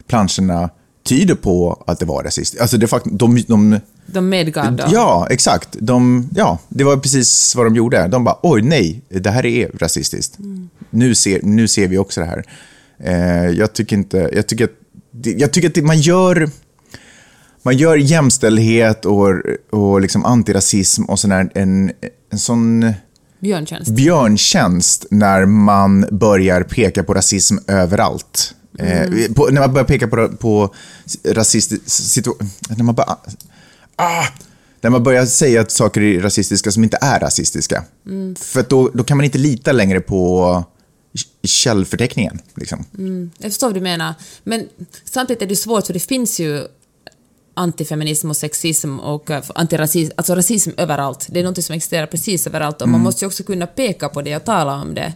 planscherna 0.08 0.70
tyder 1.04 1.36
på 1.36 1.84
att 1.88 2.00
det 2.00 2.06
var 2.06 2.24
rasistiskt. 2.24 2.62
Alltså 2.62 2.78
det 2.78 2.88
faktum, 2.88 3.18
de, 3.18 3.44
de, 3.48 3.80
De 4.06 4.30
medgav 4.30 4.76
då? 4.76 4.84
Ja, 4.92 5.28
exakt. 5.30 5.70
De, 5.80 6.30
ja, 6.36 6.60
det 6.70 6.84
var 6.84 6.98
precis 6.98 7.56
vad 7.56 7.66
de 7.66 7.76
gjorde. 7.76 8.08
De 8.08 8.24
bara, 8.24 8.38
oj 8.44 8.62
nej, 8.62 9.02
det 9.10 9.30
här 9.30 9.46
är 9.46 9.72
rasistiskt. 9.80 10.38
Nu, 10.90 11.16
ser, 11.16 11.40
nu 11.44 11.68
ser 11.68 11.88
vi 11.88 11.98
också 11.98 12.22
det 12.22 12.28
här. 12.28 12.44
Eh, 13.04 13.50
jag 13.50 13.74
tycker 13.74 13.96
inte, 13.96 14.30
jag 14.34 14.48
tycker 14.48 14.64
att, 14.64 14.72
jag 15.26 15.54
tycker 15.54 15.70
att 15.70 15.86
man 15.86 16.00
gör, 16.00 16.50
man 17.63 17.78
gör 17.78 17.95
jämställdhet 17.95 19.06
och, 19.06 19.28
och 19.72 20.02
liksom 20.02 20.26
antirasism 20.26 21.04
och 21.04 21.19
sån 21.19 21.32
här, 21.32 21.50
en, 21.56 21.91
en 22.32 22.39
sån 22.39 22.93
Björntjänst? 23.39 23.91
björntjänst 23.91 25.06
när 25.12 25.45
man 25.45 26.06
börjar 26.12 26.63
peka 26.63 27.04
på 27.04 27.13
rasism 27.13 27.58
överallt. 27.67 28.56
Eh, 28.80 29.34
på, 29.34 29.48
när 29.52 29.62
man 29.62 29.74
börjar 29.74 29.86
peka 29.86 30.08
på, 30.08 30.30
på 30.30 30.74
rasistisk 31.26 32.26
när 32.69 32.84
man 32.84 32.95
bara, 32.95 33.17
ah, 33.95 34.26
när 34.82 34.89
man 34.89 35.04
börjar 35.04 35.26
säga 35.26 35.62
att 35.62 35.72
saker 35.72 36.02
är 36.02 36.22
rasistiska 36.22 36.72
som 36.72 36.84
inte 36.84 36.98
är 37.02 37.19
rasistiska. 37.19 37.84
För 38.39 38.60
att 38.60 38.69
då, 38.69 38.89
då 38.93 39.04
kan 39.04 39.17
man 39.17 39.24
inte 39.24 39.38
lita 39.38 39.72
längre 39.72 40.00
på 40.00 40.63
källförteckningen. 41.43 42.39
Liksom. 42.56 42.86
Jag 43.38 43.52
förstår 43.52 43.67
vad 43.67 43.76
du 43.76 43.82
menar. 43.82 44.13
Men 44.43 44.67
samtidigt 45.04 45.41
är 45.41 45.48
det 45.48 45.56
svårt 45.56 45.86
för 45.86 45.93
det 45.93 46.00
finns 46.00 46.39
ju 46.39 46.63
antifeminism 47.60 48.30
och 48.30 48.38
sexism 48.38 49.00
och 49.00 49.32
eh, 49.32 49.43
antirasism, 49.56 50.13
alltså 50.17 50.36
rasism 50.36 50.69
överallt. 50.78 51.28
Det 51.30 51.39
är 51.39 51.43
något 51.43 51.63
som 51.63 51.76
existerar 51.76 52.06
precis 52.06 52.48
överallt 52.48 52.82
och 52.82 52.89
man 52.89 53.02
måste 53.02 53.26
ju 53.26 53.28
också 53.28 53.43
kunna 53.43 53.67
peka 53.67 54.10
på 54.10 54.22
det 54.22 54.36
och 54.36 54.43
tala 54.43 54.82
om 54.82 54.93
det. 54.93 55.13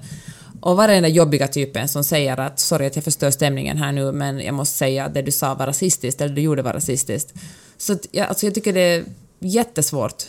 Och 0.61 0.77
där 0.77 1.07
jobbiga 1.07 1.47
typen 1.47 1.87
som 1.87 2.03
säger 2.03 2.39
att 2.39 2.59
sorry 2.59 2.85
att 2.85 2.95
jag 2.95 3.03
förstör 3.03 3.31
stämningen 3.31 3.77
här 3.77 3.91
nu 3.91 4.11
men 4.11 4.39
jag 4.39 4.55
måste 4.55 4.77
säga 4.77 5.05
att 5.05 5.13
det 5.13 5.21
du 5.21 5.31
sa 5.31 5.53
var 5.53 5.67
rasistiskt 5.67 6.21
eller 6.21 6.29
det 6.29 6.35
du 6.35 6.41
gjorde 6.41 6.61
var 6.61 6.73
rasistiskt. 6.73 7.33
Så 7.77 7.93
att, 7.93 8.05
jag, 8.11 8.27
alltså 8.27 8.45
jag 8.45 8.55
tycker 8.55 8.73
det 8.73 8.79
är 8.79 9.03
jättesvårt. 9.39 10.23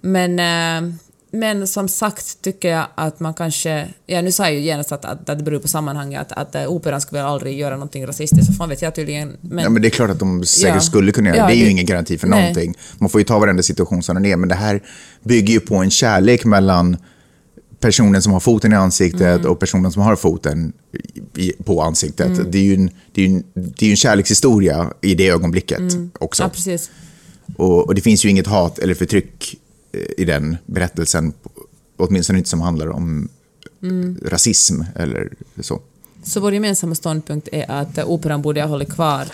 Men, 0.00 0.38
eh, 0.38 0.94
men 1.30 1.66
som 1.66 1.88
sagt 1.88 2.42
tycker 2.42 2.68
jag 2.68 2.86
att 2.94 3.20
man 3.20 3.34
kanske... 3.34 3.88
Ja, 4.06 4.22
nu 4.22 4.32
sa 4.32 4.44
jag 4.44 4.54
ju 4.54 4.60
genast 4.60 4.92
att, 4.92 5.04
att, 5.04 5.28
att 5.30 5.38
det 5.38 5.44
beror 5.44 5.58
på 5.58 5.68
sammanhanget, 5.68 6.20
att, 6.20 6.32
att 6.32 6.54
eh, 6.54 6.66
operan 6.68 7.00
skulle 7.00 7.20
väl 7.22 7.30
aldrig 7.30 7.58
göra 7.58 7.74
någonting 7.74 8.06
rasistiskt, 8.06 8.46
så 8.46 8.52
fan 8.52 8.68
vet 8.68 8.82
jag 8.82 8.94
tydligen. 8.94 9.36
Men, 9.40 9.64
Ja, 9.64 9.70
men 9.70 9.82
det 9.82 9.88
är 9.88 9.90
klart 9.90 10.10
att 10.10 10.18
de 10.18 10.44
säkert 10.44 10.74
Ja. 10.74 10.80
skulle 10.80 11.12
kunna 11.12 11.28
göra 11.28 11.38
Ja, 11.38 11.46
det. 11.46 11.52
är 11.52 11.56
ju 11.56 11.64
det- 11.64 11.70
ingen 11.70 11.86
garanti 11.86 12.18
för 12.18 12.26
Nej. 12.26 12.40
någonting. 12.40 12.74
Man 12.98 13.10
får 13.10 13.20
ju 13.20 13.24
ta 13.24 13.38
varenda 13.38 13.62
situation 13.62 14.02
som 14.02 14.14
den 14.14 14.24
är, 14.24 14.36
men 14.36 14.48
det 14.48 14.54
här 14.54 14.82
bygger 15.22 15.54
ju 15.54 15.60
på 15.60 15.76
en 15.76 15.90
kärlek 15.90 16.44
mellan 16.44 16.96
personen 17.80 18.22
som 18.22 18.32
har 18.32 18.40
foten 18.40 18.72
i 18.72 18.76
ansiktet 18.76 19.20
Mm. 19.40 19.50
och 19.50 19.58
personen 19.60 19.92
som 19.92 20.02
har 20.02 20.16
foten 20.16 20.72
i, 21.36 21.52
på 21.64 21.82
ansiktet. 21.82 22.26
Mm. 22.26 22.50
Det 22.50 22.58
är 22.58 22.62
ju 22.62 22.74
en, 22.74 22.90
det 23.14 23.22
är 23.22 23.26
en, 23.26 23.44
det 23.54 23.86
är 23.86 23.90
en 23.90 23.96
kärlekshistoria 23.96 24.92
i 25.00 25.14
det 25.14 25.28
ögonblicket 25.28 25.78
också. 26.18 26.42
Mm. 26.42 26.50
ja, 26.50 26.54
precis. 26.54 26.90
Och, 27.56 27.86
och 27.86 27.94
det 27.94 28.00
finns 28.00 28.24
ju 28.24 28.28
inget 28.28 28.46
hat 28.46 28.78
eller 28.78 28.94
förtryck 28.94 29.56
i 30.18 30.24
den 30.24 30.56
berättelsen, 30.66 31.32
åtminstone 31.96 32.38
inte 32.38 32.50
som 32.50 32.60
handlar 32.60 32.88
om 32.88 33.28
Mm. 33.82 34.20
rasism 34.24 34.82
eller 34.96 35.32
så. 35.60 35.80
Så 36.24 36.40
vår 36.40 36.54
gemensamma 36.54 36.94
ståndpunkt 36.94 37.48
är 37.52 37.70
att 37.70 37.98
operan 38.04 38.42
borde 38.42 38.60
ha 38.60 38.68
hållit 38.68 38.90
kvar. 38.90 39.24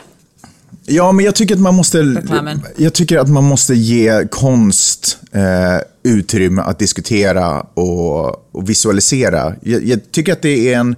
Ja, 0.87 1.13
men 1.13 1.25
jag 1.25 1.35
tycker 1.35 1.55
att 1.55 1.61
man 1.61 1.75
måste, 1.75 2.03
Reklamen. 2.03 2.61
jag 2.77 2.93
tycker 2.93 3.19
att 3.19 3.29
man 3.29 3.45
måste 3.45 3.75
ge 3.75 4.29
konst 4.31 5.19
eh, 5.33 5.79
utrymme 6.03 6.63
att 6.63 6.79
diskutera 6.79 7.61
och, 7.61 8.55
och 8.55 8.69
visualisera. 8.71 9.55
Jag, 9.63 9.85
jag 9.85 10.11
tycker 10.13 10.33
att 10.33 10.43
det 10.43 10.73
är 10.75 10.79
en... 10.79 10.97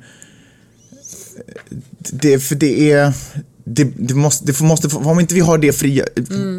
Det, 1.99 2.39
för 2.41 2.55
det 2.55 2.91
är, 2.93 3.13
det, 3.65 3.85
det 3.97 4.15
måste, 4.15 4.47
det 4.53 4.61
måste, 4.61 4.97
om 4.97 5.21
inte 5.21 5.35
vi 5.35 5.41
har 5.41 5.59
det 5.59 5.73
fria, 5.73 6.05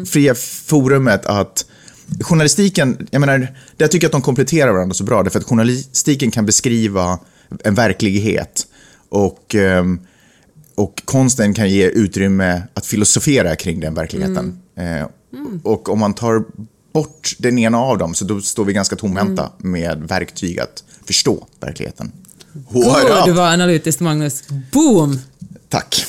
fria 0.06 0.34
forumet 0.66 1.26
att 1.26 1.66
journalistiken, 2.20 3.08
jag 3.10 3.20
menar, 3.20 3.54
där 3.76 3.86
tycker 3.88 4.04
jag 4.04 4.08
att 4.08 4.12
de 4.12 4.22
kompletterar 4.22 4.72
varandra 4.72 4.94
så 4.94 5.04
bra, 5.04 5.22
därför 5.22 5.38
att 5.38 5.44
journalistiken 5.46 6.30
kan 6.30 6.46
beskriva 6.46 7.18
en 7.64 7.74
verklighet 7.74 8.66
och, 9.08 9.54
ehm, 9.54 10.00
och 10.74 11.02
konsten 11.04 11.54
kan 11.54 11.70
ge 11.70 11.86
utrymme 11.86 12.62
att 12.74 12.86
filosofera 12.86 13.56
kring 13.56 13.80
den 13.80 13.94
verkligheten. 13.94 14.58
Eh, 14.76 15.06
Och 15.62 15.88
om 15.88 15.98
man 15.98 16.14
tar 16.14 16.44
bort 16.92 17.34
den 17.38 17.58
ena 17.58 17.78
av 17.78 17.98
dem 17.98 18.14
så 18.14 18.24
då 18.24 18.40
står 18.40 18.64
vi 18.64 18.72
ganska 18.72 18.96
tomhänta 18.96 19.52
med 19.58 19.98
verktyg 20.08 20.60
att 20.60 20.84
förstå 21.06 21.46
verkligheten. 21.60 22.12
Up? 22.54 23.24
du 23.24 23.32
var 23.32 23.52
analytisk 23.52 24.00
Magnus. 24.00 24.42
Boom! 24.72 25.18
Tack. 25.68 26.06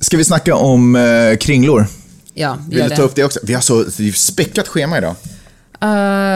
Ska 0.00 0.16
vi 0.16 0.24
snacka 0.24 0.54
om 0.54 0.96
eh, 0.96 1.36
kringlor? 1.36 1.86
Ja, 2.34 2.58
Vill 2.68 2.88
du 2.88 2.96
ta 2.96 3.02
upp 3.02 3.14
det 3.14 3.24
också? 3.24 3.40
Vi 3.42 3.54
har 3.54 3.60
så 3.60 3.84
späckat 4.14 4.68
schema 4.68 4.98
idag. 4.98 5.14
Eh, 5.82 5.88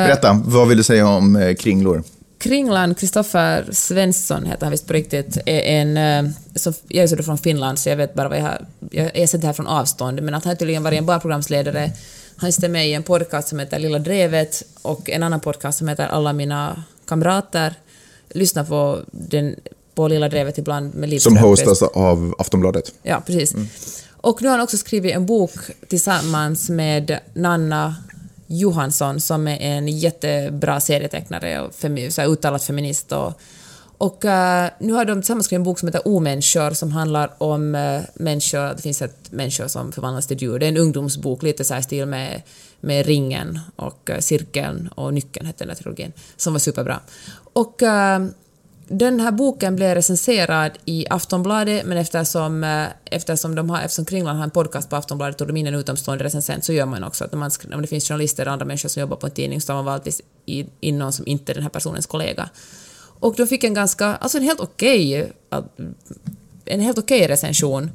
Berätta, 0.06 0.42
vad 0.44 0.68
vill 0.68 0.78
du 0.78 0.84
säga 0.84 1.08
om 1.08 1.36
eh, 1.36 1.54
kringlor? 1.54 2.02
Kringlan 2.38 2.94
Kristoffer 2.94 3.68
Svensson 3.72 4.46
heter 4.46 4.62
han 4.66 4.70
visst 4.70 4.86
på 4.86 4.92
riktigt, 4.92 5.36
är 5.46 5.60
en... 5.60 5.96
eh, 5.96 6.32
Så 6.54 6.72
jag 6.88 7.04
är 7.04 7.16
ju 7.16 7.22
från 7.22 7.38
Finland 7.38 7.78
så 7.78 7.88
jag 7.88 7.96
vet 7.96 8.14
bara 8.14 8.28
vad 8.28 8.38
jag 8.38 8.42
har... 8.42 8.66
Jag 8.90 9.10
har 9.20 9.26
sett 9.26 9.40
det 9.40 9.46
här 9.46 9.54
från 9.54 9.66
avstånd, 9.66 10.22
men 10.22 10.34
att 10.34 10.44
han 10.44 10.56
tydligen 10.56 10.82
varit 10.82 10.98
en 10.98 11.06
barnprogramsledare. 11.06 11.90
Han 12.36 12.52
sitter 12.52 12.68
med 12.68 12.88
i 12.88 12.92
en 12.92 13.02
podcast 13.02 13.48
som 13.48 13.58
heter 13.58 13.78
Lilla 13.78 13.98
Drevet 13.98 14.62
och 14.82 15.10
en 15.10 15.22
annan 15.22 15.40
podcast 15.40 15.78
som 15.78 15.88
heter 15.88 16.06
Alla 16.06 16.32
mina 16.32 16.82
kamrater. 17.08 17.74
Lyssna 18.30 18.64
på 18.64 19.00
den 19.10 19.54
på 19.94 20.08
Lilla 20.08 20.28
Drevet 20.28 20.58
ibland 20.58 20.94
med 20.94 21.08
Liv 21.08 21.18
Som 21.18 21.36
hostas 21.36 21.82
av 21.82 22.34
Aftonbladet. 22.38 22.92
Ja, 23.02 23.22
precis. 23.26 23.54
Och 24.20 24.42
nu 24.42 24.48
har 24.48 24.56
han 24.56 24.64
också 24.64 24.76
skrivit 24.76 25.14
en 25.14 25.26
bok 25.26 25.52
tillsammans 25.88 26.68
med 26.70 27.18
Nanna 27.34 27.96
Johansson 28.58 29.20
som 29.20 29.48
är 29.48 29.58
en 29.60 29.88
jättebra 29.88 30.80
serietecknare 30.80 31.60
och 31.60 31.72
femi- 31.72 32.10
så 32.10 32.20
här 32.20 32.28
uttalat 32.28 32.64
feminist. 32.64 33.12
Och, 33.12 33.32
och 33.98 34.24
uh, 34.24 34.66
nu 34.80 34.92
har 34.92 35.04
de 35.04 35.20
tillsammans 35.20 35.46
skrivit 35.46 35.60
en 35.60 35.64
bok 35.64 35.78
som 35.78 35.88
heter 35.88 36.08
Omänniskor 36.08 36.70
som 36.70 36.92
handlar 36.92 37.30
om 37.38 37.74
uh, 37.74 38.00
människor, 38.14 38.74
det 38.76 38.82
finns 38.82 39.02
ett 39.02 39.32
människor 39.32 39.68
som 39.68 39.92
förvandlas 39.92 40.26
till 40.26 40.42
djur. 40.42 40.58
Det 40.58 40.66
är 40.66 40.68
en 40.68 40.76
ungdomsbok, 40.76 41.42
lite 41.42 41.64
så 41.64 41.74
här 41.74 41.80
i 41.80 41.84
stil 41.84 42.06
med, 42.06 42.42
med 42.80 43.06
Ringen 43.06 43.60
och 43.76 44.10
uh, 44.12 44.18
Cirkeln 44.18 44.88
och 44.88 45.14
Nyckeln 45.14 45.46
hette 45.46 45.64
den 45.64 45.68
där 45.68 45.82
trilogin, 45.82 46.12
som 46.36 46.52
var 46.52 46.60
superbra. 46.60 47.00
Och 47.52 47.82
den 48.88 49.20
här 49.20 49.30
boken 49.30 49.76
blev 49.76 49.94
recenserad 49.94 50.70
i 50.84 51.06
Aftonbladet, 51.10 51.86
men 51.86 51.98
eftersom, 51.98 52.64
eh, 52.64 52.86
eftersom, 53.04 53.54
de 53.54 53.70
har, 53.70 53.80
eftersom 53.80 54.04
Kringlan 54.04 54.36
har 54.36 54.44
en 54.44 54.50
podcast 54.50 54.90
på 54.90 54.96
Aftonbladet 54.96 55.40
och 55.40 55.46
de 55.46 55.56
in 55.56 55.66
en 55.66 55.74
utomstående 55.74 56.24
recensent 56.24 56.64
så 56.64 56.72
gör 56.72 56.86
man 56.86 57.04
också 57.04 57.24
att 57.24 57.32
när 57.32 57.38
man, 57.38 57.50
om 57.74 57.82
det 57.82 57.88
finns 57.88 58.08
journalister 58.08 58.46
och 58.46 58.52
andra 58.52 58.66
människor 58.66 58.88
som 58.88 59.00
jobbar 59.00 59.16
på 59.16 59.26
en 59.26 59.32
tidning 59.32 59.60
så 59.60 59.66
tar 59.66 59.74
man 59.74 59.84
vanligtvis 59.84 60.20
in 60.80 60.98
någon 60.98 61.12
som 61.12 61.26
inte 61.26 61.52
är 61.52 61.54
den 61.54 61.62
här 61.62 61.70
personens 61.70 62.06
kollega. 62.06 62.48
Och 63.18 63.34
de 63.36 63.46
fick 63.46 63.64
en 63.64 63.74
ganska, 63.74 64.06
alltså 64.06 64.38
en 64.38 64.44
helt 64.44 64.60
okej, 64.60 65.14
eh, 65.50 65.60
en 66.64 66.80
helt 66.80 66.98
okej 66.98 67.28
recension. 67.28 67.90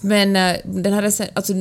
Men 0.00 0.36
eh, 0.36 0.56
den 0.64 0.92
här 0.92 1.02
recen, 1.02 1.28
alltså, 1.34 1.52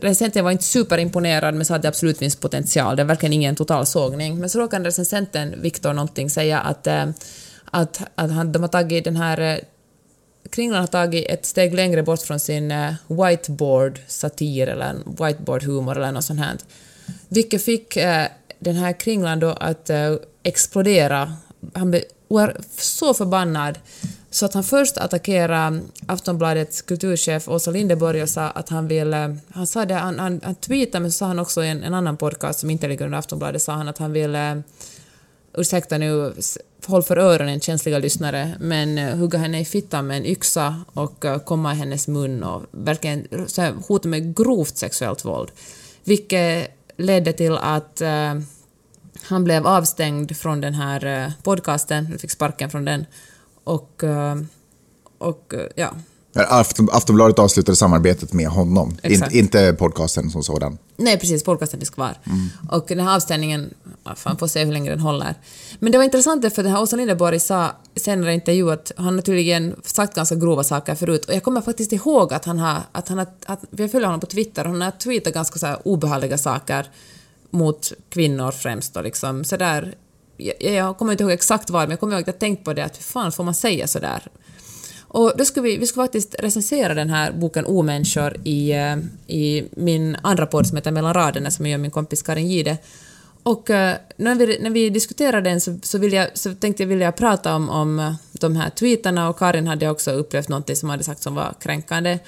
recensenten 0.00 0.44
var 0.44 0.50
inte 0.50 0.64
superimponerad 0.64 1.54
men 1.54 1.64
sa 1.64 1.74
att 1.74 1.82
det 1.82 1.88
absolut 1.88 2.18
finns 2.18 2.36
potential. 2.36 2.96
Det 2.96 3.02
är 3.02 3.06
verkligen 3.06 3.32
ingen 3.32 3.56
total 3.56 3.86
sågning. 3.86 4.38
Men 4.38 4.50
så 4.50 4.58
råkade 4.58 4.88
recensenten 4.88 5.54
Viktor 5.62 5.92
någonting 5.92 6.30
säga 6.30 6.60
att, 6.60 6.86
eh, 6.86 7.06
att, 7.70 8.02
att 8.14 8.30
han, 8.30 8.52
de 8.52 8.62
har 8.62 8.68
tagit 8.68 9.04
den 9.04 9.16
här 9.16 9.40
eh, 9.40 9.58
Kringlan 10.50 10.80
har 10.80 10.86
tagit 10.86 11.26
ett 11.28 11.46
steg 11.46 11.74
längre 11.74 12.02
bort 12.02 12.22
från 12.22 12.40
sin 12.40 12.70
eh, 12.70 12.94
whiteboard-satir 13.08 14.66
eller 14.66 14.94
whiteboard-humor 15.06 15.96
eller 15.96 16.12
något 16.12 16.24
sånt 16.24 16.40
här. 16.40 16.56
Vilket 17.28 17.64
fick 17.64 17.96
eh, 17.96 18.26
den 18.58 18.76
här 18.76 19.00
Kringlan 19.00 19.40
då 19.40 19.48
att 19.48 19.90
explodera. 20.42 21.32
Han 21.74 21.90
blev 21.90 22.02
så 22.78 23.14
förbannad 23.14 23.78
så 24.30 24.46
att 24.46 24.54
han 24.54 24.64
först 24.64 24.98
attackerade 24.98 25.80
Aftonbladets 26.06 26.82
kulturchef 26.82 27.48
Åsa 27.48 27.70
Linderborg 27.70 28.22
och 28.22 28.28
sa 28.28 28.50
att 28.50 28.68
han 28.68 28.88
ville... 28.88 29.36
Han 29.52 29.66
sa 29.66 29.84
det, 29.84 29.94
han, 29.94 30.18
han, 30.18 30.40
han 30.44 30.54
tweetade 30.54 31.02
men 31.02 31.12
så 31.12 31.18
sa 31.18 31.26
han 31.26 31.38
också 31.38 31.64
i 31.64 31.68
en, 31.68 31.82
en 31.82 31.94
annan 31.94 32.16
podcast 32.16 32.60
som 32.60 32.70
inte 32.70 32.88
ligger 32.88 33.04
under 33.04 33.18
Aftonbladet 33.18 33.62
sa 33.62 33.72
han 33.72 33.88
att 33.88 33.98
han 33.98 34.12
ville 34.12 34.50
eh, 34.50 34.58
ursäkta 35.54 35.98
nu, 35.98 36.34
håll 36.86 37.02
för 37.02 37.16
öronen 37.16 37.60
känsliga 37.60 37.98
lyssnare, 37.98 38.56
men 38.60 38.98
eh, 38.98 39.16
hugga 39.16 39.38
henne 39.38 39.60
i 39.60 39.64
fittan 39.64 40.06
med 40.06 40.16
en 40.16 40.26
yxa 40.26 40.84
och 40.92 41.24
eh, 41.24 41.38
komma 41.38 41.72
i 41.72 41.76
hennes 41.76 42.08
mun 42.08 42.42
och 42.42 42.62
verkligen 42.70 43.26
så 43.46 43.62
här, 43.62 43.74
hota 43.88 44.08
med 44.08 44.36
grovt 44.36 44.76
sexuellt 44.76 45.24
våld. 45.24 45.50
Vilket 46.04 46.70
ledde 46.96 47.32
till 47.32 47.56
att 47.56 48.00
eh, 48.00 48.34
han 49.22 49.44
blev 49.44 49.66
avstängd 49.66 50.36
från 50.36 50.60
den 50.60 50.74
här 50.74 51.04
eh, 51.06 51.32
podcasten, 51.42 52.18
fick 52.18 52.30
sparken 52.30 52.70
från 52.70 52.84
den. 52.84 53.06
Och, 53.64 54.04
eh, 54.04 54.36
och 55.18 55.54
eh, 55.54 55.66
ja, 55.76 55.94
Afton, 56.34 56.88
Aftonbladet 56.92 57.38
avslutade 57.38 57.76
samarbetet 57.76 58.32
med 58.32 58.48
honom. 58.48 58.96
In, 59.02 59.24
inte 59.30 59.72
podcasten 59.78 60.30
som 60.30 60.42
sådan. 60.42 60.78
Nej, 60.96 61.18
precis. 61.18 61.44
Podcasten 61.44 61.80
finns 61.80 61.90
kvar. 61.90 62.14
Och 62.70 62.84
den 62.88 63.00
här 63.00 63.16
avstängningen, 63.16 63.74
fan 64.16 64.36
får 64.36 64.46
se 64.46 64.64
hur 64.64 64.72
länge 64.72 64.90
den 64.90 65.00
håller. 65.00 65.34
Men 65.78 65.92
det 65.92 65.98
var 65.98 66.04
intressant 66.04 66.54
för 66.54 66.62
den 66.62 66.72
här 66.72 66.82
Åsa 66.82 66.96
Linderborg 66.96 67.40
sa 67.40 67.70
senare 67.96 68.30
i 68.30 68.34
intervju 68.34 68.70
att 68.70 68.92
han 68.96 69.14
har 69.14 69.22
tydligen 69.22 69.76
sagt 69.84 70.14
ganska 70.14 70.34
grova 70.34 70.64
saker 70.64 70.94
förut. 70.94 71.24
Och 71.24 71.34
jag 71.34 71.42
kommer 71.42 71.60
faktiskt 71.60 71.92
ihåg 71.92 72.34
att 72.34 72.44
han 72.44 72.58
har, 72.58 72.82
att 72.92 73.08
han 73.08 73.18
har, 73.18 73.26
att, 73.46 73.64
jag 73.70 73.90
följer 73.90 74.06
honom 74.06 74.20
på 74.20 74.26
Twitter, 74.26 74.64
och 74.64 74.70
han 74.70 74.82
har 74.82 74.90
tweetat 74.90 75.34
ganska 75.34 75.58
så 75.58 75.66
här 75.66 75.78
obehagliga 75.88 76.38
saker 76.38 76.86
mot 77.50 77.92
kvinnor 78.08 78.50
främst 78.50 78.96
och 78.96 79.02
liksom 79.02 79.44
sådär. 79.44 79.94
Jag, 80.36 80.54
jag 80.74 80.98
kommer 80.98 81.12
inte 81.12 81.24
ihåg 81.24 81.32
exakt 81.32 81.70
vad, 81.70 81.82
men 81.82 81.90
jag 81.90 82.00
kommer 82.00 82.12
ihåg 82.12 82.20
att 82.20 82.26
jag 82.26 82.38
tänkt 82.38 82.64
på 82.64 82.72
det 82.72 82.84
att 82.84 82.98
hur 82.98 83.02
fan 83.02 83.32
får 83.32 83.44
man 83.44 83.54
säga 83.54 83.86
sådär? 83.86 84.28
Och 85.12 85.32
då 85.36 85.44
ska 85.44 85.60
vi, 85.60 85.76
vi 85.76 85.86
ska 85.86 86.00
faktiskt 86.00 86.34
recensera 86.38 86.94
den 86.94 87.10
här 87.10 87.32
boken 87.32 87.66
Omänniskor 87.66 88.36
i, 88.44 88.72
eh, 88.72 88.96
i 89.26 89.64
min 89.70 90.16
andra 90.22 90.46
podd 90.46 90.66
som 90.66 90.76
heter 90.76 90.90
Mellan 90.90 91.14
raderna 91.14 91.50
som 91.50 91.66
jag 91.66 91.70
gör 91.70 91.78
med 91.78 91.82
min 91.82 91.90
kompis 91.90 92.22
Karin 92.22 92.48
Gide. 92.48 92.78
Och 93.42 93.70
eh, 93.70 93.96
när 94.16 94.34
vi, 94.34 94.58
när 94.62 94.70
vi 94.70 94.90
diskuterade 94.90 95.50
den 95.50 95.60
så, 95.60 95.78
så, 95.82 95.98
vill 95.98 96.12
jag, 96.12 96.28
så 96.34 96.54
tänkte 96.54 96.82
jag 96.82 96.88
vilja 96.88 97.12
prata 97.12 97.56
om, 97.56 97.70
om 97.70 97.98
eh, 97.98 98.14
de 98.32 98.56
här 98.56 98.70
tweetarna 98.70 99.28
och 99.28 99.38
Karin 99.38 99.66
hade 99.66 99.88
också 99.88 100.10
upplevt 100.10 100.48
något 100.48 100.76
som 100.78 100.90
hade 100.90 101.04
sagt 101.04 101.22
som 101.22 101.34
var 101.34 101.54
kränkande. 101.60 102.18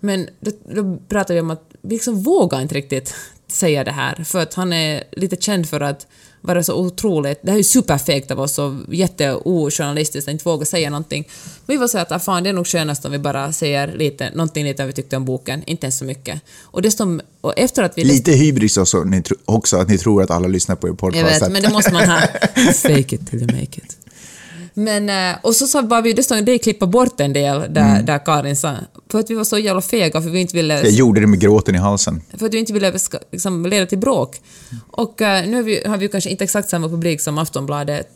Men 0.00 0.28
då, 0.40 0.50
då 0.64 0.98
pratade 1.08 1.34
vi 1.34 1.40
om 1.40 1.50
att 1.50 1.70
vi 1.82 1.94
liksom 1.94 2.22
vågar 2.22 2.60
inte 2.60 2.74
riktigt 2.74 3.14
säga 3.48 3.84
det 3.84 3.90
här 3.90 4.24
för 4.24 4.42
att 4.42 4.54
han 4.54 4.72
är 4.72 5.04
lite 5.12 5.36
känd 5.36 5.68
för 5.68 5.80
att 5.80 6.06
vara 6.40 6.62
så 6.62 6.74
otroligt... 6.74 7.38
Det 7.42 7.50
här 7.50 7.56
är 7.56 7.58
ju 7.58 7.64
superfegt 7.64 8.30
av 8.30 8.40
oss 8.40 8.58
och 8.58 8.74
jätteojournalistiskt 8.88 10.28
att 10.28 10.32
inte 10.32 10.44
våga 10.44 10.66
säga 10.66 10.90
någonting. 10.90 11.28
Men 11.66 11.76
vi 11.76 11.80
var 11.80 11.88
så 11.88 11.98
att 11.98 12.12
ah, 12.12 12.18
fan, 12.18 12.42
det 12.42 12.48
är 12.48 12.52
nog 12.52 12.66
skönast 12.66 13.04
om 13.04 13.12
vi 13.12 13.18
bara 13.18 13.52
säger 13.52 13.96
lite, 13.96 14.30
någonting 14.30 14.64
lite 14.64 14.82
vad 14.82 14.86
vi 14.86 14.92
tyckte 14.92 15.16
om 15.16 15.24
boken, 15.24 15.62
inte 15.66 15.86
ens 15.86 15.98
så 15.98 16.04
mycket. 16.04 16.40
Och, 16.62 16.82
desto, 16.82 17.20
och 17.40 17.58
efter 17.58 17.82
att 17.82 17.98
vi... 17.98 18.04
Lite 18.04 18.32
hybris 18.32 18.76
också, 18.76 19.04
ni 19.04 19.22
också, 19.44 19.76
att 19.76 19.88
ni 19.88 19.98
tror 19.98 20.22
att 20.22 20.30
alla 20.30 20.48
lyssnar 20.48 20.76
på 20.76 20.88
er 20.88 20.92
podcast. 20.92 21.22
Jag 21.22 21.40
vet, 21.40 21.52
men 21.52 21.62
det 21.62 21.72
måste 21.72 21.92
man 21.92 22.08
ha. 22.08 22.20
Fake 22.74 23.14
it 23.14 23.26
till 23.30 23.38
you 23.38 23.46
make 23.46 23.62
it. 23.62 24.05
Men, 24.78 25.08
eh, 25.08 25.36
och 25.42 25.56
så 25.56 25.66
sa 25.66 25.82
bara 25.82 26.00
vi, 26.00 26.12
det 26.12 26.58
klippa 26.58 26.86
bort 26.86 27.20
en 27.20 27.32
del 27.32 27.60
där, 27.74 28.02
där 28.02 28.24
Karin 28.24 28.56
sa, 28.56 28.74
för 29.10 29.18
att 29.18 29.30
vi 29.30 29.34
var 29.34 29.44
så 29.44 29.58
jävla 29.58 29.82
fega 29.82 30.22
för 30.22 30.30
vi 30.30 30.40
inte 30.40 30.56
ville... 30.56 30.74
Jag 30.74 30.90
gjorde 30.90 31.20
det 31.20 31.26
med 31.26 31.40
gråten 31.40 31.74
i 31.74 31.78
halsen. 31.78 32.22
för 32.38 32.46
att 32.46 32.54
vi 32.54 32.58
inte 32.58 32.72
ville 32.72 32.92
liksom, 33.30 33.66
leda 33.66 33.86
till 33.86 33.98
bråk. 33.98 34.40
Och 34.90 35.22
eh, 35.22 35.48
nu 35.48 35.56
har 35.56 35.62
vi, 35.62 35.82
har 35.86 35.96
vi 35.96 36.08
kanske 36.08 36.30
inte 36.30 36.44
exakt 36.44 36.68
samma 36.68 36.88
publik 36.88 37.20
som 37.20 37.38
Aftonbladet, 37.38 38.08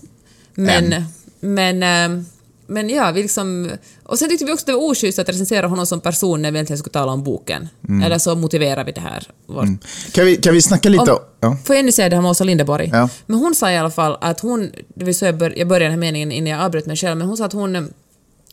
men, 0.54 0.92
Än. 0.92 1.04
men, 1.40 1.82
eh, 1.82 2.24
men 2.70 2.90
ja, 2.90 3.10
vi 3.10 3.22
liksom... 3.22 3.70
Och 4.02 4.18
sen 4.18 4.28
tyckte 4.28 4.44
vi 4.44 4.52
också 4.52 4.66
det 4.66 4.72
var 4.72 4.90
oschysst 4.90 5.18
att 5.18 5.28
recensera 5.28 5.66
honom 5.66 5.86
som 5.86 6.00
person 6.00 6.42
när 6.42 6.50
vi 6.50 6.56
egentligen 6.56 6.78
skulle 6.78 6.92
tala 6.92 7.12
om 7.12 7.24
boken. 7.24 7.68
Eller 8.04 8.18
så 8.18 8.34
motiverar 8.34 8.84
vi 8.84 8.92
det 8.92 9.00
här. 9.00 9.28
Vår, 9.46 9.66
Kan 10.12 10.26
vi, 10.26 10.36
kan 10.36 10.54
vi 10.54 10.62
snacka 10.62 10.88
lite 10.88 11.12
om, 11.12 11.18
ja. 11.40 11.56
Får 11.64 11.76
jag 11.76 11.80
ännu 11.80 11.92
säga 11.92 12.08
det 12.08 12.16
här 12.16 12.22
med 12.22 12.30
Åsa 12.30 12.44
Linderborg? 12.44 12.90
Ja. 12.92 13.08
Men 13.26 13.38
hon 13.38 13.54
sa 13.54 13.70
i 13.70 13.76
alla 13.76 13.90
fall 13.90 14.18
att 14.20 14.40
hon, 14.40 14.70
det 14.94 15.04
vill 15.04 15.14
säga 15.14 15.28
jag, 15.28 15.38
bör, 15.38 15.58
jag 15.58 15.68
började 15.68 15.84
den 15.84 15.92
här 15.92 15.98
meningen 15.98 16.32
innan 16.32 16.50
jag 16.50 16.60
avbröt 16.60 16.86
mig 16.86 16.96
själv, 16.96 17.18
men 17.18 17.28
hon 17.28 17.36
sa 17.36 17.44
att 17.44 17.52
hon 17.52 17.90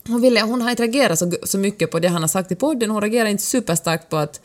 hon, 0.08 0.22
ville, 0.22 0.42
hon 0.42 0.62
har 0.62 0.70
inte 0.70 0.84
reagerat 0.84 1.20
så, 1.20 1.32
så 1.44 1.58
mycket 1.58 1.92
på 1.92 2.00
det 2.00 2.08
han 2.08 2.22
har 2.22 2.28
sagt 2.28 2.52
i 2.52 2.56
podden, 2.56 2.90
hon 2.90 3.02
reagerar 3.02 3.30
inte 3.30 3.44
superstarkt 3.44 4.10
på 4.10 4.18
att 4.18 4.42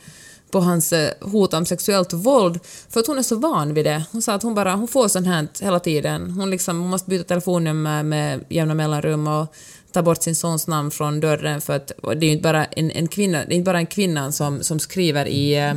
på 0.53 0.59
hans 0.59 0.93
eh, 0.93 1.13
hot 1.21 1.53
om 1.53 1.65
sexuellt 1.65 2.13
våld, 2.13 2.59
för 2.89 2.99
att 2.99 3.07
hon 3.07 3.17
är 3.17 3.23
så 3.23 3.35
van 3.35 3.73
vid 3.73 3.85
det. 3.85 4.03
Hon 4.11 4.21
sa 4.21 4.33
att 4.33 4.43
hon 4.43 4.55
bara, 4.55 4.75
hon 4.75 4.87
får 4.87 5.07
sånt 5.07 5.27
här 5.27 5.47
hela 5.61 5.79
tiden. 5.79 6.31
Hon 6.31 6.49
liksom 6.49 6.79
hon 6.79 6.89
måste 6.89 7.09
byta 7.09 7.23
telefonnummer 7.23 8.03
med 8.03 8.45
jämna 8.49 8.73
mellanrum 8.73 9.27
och 9.27 9.53
ta 9.91 10.01
bort 10.01 10.23
sin 10.23 10.35
sons 10.35 10.67
namn 10.67 10.91
från 10.91 11.19
dörren 11.19 11.61
för 11.61 11.73
att 11.73 11.87
det 11.87 12.09
är 12.09 12.23
ju 12.23 12.31
inte 12.31 12.43
bara 12.43 12.65
en, 12.65 12.91
en 12.91 13.07
kvinna, 13.07 13.37
det 13.37 13.53
är 13.53 13.55
inte 13.55 13.69
bara 13.71 13.77
en 13.77 13.85
kvinna 13.85 14.31
som, 14.31 14.63
som 14.63 14.79
skriver 14.79 15.25
i 15.25 15.55
eh, 15.55 15.73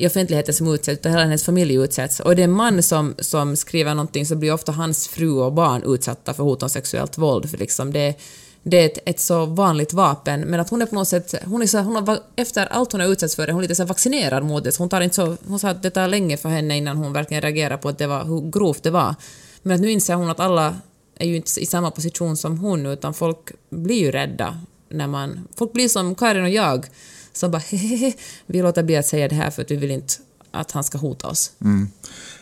i 0.00 0.06
offentligheten 0.06 0.54
som 0.54 0.74
utsätts, 0.74 1.00
utan 1.00 1.12
hela 1.12 1.24
hennes 1.24 1.44
familj 1.44 1.74
utsätts. 1.74 2.20
Och 2.20 2.36
det 2.36 2.42
är 2.42 2.44
en 2.44 2.52
man 2.52 2.82
som, 2.82 3.14
som 3.18 3.56
skriver 3.56 3.94
någonting 3.94 4.26
så 4.26 4.36
blir 4.36 4.52
ofta 4.52 4.72
hans 4.72 5.08
fru 5.08 5.30
och 5.30 5.52
barn 5.52 5.82
utsatta 5.86 6.34
för 6.34 6.42
hot 6.42 6.62
om 6.62 6.68
sexuellt 6.68 7.18
våld. 7.18 7.50
För 7.50 7.58
liksom 7.58 7.92
det, 7.92 8.14
det 8.62 8.76
är 8.76 8.86
ett, 8.86 8.98
ett 9.06 9.20
så 9.20 9.46
vanligt 9.46 9.92
vapen, 9.92 10.40
men 10.40 10.60
att 10.60 10.70
hon 10.70 10.82
är 10.82 10.86
på 10.86 10.94
något 10.94 11.08
sätt, 11.08 11.34
hon 11.44 11.62
är 11.62 11.66
så, 11.66 11.78
hon 11.78 12.08
har, 12.08 12.18
efter 12.36 12.66
allt 12.66 12.92
hon 12.92 13.00
har 13.00 13.08
utsatts 13.08 13.36
för, 13.36 13.48
är 13.48 13.52
hon 13.52 13.62
lite 13.62 13.74
så 13.74 13.84
vaccinerad 13.84 14.44
mot 14.44 14.64
det, 14.64 14.72
så 14.72 14.82
hon 14.82 14.88
tar 14.88 15.00
inte 15.00 15.16
så, 15.16 15.36
hon 15.46 15.58
sa 15.58 15.68
att 15.68 15.82
det 15.82 15.90
tar 15.90 16.08
länge 16.08 16.36
för 16.36 16.48
henne 16.48 16.76
innan 16.76 16.96
hon 16.96 17.12
verkligen 17.12 17.42
reagerar 17.42 17.76
på 17.76 17.88
att 17.88 17.98
det 17.98 18.06
var, 18.06 18.24
hur 18.24 18.50
grovt 18.50 18.82
det 18.82 18.90
var. 18.90 19.14
Men 19.62 19.74
att 19.74 19.80
nu 19.80 19.90
inser 19.90 20.14
hon 20.14 20.30
att 20.30 20.40
alla 20.40 20.76
är 21.16 21.26
ju 21.26 21.36
inte 21.36 21.60
i 21.60 21.66
samma 21.66 21.90
position 21.90 22.36
som 22.36 22.58
hon, 22.58 22.86
utan 22.86 23.14
folk 23.14 23.52
blir 23.70 23.98
ju 23.98 24.10
rädda 24.10 24.60
när 24.88 25.06
man, 25.06 25.48
folk 25.56 25.72
blir 25.72 25.88
som 25.88 26.14
Karin 26.14 26.42
och 26.42 26.50
jag, 26.50 26.86
som 27.32 27.50
bara 27.50 27.58
hehehe, 27.58 28.12
vi 28.46 28.62
låter 28.62 28.82
bli 28.82 28.96
att 28.96 29.06
säga 29.06 29.28
det 29.28 29.34
här 29.34 29.50
för 29.50 29.62
att 29.62 29.70
vi 29.70 29.76
vill 29.76 29.90
inte 29.90 30.14
att 30.50 30.70
han 30.70 30.84
ska 30.84 30.98
hota 30.98 31.28
oss. 31.28 31.52
Mm. 31.64 31.88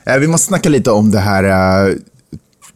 Eh, 0.05 0.19
vi 0.19 0.27
måste 0.27 0.47
snacka 0.47 0.69
lite 0.69 0.91
om 0.91 1.11
det 1.11 1.21
här 1.21 1.45
eh, 1.89 1.97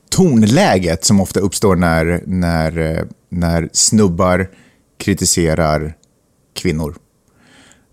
tonläget 0.09 1.05
som 1.05 1.21
ofta 1.21 1.41
uppstår 1.41 1.77
när, 1.77 2.23
när, 2.27 2.79
eh, 2.79 3.05
när 3.33 3.69
snubbar 3.73 4.49
kritiserar 4.99 5.97
kvinnor. 6.55 6.95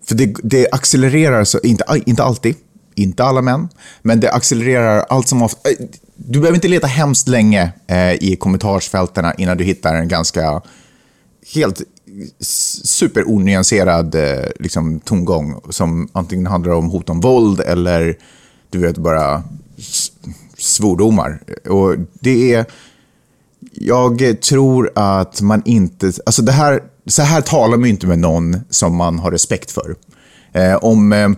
För 0.08 0.14
det, 0.14 0.34
det 0.42 0.68
accelererar, 0.72 1.44
så, 1.44 1.58
inte, 1.62 1.84
inte 2.06 2.22
alltid, 2.22 2.54
inte 2.94 3.24
alla 3.24 3.42
män, 3.42 3.68
men 4.02 4.20
det 4.20 4.30
accelererar 4.30 5.04
allt 5.08 5.28
som 5.28 5.42
ofta. 5.42 5.70
Eh, 5.70 5.76
du 6.16 6.40
behöver 6.40 6.56
inte 6.56 6.68
leta 6.68 6.86
hemskt 6.86 7.28
länge 7.28 7.72
eh, 7.86 8.12
i 8.12 8.36
kommentarsfälten 8.40 9.32
innan 9.38 9.56
du 9.56 9.64
hittar 9.64 9.94
en 9.94 10.08
ganska 10.08 10.62
helt 11.54 11.82
superonyanserad 12.84 14.14
eh, 14.14 14.44
liksom, 14.58 15.00
tongång 15.00 15.60
som 15.70 16.08
antingen 16.12 16.46
handlar 16.46 16.72
om 16.72 16.90
hot 16.90 17.10
om 17.10 17.20
våld 17.20 17.60
eller 17.60 18.16
du 18.70 18.78
vet 18.78 18.98
bara 18.98 19.42
svordomar. 20.58 21.42
Och 21.68 21.96
det 22.20 22.54
är... 22.54 22.66
Jag 23.72 24.40
tror 24.42 24.90
att 24.94 25.40
man 25.40 25.62
inte... 25.64 26.12
Alltså 26.26 26.42
det 26.42 26.52
här, 26.52 26.82
så 27.06 27.22
här 27.22 27.40
talar 27.40 27.76
man 27.76 27.88
inte 27.88 28.06
med 28.06 28.18
någon 28.18 28.56
som 28.70 28.96
man 28.96 29.18
har 29.18 29.30
respekt 29.30 29.70
för. 29.70 29.96
Eh, 30.52 30.76
om, 30.76 31.12
eh, 31.12 31.28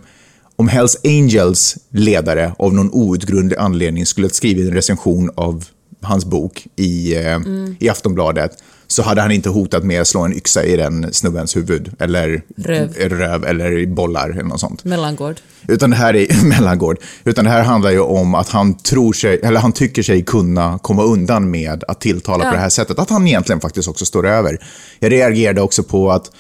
om 0.57 0.69
Hells 0.69 0.97
Angels 1.05 1.77
ledare 1.91 2.55
av 2.59 2.75
någon 2.75 2.91
outgrundlig 2.93 3.57
anledning 3.57 4.07
skulle 4.07 4.27
ha 4.27 4.33
skrivit 4.33 4.69
en 4.69 4.75
recension 4.75 5.31
av 5.35 5.65
hans 6.03 6.25
bok 6.25 6.67
i, 6.77 7.17
eh, 7.17 7.35
mm. 7.35 7.77
i 7.81 7.89
Aftonbladet 7.89 8.53
så 8.93 9.03
hade 9.03 9.21
han 9.21 9.31
inte 9.31 9.49
hotat 9.49 9.85
med 9.85 10.01
att 10.01 10.09
slå 10.09 10.21
en 10.21 10.33
yxa 10.33 10.65
i 10.65 10.77
den 10.77 11.13
snubbens 11.13 11.57
huvud 11.57 11.93
eller 11.99 12.43
röv, 12.57 12.95
röv 12.95 13.45
eller 13.45 13.87
bollar 13.87 14.31
eller 14.31 14.43
något 14.43 14.61
sånt. 14.61 14.85
Mellangård. 14.85 15.41
Utan 15.69 15.91
det 15.91 15.97
här 15.97 16.17
är 16.17 16.45
mellangård. 16.49 16.99
Utan 17.25 17.45
det 17.45 17.51
här 17.51 17.63
handlar 17.63 17.91
ju 17.91 18.01
om 18.01 18.35
att 18.35 18.49
han 18.49 18.75
tror 18.75 19.13
sig, 19.13 19.41
eller 19.43 19.61
han 19.61 19.73
tycker 19.73 20.03
sig 20.03 20.25
kunna 20.25 20.79
komma 20.79 21.03
undan 21.03 21.51
med 21.51 21.85
att 21.89 22.01
tilltala 22.01 22.45
ja. 22.45 22.51
på 22.51 22.57
det 22.57 22.63
här 22.63 22.69
sättet. 22.69 22.99
Att 22.99 23.11
han 23.11 23.27
egentligen 23.27 23.61
faktiskt 23.61 23.89
också 23.89 24.05
står 24.05 24.27
över. 24.27 24.59
Jag 24.99 25.13
reagerade 25.13 25.61
också 25.61 25.83
på 25.83 26.13
att 26.13 26.31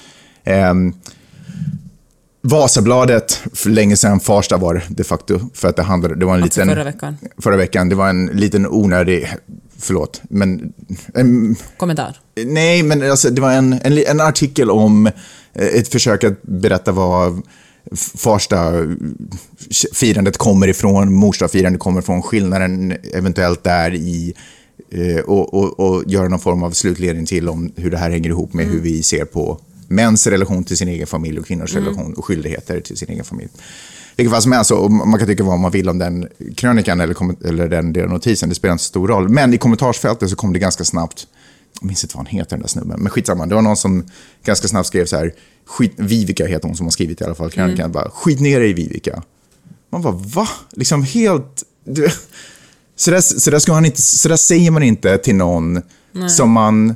eh, 0.44 0.74
Vasabladet, 2.44 3.42
för 3.53 3.70
länge 3.70 3.96
sedan, 3.96 4.20
Farsta 4.20 4.57
var 4.57 4.74
det 4.74 4.82
de 4.88 5.05
facto, 5.05 5.40
för 5.55 5.68
att 5.68 5.76
det 5.76 5.82
handlade, 5.82 6.14
det 6.14 6.26
var 6.26 6.36
en 6.36 6.42
alltså 6.42 6.61
liten... 6.61 6.74
förra 6.74 6.84
veckan. 6.84 7.16
Förra 7.38 7.57
veckan, 7.57 7.88
det 7.88 7.94
var 7.94 8.09
en 8.09 8.26
liten 8.26 8.66
onödig 8.66 9.28
förlåt, 9.82 10.22
men... 10.22 10.72
En, 11.14 11.56
Kommentar? 11.76 12.20
Nej, 12.46 12.82
men 12.82 13.10
alltså, 13.10 13.30
det 13.30 13.40
var 13.40 13.52
en, 13.52 13.72
en, 13.72 13.98
en 13.98 14.20
artikel 14.20 14.70
om 14.70 15.06
eh, 15.06 15.66
ett 15.66 15.88
försök 15.88 16.24
att 16.24 16.42
berätta 16.42 16.92
vad 16.92 17.42
Farsta 18.16 18.72
firandet 19.94 20.36
kommer 20.36 20.68
ifrån, 20.68 21.14
Morsta-firandet 21.14 21.80
kommer 21.80 22.00
ifrån, 22.00 22.22
skillnaden 22.22 22.96
eventuellt 23.12 23.64
där 23.64 23.94
i 23.94 24.34
eh, 24.90 25.20
och, 25.20 25.54
och, 25.54 25.80
och 25.80 26.04
göra 26.06 26.28
någon 26.28 26.40
form 26.40 26.62
av 26.62 26.70
slutledning 26.70 27.26
till 27.26 27.48
om 27.48 27.72
hur 27.76 27.90
det 27.90 27.98
här 27.98 28.10
hänger 28.10 28.30
ihop 28.30 28.54
med 28.54 28.64
mm. 28.64 28.76
hur 28.76 28.82
vi 28.82 29.02
ser 29.02 29.24
på 29.24 29.60
mäns 29.88 30.26
relation 30.26 30.64
till 30.64 30.76
sin 30.76 30.88
egen 30.88 31.06
familj 31.06 31.38
och 31.38 31.46
kvinnors 31.46 31.74
mm. 31.74 31.84
relation 31.84 32.14
och 32.14 32.24
skyldigheter 32.24 32.80
till 32.80 32.96
sin 32.96 33.10
egen 33.10 33.24
familj 33.24 33.50
vilket 34.16 34.32
fall 34.32 34.42
som 34.42 34.52
helst, 34.52 34.68
så 34.68 34.88
man 34.88 35.18
kan 35.18 35.28
tycka 35.28 35.44
vad 35.44 35.58
man 35.58 35.70
vill 35.70 35.88
om 35.88 35.98
den 35.98 36.28
krönikan 36.56 37.00
eller, 37.00 37.46
eller 37.48 37.68
den 37.68 37.92
delen 37.92 38.10
notisen, 38.10 38.48
det 38.48 38.54
spelar 38.54 38.72
inte 38.72 38.84
så 38.84 38.88
stor 38.88 39.08
roll. 39.08 39.28
Men 39.28 39.54
i 39.54 39.58
kommentarsfältet 39.58 40.30
så 40.30 40.36
kom 40.36 40.52
det 40.52 40.58
ganska 40.58 40.84
snabbt, 40.84 41.26
jag 41.80 41.86
minns 41.86 42.04
inte 42.04 42.16
vad 42.16 42.26
han 42.26 42.38
heter 42.38 42.50
den 42.50 42.60
där 42.60 42.68
snubben, 42.68 43.00
men 43.00 43.10
skitsamma, 43.10 43.46
det 43.46 43.54
var 43.54 43.62
någon 43.62 43.76
som 43.76 44.04
ganska 44.44 44.68
snabbt 44.68 44.86
skrev 44.86 45.06
så 45.06 45.16
här, 45.16 45.34
skit, 45.66 45.92
Vivica 45.96 46.46
heter 46.46 46.68
hon 46.68 46.76
som 46.76 46.86
har 46.86 46.90
skrivit 46.90 47.20
i 47.20 47.24
alla 47.24 47.34
fall 47.34 47.50
krönikan, 47.50 47.80
mm. 47.80 47.92
bara 47.92 48.10
skit 48.10 48.40
ner 48.40 48.60
dig 48.60 48.70
i 48.70 48.72
Vivica. 48.72 49.22
Man 49.90 50.02
bara 50.02 50.12
va? 50.12 50.48
Liksom 50.72 51.02
helt... 51.02 51.62
Du, 51.84 52.08
så, 52.96 53.10
där, 53.10 53.20
så, 53.20 53.50
där 53.50 53.58
ska 53.58 53.72
han 53.72 53.84
inte, 53.84 54.02
så 54.02 54.28
där 54.28 54.36
säger 54.36 54.70
man 54.70 54.82
inte 54.82 55.18
till 55.18 55.34
någon 55.34 55.82
Nej. 56.12 56.30
som 56.30 56.50
man 56.50 56.94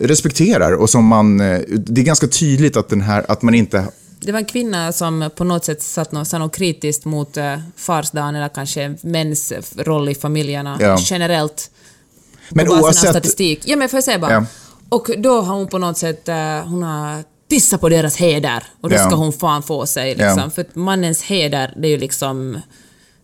respekterar 0.00 0.72
och 0.72 0.90
som 0.90 1.04
man... 1.04 1.40
Eh, 1.40 1.60
det 1.68 2.00
är 2.00 2.04
ganska 2.04 2.26
tydligt 2.26 2.76
att, 2.76 2.88
den 2.88 3.00
här, 3.00 3.24
att 3.28 3.42
man 3.42 3.54
inte 3.54 3.84
det 4.20 4.32
var 4.32 4.38
en 4.38 4.44
kvinna 4.44 4.92
som 4.92 5.30
på 5.36 5.44
något 5.44 5.64
sätt 5.64 5.82
satt 5.82 6.12
något, 6.12 6.32
något 6.32 6.56
kritiskt 6.56 7.04
mot 7.04 7.36
uh, 7.36 7.58
farsdagen 7.76 8.34
eller 8.34 8.48
kanske 8.48 8.94
mäns 9.02 9.52
roll 9.76 10.08
i 10.08 10.14
familjerna 10.14 10.78
ja. 10.80 10.98
generellt. 11.00 11.70
Men 12.50 12.66
på 12.66 12.72
oavsett... 12.72 13.08
Av 13.08 13.12
statistik. 13.12 13.62
Ja, 13.64 13.76
men 13.76 13.88
får 13.88 13.96
jag 13.96 14.04
säga 14.04 14.18
bara. 14.18 14.32
Ja. 14.32 14.44
Och 14.88 15.10
då 15.18 15.40
har 15.40 15.54
hon 15.54 15.68
på 15.68 15.78
något 15.78 15.98
sätt, 15.98 16.28
uh, 16.28 16.34
hon 16.68 16.82
har 16.82 17.24
pissat 17.48 17.80
på 17.80 17.88
deras 17.88 18.16
heder 18.16 18.64
och 18.80 18.90
då 18.90 18.96
ja. 18.96 19.06
ska 19.06 19.16
hon 19.16 19.32
fan 19.32 19.62
få 19.62 19.86
sig. 19.86 20.14
Liksom. 20.14 20.50
För 20.50 20.66
mannens 20.74 21.22
heder, 21.22 21.74
det 21.76 21.88
är 21.88 21.90
ju 21.90 21.98
liksom 21.98 22.58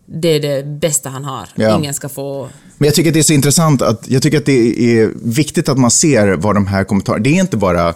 det 0.05 0.27
är 0.27 0.39
det 0.39 0.65
bästa 0.65 1.09
han 1.09 1.23
har. 1.23 1.49
Ja. 1.55 1.77
Ingen 1.77 1.93
ska 1.93 2.09
få... 2.09 2.49
Men 2.77 2.85
jag 2.85 2.95
tycker 2.95 3.09
att 3.09 3.13
det 3.13 3.19
är 3.19 3.23
så 3.23 3.33
intressant 3.33 3.81
att 3.81 4.09
jag 4.09 4.21
tycker 4.23 4.37
att 4.37 4.45
det 4.45 4.99
är 4.99 5.11
viktigt 5.15 5.69
att 5.69 5.77
man 5.77 5.91
ser 5.91 6.27
vad 6.27 6.55
de 6.55 6.67
här 6.67 6.83
kommentarerna, 6.83 7.23
det 7.23 7.29
är 7.29 7.41
inte 7.41 7.57
bara 7.57 7.93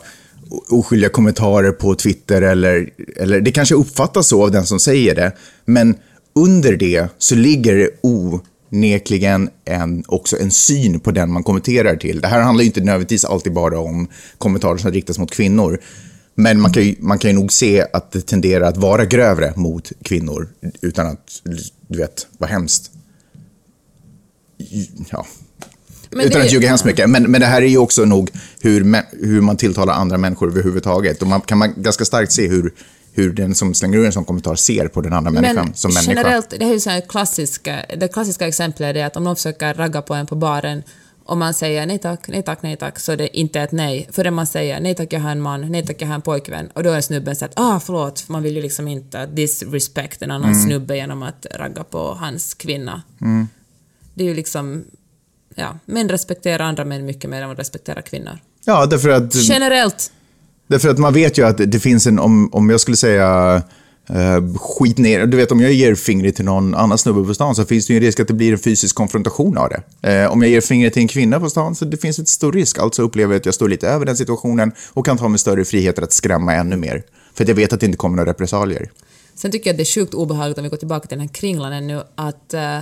oskyldiga 0.70 1.10
kommentarer 1.10 1.72
på 1.72 1.95
Twitter 1.95 2.41
eller, 2.41 2.89
eller 3.16 3.41
det 3.41 3.52
kanske 3.52 3.76
uppfattas 3.76 4.28
så 4.28 4.43
av 4.43 4.52
den 4.52 4.66
som 4.66 4.80
säger 4.80 5.16
det, 5.16 5.32
men 5.66 5.95
under 6.36 6.78
det 6.78 7.08
så 7.18 7.36
ligger 7.36 7.76
det 7.76 7.89
onekligen 8.02 9.49
en, 9.66 10.04
också 10.08 10.39
en 10.39 10.52
syn 10.52 10.99
på 10.99 11.12
den 11.12 11.32
man 11.32 11.43
kommenterar 11.43 11.95
till. 11.95 12.22
Det 12.22 12.28
här 12.28 12.41
handlar 12.41 12.62
ju 12.62 12.68
inte 12.68 12.80
nödvändigtvis 12.80 13.26
alltid 13.26 13.54
bara 13.54 13.80
om 13.80 14.08
kommentarer 14.38 14.78
som 14.78 14.91
riktas 14.91 15.20
mot 15.20 15.32
kvinnor, 15.32 15.80
men 16.36 16.62
man 16.62 16.74
kan, 16.74 16.84
ju, 16.84 16.95
man 16.99 17.20
kan 17.20 17.32
ju 17.32 17.36
nog 17.36 17.52
se 17.52 17.86
att 17.93 18.12
det 18.12 18.22
tenderar 18.22 18.66
att 18.66 18.78
vara 18.78 19.06
grövre 19.06 19.54
mot 19.56 19.91
kvinnor 20.04 20.49
utan 20.82 21.08
att, 21.08 21.41
du 21.88 21.97
vet, 21.97 22.28
vara 22.38 22.52
hemskt. 22.52 22.91
Ja, 25.12 25.26
men 26.12 26.26
Utan 26.26 26.41
det, 26.41 26.45
att 26.45 26.53
ljuga 26.53 26.68
hemskt 26.68 26.86
mycket. 26.86 27.09
Men, 27.09 27.24
men 27.24 27.41
det 27.41 27.47
här 27.47 27.62
är 27.62 27.68
ju 27.68 27.78
också 27.78 28.05
nog 28.05 28.30
hur, 28.59 29.03
hur 29.26 29.41
man 29.41 29.57
tilltalar 29.57 29.93
andra 29.93 30.18
människor 30.18 30.47
överhuvudtaget. 30.47 31.22
Och 31.22 31.28
man 31.28 31.41
kan 31.41 31.57
man 31.57 31.74
ganska 31.78 32.05
starkt 32.05 32.32
se 32.32 32.47
hur, 32.47 32.74
hur 33.14 33.34
den 33.34 33.55
som 33.55 33.74
slänger 33.74 33.97
ur 33.97 34.05
en 34.05 34.12
sån 34.12 34.26
kommentar 34.26 34.55
ser 34.55 34.88
på 34.88 35.01
den 35.01 35.14
andra 35.14 35.32
människan 35.32 35.66
men 35.66 35.74
som 35.74 35.93
människa. 35.93 36.12
Generellt, 36.12 36.49
det 36.49 36.66
är 36.66 36.74
ju 36.74 36.80
så 36.80 37.01
klassiska, 37.09 37.86
det 37.97 38.07
klassiska 38.07 38.47
exemplet 38.47 38.95
är 38.95 39.05
att 39.05 39.18
om 39.18 39.24
någon 39.24 39.36
försöker 39.36 39.74
ragga 39.74 40.01
på 40.01 40.14
en 40.14 40.26
på 40.28 40.36
baren 40.36 40.84
och 41.26 41.38
man 41.38 41.53
säger 41.53 41.86
nej 41.86 41.99
tack, 41.99 42.28
nej 42.28 42.43
tack, 42.43 42.62
nej 42.62 42.78
tack, 42.78 42.99
så 42.99 43.16
det 43.16 43.24
är 43.24 43.39
inte 43.39 43.62
ett 43.62 43.72
nej. 43.72 44.09
Förrän 44.12 44.34
man 44.34 44.47
säger 44.47 44.80
nej 44.80 44.95
tack, 44.95 45.14
jag 45.14 45.20
har 45.20 45.32
en 45.32 45.41
man, 45.41 45.72
nej 45.72 45.86
tack, 45.86 46.01
jag 46.01 46.07
har 46.07 46.16
en 46.16 46.22
pojkvän. 46.22 46.70
Och 46.74 46.84
då 46.84 46.89
är 46.89 47.01
snubben 47.01 47.36
så 47.36 47.45
att 47.45 47.53
ah 47.55 47.80
förlåt, 47.80 48.20
för 48.20 48.34
man 48.34 48.43
vill 48.43 48.55
ju 48.55 48.62
liksom 48.62 48.88
inte 48.88 49.26
disrespect 49.26 50.22
en 50.22 50.32
annan 50.32 50.51
mm. 50.51 50.64
snubbe 50.64 50.95
genom 50.95 51.24
att 51.24 51.45
ragga 51.51 51.84
på 51.84 52.14
hans 52.14 52.53
kvinna. 52.53 53.01
Mm. 53.22 53.47
Det 54.14 54.24
är 54.24 54.28
ju 54.28 54.34
liksom 54.34 54.84
ja, 55.62 55.80
män 55.86 56.09
respekterar 56.09 56.64
andra 56.64 56.86
män 56.86 57.05
mycket 57.05 57.30
mer 57.30 57.41
än 57.41 57.49
de 57.49 57.55
respekterar 57.55 58.01
kvinnor. 58.01 58.38
Ja, 58.66 58.86
därför 58.86 59.09
att... 59.09 59.36
Generellt. 59.36 60.12
Därför 60.68 60.89
att 60.89 60.97
man 60.97 61.14
vet 61.14 61.38
ju 61.38 61.45
att 61.45 61.57
det 61.57 61.80
finns 61.80 62.07
en, 62.07 62.20
om, 62.20 62.49
om 62.53 62.70
jag 62.70 62.82
skulle 62.82 62.97
säga 62.97 63.62
Uh, 64.09 64.57
skit 64.57 64.97
ner. 64.97 65.26
Du 65.26 65.38
vet, 65.38 65.51
om 65.51 65.59
jag 65.59 65.74
ger 65.74 65.95
fingret 65.95 66.36
till 66.36 66.45
någon 66.45 66.76
annan 66.76 66.97
snubbe 66.97 67.28
på 67.28 67.34
stan 67.34 67.55
så 67.55 67.66
finns 67.66 67.88
det 67.88 67.93
ju 67.93 67.97
en 67.97 68.03
risk 68.03 68.20
att 68.20 68.28
det 68.28 68.34
blir 68.34 68.51
en 68.51 68.57
fysisk 68.57 68.95
konfrontation 68.95 69.57
av 69.57 69.70
det. 69.70 70.24
Uh, 70.24 70.32
om 70.32 70.41
jag 70.41 70.51
ger 70.51 70.62
fingret 70.62 70.93
till 70.93 71.01
en 71.01 71.07
kvinna 71.07 71.39
på 71.39 71.49
stan 71.49 71.76
så 71.76 71.86
det 71.86 71.97
finns 71.97 72.20
ett 72.20 72.28
stor 72.28 72.51
risk. 72.51 72.80
Alltså 72.80 73.01
upplever 73.01 73.34
jag 73.34 73.39
att 73.39 73.45
jag 73.45 73.55
står 73.55 73.70
lite 73.70 73.88
över 73.88 74.05
den 74.05 74.18
situationen 74.18 74.72
och 74.93 75.05
kan 75.05 75.18
ta 75.18 75.28
mig 75.28 75.39
större 75.39 75.66
friheter 75.66 76.01
att 76.01 76.14
skrämma 76.14 76.53
ännu 76.53 76.78
mer. 76.78 77.03
För 77.34 77.43
att 77.43 77.47
jag 77.47 77.55
vet 77.55 77.74
att 77.74 77.80
det 77.80 77.86
inte 77.86 77.97
kommer 77.97 78.18
några 78.18 78.30
repressalier. 78.30 78.91
Sen 79.36 79.51
tycker 79.51 79.70
jag 79.70 79.74
att 79.74 79.78
det 79.78 79.84
är 79.84 80.01
sjukt 80.01 80.14
obehagligt 80.14 80.57
om 80.57 80.64
vi 80.64 80.70
går 80.70 80.78
tillbaka 80.78 81.07
till 81.07 81.18
den 81.18 81.28
här 81.28 81.34
kringlan 81.34 81.88
nu 81.88 82.01
att 82.16 82.53
uh 82.53 82.82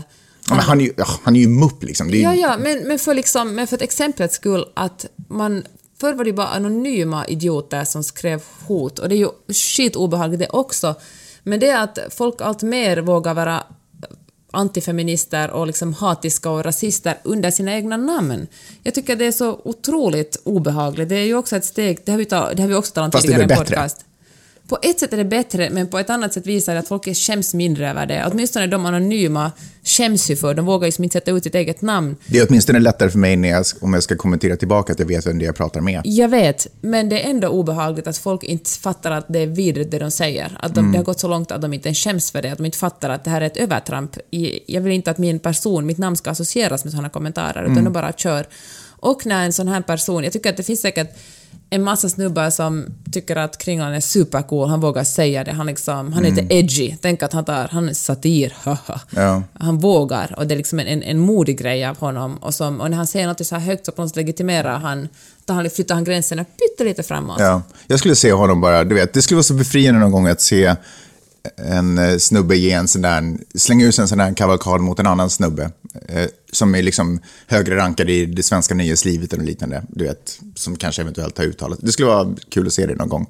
men 0.56 0.66
han, 0.66 0.82
är 0.82 0.86
ju, 0.86 0.94
han 1.24 1.36
är 1.36 1.40
ju 1.40 1.48
mupp 1.48 1.84
liksom. 1.84 2.10
Ju... 2.10 2.22
Ja, 2.22 2.36
ja, 2.36 2.58
men, 2.60 2.88
men, 2.88 3.00
för 3.00 3.14
liksom, 3.14 3.56
men 3.56 3.68
för 3.68 3.76
ett 3.76 3.82
exemplets 3.82 4.36
skull 4.36 4.66
att 4.74 5.06
man 5.30 5.64
Förr 6.00 6.14
var 6.14 6.26
det 6.26 6.34
bara 6.34 6.48
anonyma 6.48 7.26
idioter 7.28 7.84
som 7.84 8.04
skrev 8.04 8.44
hot 8.68 9.00
och 9.00 9.10
det 9.10 9.16
är 9.16 9.18
ju 9.18 9.30
skitobehagligt 9.54 10.40
det 10.40 10.50
också. 10.50 10.96
Men 11.44 11.60
det 11.60 11.70
är 11.70 11.84
att 11.84 12.00
folk 12.10 12.42
allt 12.42 12.64
mer 12.64 12.98
vågar 12.98 13.34
vara 13.34 13.64
antifeminister 14.52 15.52
och 15.52 15.68
liksom 15.68 15.94
hatiska 15.94 16.50
och 16.50 16.66
rasister 16.66 17.18
under 17.24 17.52
sina 17.52 17.74
egna 17.74 17.98
namn. 17.98 18.48
Jag 18.84 18.94
tycker 18.94 19.16
det 19.16 19.26
är 19.26 19.32
så 19.32 19.62
otroligt 19.64 20.42
obehagligt. 20.44 21.10
Det 21.10 21.16
är 21.16 21.26
ju 21.26 21.36
också 21.36 21.56
ett 21.56 21.66
steg, 21.66 22.00
det 22.06 22.12
har 22.12 22.20
vi, 22.20 22.26
ta, 22.26 22.54
det 22.54 22.62
har 22.62 22.70
vi 22.70 22.76
också 22.76 22.94
talat 22.94 23.16
om 23.16 23.22
tidigare 23.22 23.44
i 23.44 23.56
podcast. 23.56 24.06
På 24.70 24.78
ett 24.82 25.00
sätt 25.00 25.14
är 25.14 25.18
det 25.18 25.26
bättre, 25.26 25.70
men 25.70 25.88
på 25.88 26.00
ett 26.00 26.10
annat 26.10 26.34
sätt 26.34 26.48
visar 26.48 26.74
det 26.74 26.80
att 26.80 26.88
folk 26.88 27.16
skäms 27.16 27.54
mindre 27.54 27.90
över 27.90 28.06
det. 28.06 28.26
Åtminstone 28.32 28.68
de 28.68 28.86
anonyma 28.86 29.52
skäms 29.84 30.30
ju 30.32 30.36
för, 30.36 30.54
de 30.54 30.66
vågar 30.66 30.88
liksom 30.88 31.04
inte 31.04 31.14
sätta 31.14 31.32
ut 31.32 31.44
sitt 31.44 31.56
eget 31.56 31.82
namn. 31.82 32.16
Det 32.28 32.40
är 32.40 32.48
åtminstone 32.50 32.80
lättare 32.80 33.10
för 33.10 33.20
mig 33.20 33.36
när 33.36 33.50
jag, 33.50 33.66
om 33.82 33.94
jag 33.94 34.04
ska 34.04 34.16
kommentera 34.16 34.56
tillbaka 34.56 34.94
att 34.94 35.00
jag 35.00 35.06
vet 35.06 35.28
vem 35.28 35.40
det 35.40 35.46
är 35.46 35.48
jag 35.48 35.56
pratar 35.56 35.82
med. 35.82 36.02
Jag 36.04 36.30
vet, 36.30 36.68
men 36.82 37.10
det 37.10 37.26
är 37.26 37.30
ändå 37.30 37.48
obehagligt 37.48 38.08
att 38.08 38.18
folk 38.18 38.44
inte 38.44 38.70
fattar 38.70 39.12
att 39.12 39.26
det 39.30 39.40
är 39.40 39.48
vidrigt 39.48 39.92
det 39.92 40.00
de 40.00 40.12
säger. 40.12 40.58
Att 40.60 40.76
de, 40.76 40.92
det 40.92 40.98
har 40.98 41.06
gått 41.06 41.20
så 41.20 41.28
långt 41.28 41.52
att 41.52 41.62
de 41.62 41.74
inte 41.74 41.88
ens 41.88 42.00
skäms 42.00 42.32
för 42.32 42.42
det, 42.42 42.52
att 42.52 42.58
de 42.58 42.66
inte 42.66 42.78
fattar 42.78 43.10
att 43.10 43.24
det 43.24 43.30
här 43.30 43.42
är 43.42 43.46
ett 43.46 43.58
övertramp. 43.58 44.18
Jag 44.66 44.82
vill 44.82 44.94
inte 44.94 45.12
att 45.12 45.18
min 45.18 45.40
person, 45.40 45.86
mitt 45.86 45.98
namn 45.98 46.16
ska 46.16 46.30
associeras 46.30 46.84
med 46.84 46.92
sådana 46.92 47.10
kommentarer, 47.10 47.64
utan 47.72 47.84
de 47.84 47.94
bara 47.94 48.12
kör. 48.12 48.48
Och 49.02 49.26
när 49.26 49.46
en 49.46 49.54
sån 49.54 49.68
här 49.68 49.82
person, 49.82 50.24
jag 50.24 50.34
tycker 50.34 50.50
att 50.50 50.58
det 50.58 50.64
finns 50.64 50.82
säkert 50.82 51.18
en 51.70 51.84
massa 51.84 52.10
snubbar 52.10 52.50
som 52.50 52.86
tycker 53.12 53.36
att 53.36 53.58
Kringlan 53.58 53.94
är 53.94 54.00
supercool, 54.00 54.70
han 54.70 54.80
vågar 54.80 55.04
säga 55.04 55.44
det, 55.44 55.52
han, 55.52 55.66
liksom, 55.66 56.14
han 56.14 56.26
är 56.26 56.30
lite 56.32 56.56
edgy. 56.56 56.96
Tänk 57.02 57.24
att 57.24 57.34
han 57.34 57.46
tar, 57.46 57.68
han 57.72 57.90
är 57.90 57.94
satir, 57.94 58.54
haha. 58.64 59.02
Ja. 59.10 59.44
Han 59.54 59.78
vågar 59.78 60.36
och 60.38 60.48
det 60.48 60.56
är 60.56 60.58
liksom 60.58 60.80
en, 60.80 61.04
en, 61.04 61.20
modig 61.20 61.60
grej 61.60 61.86
av 61.86 61.98
honom. 61.98 62.38
Och, 62.38 62.54
som, 62.54 62.82
och 62.82 62.90
när 62.90 62.98
han 62.98 63.08
säger 63.08 63.28
något 63.28 63.46
så 63.46 63.56
här 63.56 63.62
högt 63.62 63.86
så 63.86 63.92
på 63.92 64.02
något 64.02 64.16
legitimerar 64.16 64.78
han, 64.78 65.08
tar 65.46 65.54
han, 65.54 65.70
flyttar 65.70 65.96
han 65.96 66.04
gränserna 66.04 66.46
pyttelite 66.46 67.04
framåt. 67.04 67.40
Ja, 67.40 67.62
jag 67.88 68.00
skulle 68.00 68.16
se 68.16 68.32
honom 68.32 68.62
bara, 68.62 68.84
du 68.84 68.96
vet, 68.96 69.14
det 69.14 69.22
skulle 69.22 69.36
vara 69.36 69.44
så 69.44 69.54
befriande 69.54 70.00
någon 70.00 70.12
gång 70.12 70.28
att 70.28 70.42
se 70.42 70.76
en 71.56 71.98
eh, 71.98 72.18
snubbe 72.18 72.56
ge 72.56 72.72
en 72.72 72.88
sån 72.88 73.02
där, 73.02 73.38
slänga 73.56 73.86
ut 73.86 74.00
en 74.00 74.08
sån 74.08 74.18
där 74.18 74.34
kavalkad 74.34 74.82
mot 74.82 75.00
en 75.00 75.08
annan 75.08 75.30
snubbe. 75.30 75.72
Eh, 76.08 76.28
som 76.52 76.76
är 76.76 76.84
liksom 76.84 77.20
högre 77.48 77.76
rankad 77.76 78.10
i 78.10 78.26
det 78.26 78.44
svenska 78.44 78.76
nyhetslivet 78.76 79.34
eller 79.34 79.44
liknande. 79.44 79.84
Du 79.90 80.04
vet, 80.04 80.40
som 80.56 80.76
kanske 80.76 81.02
eventuellt 81.02 81.38
har 81.38 81.46
uttalat. 81.46 81.80
Det 81.82 81.92
skulle 81.92 82.08
vara 82.08 82.36
kul 82.50 82.68
att 82.68 82.74
se 82.74 82.86
det 82.86 82.96
någon 82.96 83.10
gång. 83.10 83.28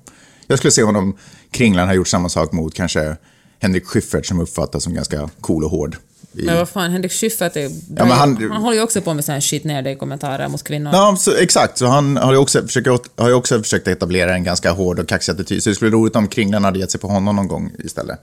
Jag 0.48 0.58
skulle 0.58 0.72
se 0.72 0.84
honom, 0.84 1.18
Kringlan 1.52 1.88
har 1.88 1.96
gjort 1.96 2.08
samma 2.08 2.30
sak 2.30 2.52
mot 2.52 2.74
kanske 2.74 3.18
Henrik 3.60 3.86
Schyffert 3.86 4.26
som 4.26 4.40
uppfattas 4.40 4.84
som 4.84 4.94
ganska 4.94 5.30
cool 5.42 5.64
och 5.64 5.72
hård. 5.72 5.98
I, 6.34 6.46
Men 6.46 6.56
vad 6.58 6.70
fan, 6.70 6.92
Henrik 6.92 7.12
Schyffert 7.12 7.56
är... 7.56 7.70
Ja, 7.98 8.04
han- 8.06 8.50
han 8.52 8.62
håller 8.62 8.78
ju 8.78 8.84
också 8.84 9.02
på 9.02 9.14
med 9.14 9.26
sån 9.26 9.34
här 9.34 9.42
shit 9.42 9.64
ner 9.64 9.82
dig 9.82 9.96
kommentarer 9.98 10.48
mot 10.48 10.64
kvinnor. 10.64 10.92
Ja, 10.94 11.16
så, 11.20 11.36
exakt. 11.36 11.78
Så 11.78 11.86
han 11.86 12.18
har 12.18 12.32
ju 12.34 12.38
också, 12.38 12.68
försökt, 12.68 12.88
har 13.16 13.28
ju 13.28 13.34
också 13.34 13.62
försökt 13.64 13.88
etablera 13.88 14.34
en 14.36 14.44
ganska 14.44 14.72
hård 14.72 15.00
och 15.00 15.08
kaxig 15.08 15.32
attityd. 15.32 15.64
Så 15.64 15.70
det 15.70 15.76
skulle 15.76 15.92
vara 15.92 16.02
roligt 16.02 16.16
om 16.16 16.28
Kringlan 16.28 16.64
hade 16.64 16.80
gett 16.80 16.92
sig 16.92 17.00
på 17.00 17.08
honom 17.08 17.36
någon 17.36 17.48
gång 17.48 17.72
istället. 17.80 18.20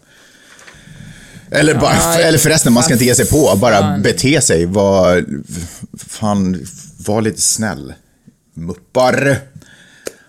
Eller, 1.50 1.74
bara, 1.74 1.94
Ja, 1.94 2.18
eller 2.20 2.38
förresten, 2.38 2.72
man 2.72 2.82
ska 2.82 2.92
inte 2.92 3.04
ge 3.04 3.14
sig 3.14 3.26
på, 3.28 3.56
bara 3.60 3.78
fan. 3.78 4.02
bete 4.02 4.40
sig. 4.40 4.66
Var, 4.66 5.24
fan, 5.98 6.66
var 7.06 7.22
lite 7.22 7.40
snäll. 7.40 7.94
Muppar. 8.54 9.38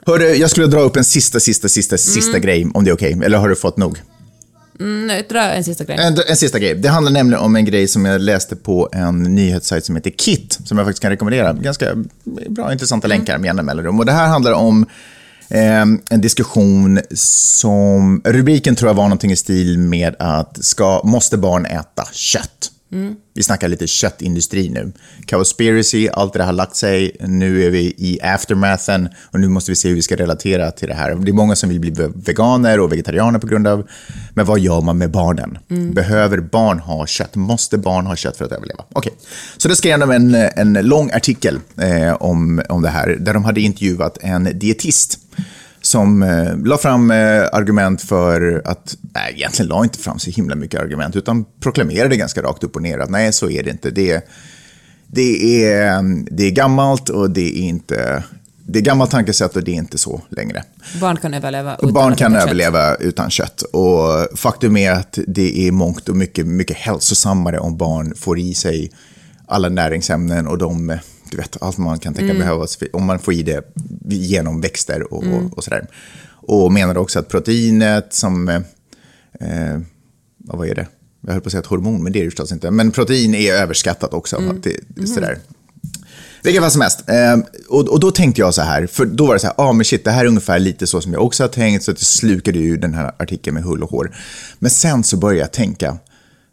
Hörru, 0.06 0.34
jag 0.34 0.50
skulle 0.52 0.68
dra 0.68 0.80
upp 0.80 0.96
en 0.96 1.04
sista, 1.06 1.40
sista, 1.40 1.68
sista, 1.70 1.98
sista 1.98 2.40
grej, 2.40 2.68
om 2.74 2.84
det 2.84 2.90
är 2.92 2.96
okej. 2.96 3.20
Eller 3.26 3.38
har 3.38 3.50
du 3.50 3.56
fått 3.56 3.78
nog? 3.78 4.02
Mm, 4.80 5.24
dra 5.30 5.42
en 5.42 5.64
sista 5.64 5.84
grej. 5.84 5.98
En, 6.00 6.18
en 6.28 6.38
sista 6.38 6.60
grej. 6.60 6.76
Det 6.76 6.90
handlar 6.90 7.12
nämligen 7.12 7.44
om 7.44 7.56
en 7.56 7.66
grej 7.66 7.88
som 7.88 8.06
jag 8.06 8.22
läste 8.22 8.56
på 8.56 8.90
en 8.92 9.24
nyhetssajt 9.24 9.86
som 9.86 9.96
heter 9.96 10.10
Kit, 10.10 10.60
som 10.66 10.78
jag 10.78 10.88
faktiskt 10.88 11.02
kan 11.02 11.12
rekommendera. 11.12 11.54
Ganska 11.54 11.94
bra, 12.50 12.72
intressanta 12.72 13.08
länkar 13.08 13.38
med 13.38 13.48
jämna 13.48 13.64
mellanrum. 13.64 14.00
Och 14.00 14.06
det 14.06 14.12
här 14.12 14.28
handlar 14.28 14.52
om 14.52 14.86
eh, 15.50 15.82
en 16.10 16.22
diskussion 16.22 17.00
som, 17.14 18.22
rubriken 18.26 18.76
tror 18.76 18.90
jag 18.90 18.96
var 18.96 19.04
någonting 19.04 19.32
i 19.32 19.36
stil 19.36 19.78
med 19.78 20.16
att 20.20 20.66
ska, 20.66 21.02
måste 21.04 21.38
barn 21.38 21.66
äta 21.66 22.08
kött? 22.12 22.72
Vi 23.34 23.44
snackar 23.44 23.68
lite 23.68 23.88
köttindustri 23.88 24.70
nu. 24.70 24.92
Cowspiracy, 25.26 26.10
allt 26.14 26.34
det 26.34 26.40
där 26.40 26.46
har 26.46 26.54
lagt 26.54 26.76
sig. 26.76 27.16
Nu 27.20 27.66
är 27.66 27.70
vi 27.70 27.94
i 27.98 28.20
aftermathen 28.22 29.10
och 29.32 29.40
nu 29.40 29.48
måste 29.48 29.72
vi 29.72 29.76
se 29.76 29.90
hur 29.90 29.96
vi 29.96 30.02
ska 30.02 30.16
relatera 30.16 30.72
till 30.72 30.88
det 30.88 30.94
här. 30.94 31.16
Det 31.16 31.32
är 31.32 31.34
många 31.34 31.56
som 31.56 31.70
vill 31.70 31.80
bli 31.80 31.94
veganer 32.16 32.80
och 32.80 32.92
vegetarianer 32.92 33.40
på 33.40 33.48
grund 33.48 33.68
av, 33.68 33.88
men 34.34 34.46
vad 34.46 34.60
gör 34.60 34.82
man 34.82 34.98
med 34.98 35.12
barnen? 35.12 35.58
Behöver 35.94 36.38
barn 36.38 36.80
ha 36.80 37.06
kött? 37.06 37.36
Måste 37.36 37.78
barn 37.78 38.06
ha 38.06 38.16
kött 38.16 38.38
för 38.38 38.46
att 38.46 38.52
överleva? 38.52 38.84
Okej, 38.94 39.14
så 39.58 39.68
det 39.68 39.76
skrev 39.76 40.00
de 40.00 40.12
en, 40.12 40.36
en 40.36 40.74
lång 40.74 41.12
artikel 41.12 41.60
eh, 41.78 42.14
om, 42.14 42.62
om 42.70 42.82
det 42.82 42.90
här, 42.90 43.18
där 43.20 43.34
de 43.34 43.46
hade 43.46 43.62
intervjuat 43.62 44.18
en 44.22 44.60
dietist 44.60 45.20
som 45.88 46.24
eh, 46.24 46.58
la 46.58 46.78
fram 46.78 47.12
eh, 47.12 47.44
argument 47.52 48.02
för 48.02 48.62
att, 48.66 48.98
nej, 49.02 49.34
egentligen 49.36 49.70
la 49.70 49.84
inte 49.84 50.00
fram 50.00 50.20
så 50.20 50.32
himla 50.32 50.56
mycket 50.56 50.82
argument, 50.82 51.16
utan 51.16 51.46
proklamerade 51.60 52.18
ganska 52.18 52.42
rakt 52.42 52.64
upp 52.64 52.76
och 52.76 52.82
ner 52.82 53.00
att 53.00 53.10
nej, 53.10 53.34
så 53.34 53.50
är 53.50 53.64
det 53.64 53.70
inte. 53.70 53.92
Det, 53.92 54.28
det, 55.08 55.64
är, 55.66 56.04
det 56.32 56.44
är 56.44 56.52
gammalt 56.52 57.10
och 57.10 57.30
det 57.30 57.60
är 57.60 57.62
inte, 57.62 58.24
det 58.60 58.80
är 58.80 58.84
gammalt 58.84 59.12
tankesätt 59.12 59.56
och 59.56 59.64
det 59.64 59.72
är 59.72 59.76
inte 59.76 59.98
så 59.98 60.22
längre. 60.30 60.64
Barn 61.02 61.18
kan 61.18 61.34
överleva 61.34 61.76
utan 61.76 61.94
Barn 61.94 62.16
kan 62.16 62.34
kött. 62.34 62.44
överleva 62.44 62.96
utan 62.96 63.30
kött. 63.30 63.62
Och 63.62 64.38
faktum 64.40 64.78
är 64.78 64.92
att 64.92 65.20
det 65.28 65.68
är 65.68 65.72
mångt 65.72 66.10
och 66.10 66.16
mycket, 66.16 66.48
mycket 66.48 66.78
hälsosammare 66.78 67.60
om 67.60 67.78
barn 67.78 68.14
får 68.16 68.40
i 68.40 68.54
sig 68.54 68.92
alla 69.46 69.70
näringsämnen 69.70 70.48
och 70.48 70.58
de, 70.58 70.98
du 71.32 71.38
vet, 71.38 71.62
allt 71.62 71.78
man 71.78 72.00
kan 72.00 72.14
tänka 72.14 72.34
behövas, 72.34 72.78
om 72.94 73.06
man 73.06 73.20
får 73.20 73.34
i 73.34 73.44
det 73.44 73.62
genom 74.10 74.62
växter 74.62 75.14
och, 75.14 75.24
och, 75.24 75.58
och 75.58 75.64
sådär. 75.64 75.88
Och 76.48 76.72
menar 76.72 76.98
också 76.98 77.20
att 77.20 77.28
proteinet 77.28 78.14
som, 78.14 78.50
eh, 78.50 78.62
eh, 79.40 79.80
vad 80.38 80.68
är 80.68 80.76
det? 80.76 80.88
Jag 81.22 81.32
höll 81.32 81.42
på 81.42 81.48
att 81.48 81.52
säga 81.52 81.62
ett 81.62 81.68
hormon, 81.68 82.04
men 82.04 82.14
det 82.14 82.20
är 82.20 82.24
det 82.24 82.30
förstås 82.30 82.52
inte. 82.52 82.72
Men 82.72 82.92
protein 82.92 83.36
är 83.36 83.54
överskattat 83.54 84.14
också. 84.14 84.36
Att 84.36 84.64
det, 84.64 85.08
sådär. 85.08 85.38
Vilken 86.44 86.62
fall 86.62 86.72
som 86.72 86.82
helst. 86.82 87.10
Eh, 87.10 87.38
och, 87.70 87.88
och 87.90 88.00
då 88.00 88.12
tänkte 88.12 88.42
jag 88.42 88.54
så 88.54 88.62
här, 88.62 88.88
för 88.88 89.06
då 89.06 89.26
var 89.26 89.34
det 89.34 89.40
så 89.40 89.48
här, 89.48 89.54
ja 89.58 89.64
ah, 89.64 89.74
men 89.74 89.86
shit, 89.86 90.04
det 90.04 90.12
här 90.12 90.24
är 90.24 90.28
ungefär 90.28 90.60
lite 90.60 90.88
så 90.88 91.02
som 91.02 91.14
jag 91.14 91.24
också 91.24 91.44
har 91.44 91.48
tänkt, 91.48 91.84
så 91.84 91.92
att 91.92 92.00
jag 92.00 92.06
slukade 92.08 92.60
ju 92.60 92.78
den 92.78 92.94
här 92.94 93.12
artikeln 93.18 93.54
med 93.54 93.64
hull 93.64 93.84
och 93.84 93.90
hår. 93.90 94.16
Men 94.60 94.72
sen 94.72 95.04
så 95.04 95.18
började 95.18 95.40
jag 95.40 95.52
tänka, 95.52 95.98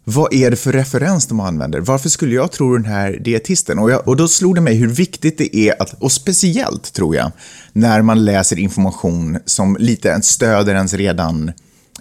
vad 0.04 0.34
är 0.34 0.50
det 0.50 0.56
för 0.56 0.72
referens 0.72 1.26
de 1.26 1.40
använder? 1.40 1.80
Varför 1.80 2.08
skulle 2.08 2.34
jag 2.34 2.52
tro 2.52 2.76
den 2.76 2.84
här 2.84 3.12
dietisten? 3.12 3.78
Och, 3.78 3.90
jag, 3.90 4.08
och 4.08 4.16
då 4.16 4.28
slog 4.28 4.54
det 4.54 4.60
mig 4.60 4.74
hur 4.74 4.88
viktigt 4.88 5.38
det 5.38 5.56
är, 5.56 5.82
att, 5.82 6.02
och 6.02 6.12
speciellt 6.12 6.92
tror 6.92 7.16
jag, 7.16 7.32
när 7.72 8.02
man 8.02 8.24
läser 8.24 8.58
information 8.58 9.38
som 9.44 9.76
lite 9.80 10.22
stöder 10.22 10.74
ens 10.74 10.94
redan 10.94 11.52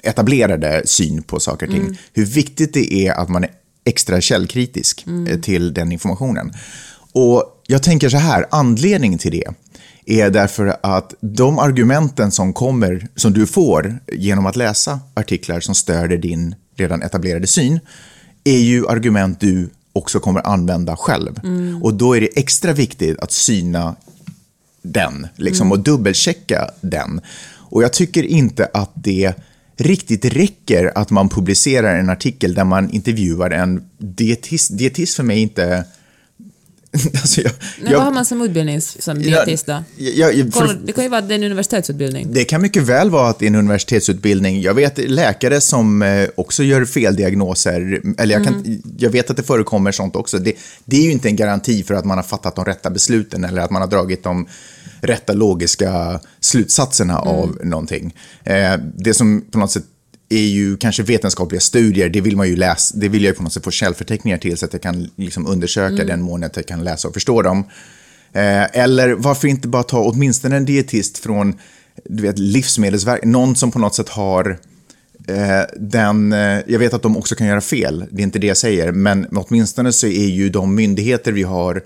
etablerade 0.03 0.81
syn 0.85 1.23
på 1.23 1.39
saker 1.39 1.65
och 1.65 1.71
ting. 1.73 1.99
Hur 2.13 2.25
viktigt 2.25 2.73
det 2.73 2.93
är 2.93 3.13
att 3.13 3.29
man 3.29 3.43
är 3.43 3.49
extra 3.85 4.21
källkritisk 4.21 5.05
eh, 5.29 5.39
till 5.39 5.73
den 5.73 5.91
informationen. 5.91 6.53
Och 7.11 7.63
jag 7.67 7.83
tänker 7.83 8.09
så 8.09 8.17
här, 8.17 8.45
anledningen 8.51 9.19
till 9.19 9.31
det 9.31 9.47
är 10.05 10.29
därför 10.29 10.77
att 10.83 11.13
de 11.21 11.59
argumenten 11.59 12.31
som 12.31 12.53
kommer, 12.53 13.07
som 13.15 13.33
du 13.33 13.47
får 13.47 13.99
genom 14.13 14.45
att 14.45 14.55
läsa 14.55 14.99
artiklar 15.13 15.59
som 15.59 15.75
stöder 15.75 16.17
din 16.17 16.55
redan 16.76 17.01
etablerade 17.01 17.47
syn, 17.47 17.80
är 18.43 18.59
ju 18.59 18.88
argument 18.88 19.39
du 19.39 19.69
också 19.93 20.19
kommer 20.19 20.47
använda 20.47 20.95
själv. 20.95 21.39
Och 21.82 21.93
då 21.93 22.17
är 22.17 22.21
det 22.21 22.38
extra 22.39 22.74
viktigt 22.74 23.19
att 23.19 23.32
syna 23.32 23.95
den 24.82 25.28
liksom, 25.36 25.71
och 25.71 25.80
dubbelchecka 25.80 26.69
den. 26.82 27.21
Och 27.74 27.84
jag 27.84 27.93
tycker 27.93 28.24
inte 28.24 28.69
att 28.74 28.91
det 28.93 29.34
riktigt 29.78 30.26
räcker 30.26 30.91
att 30.95 31.09
man 31.09 31.30
publicerar 31.30 31.99
en 31.99 32.09
artikel 32.09 32.53
där 32.53 32.63
man 32.63 32.89
intervjuar 32.89 33.51
en 33.51 33.84
dietist. 33.97 34.78
Dietist 34.78 35.15
för 35.15 35.24
mig 35.24 35.38
är 35.38 35.41
inte... 35.41 35.86
alltså 37.13 37.41
jag, 37.41 37.51
Men 37.81 37.91
jag- 37.91 37.97
vad 37.97 38.05
har 38.05 38.13
man 38.13 38.25
som 38.25 38.41
utbildning 38.41 38.81
som 38.81 39.19
dietist 39.19 39.65
då? 39.65 39.83
jag- 39.97 40.33
jag- 40.35 40.53
för- 40.53 40.79
det 40.85 40.91
kan 40.91 41.03
ju 41.03 41.09
vara 41.09 41.19
att 41.19 41.27
det 41.27 41.33
är 41.33 41.35
en 41.35 41.43
universitetsutbildning. 41.43 42.33
det 42.33 42.45
kan 42.45 42.61
mycket 42.61 42.83
väl 42.83 43.09
vara 43.09 43.29
att 43.29 43.39
det 43.39 43.45
är 43.45 43.47
en 43.47 43.55
universitetsutbildning. 43.55 44.61
Jag 44.61 44.73
vet 44.73 44.97
läkare 45.09 45.61
som 45.61 46.01
eh, 46.01 46.27
också 46.35 46.63
gör 46.63 46.85
feldiagnoser. 46.85 48.01
Eller 48.17 48.33
jag, 48.35 48.43
kan, 48.43 48.81
jag 48.97 49.09
vet 49.09 49.29
att 49.29 49.37
det 49.37 49.43
förekommer 49.43 49.91
sånt 49.91 50.15
också. 50.15 50.37
Det, 50.37 50.53
det 50.85 50.97
är 50.97 51.01
ju 51.03 51.11
inte 51.11 51.27
en 51.27 51.35
garanti 51.35 51.83
för 51.83 51.93
att 51.93 52.05
man 52.05 52.17
har 52.17 52.23
fattat 52.23 52.55
de 52.55 52.65
rätta 52.65 52.89
besluten 52.89 53.43
eller 53.43 53.61
att 53.61 53.71
man 53.71 53.81
har 53.81 53.89
dragit 53.89 54.23
de 54.23 54.47
rätta 55.01 55.33
logiska 55.33 56.19
slutsatserna 56.39 57.17
av 57.19 57.57
någonting. 57.63 58.15
Eh, 58.43 58.73
det 58.97 59.13
som 59.13 59.41
på 59.51 59.57
något 59.59 59.71
sätt 59.71 59.83
är 60.34 60.47
ju 60.47 60.77
kanske 60.77 61.03
vetenskapliga 61.03 61.61
studier, 61.61 62.09
det 62.09 62.21
vill 62.21 62.38
man 62.38 62.47
ju 62.47 62.55
läsa, 62.55 62.97
det 62.97 63.09
vill 63.09 63.23
jag 63.23 63.38
på 63.38 63.43
något 63.43 63.53
sätt 63.53 63.63
få 63.63 63.71
källförteckningar 63.71 64.38
till 64.38 64.57
så 64.57 64.65
att 64.65 64.73
jag 64.73 64.81
kan 64.81 65.09
liksom 65.15 65.47
undersöka 65.47 66.03
den 66.03 66.21
mån 66.21 66.43
att 66.43 66.55
jag 66.55 66.67
kan 66.67 66.84
läsa 66.84 67.07
och 67.07 67.13
förstå 67.13 67.41
dem. 67.41 67.59
Eh, 68.34 68.77
eller 68.77 69.13
varför 69.13 69.47
inte 69.47 69.67
bara 69.67 69.84
ta 69.84 70.03
åtminstone 70.03 70.57
en 70.57 70.65
dietist 70.65 71.17
från 71.17 71.55
du 72.05 72.23
vet, 72.23 72.39
Livsmedelsverket, 72.39 73.29
någon 73.29 73.55
som 73.55 73.71
på 73.71 73.79
något 73.79 73.95
sätt 73.95 74.09
har 74.09 74.59
eh, 75.27 75.61
den, 75.77 76.34
eh, 76.34 76.59
jag 76.67 76.79
vet 76.79 76.93
att 76.93 77.01
de 77.01 77.17
också 77.17 77.36
kan 77.36 77.47
göra 77.47 77.61
fel, 77.61 78.05
det 78.11 78.21
är 78.21 78.23
inte 78.23 78.39
det 78.39 78.47
jag 78.47 78.57
säger, 78.57 78.91
men 78.91 79.27
åtminstone 79.36 79.91
så 79.91 80.07
är 80.07 80.27
ju 80.27 80.49
de 80.49 80.75
myndigheter 80.75 81.31
vi 81.31 81.43
har 81.43 81.84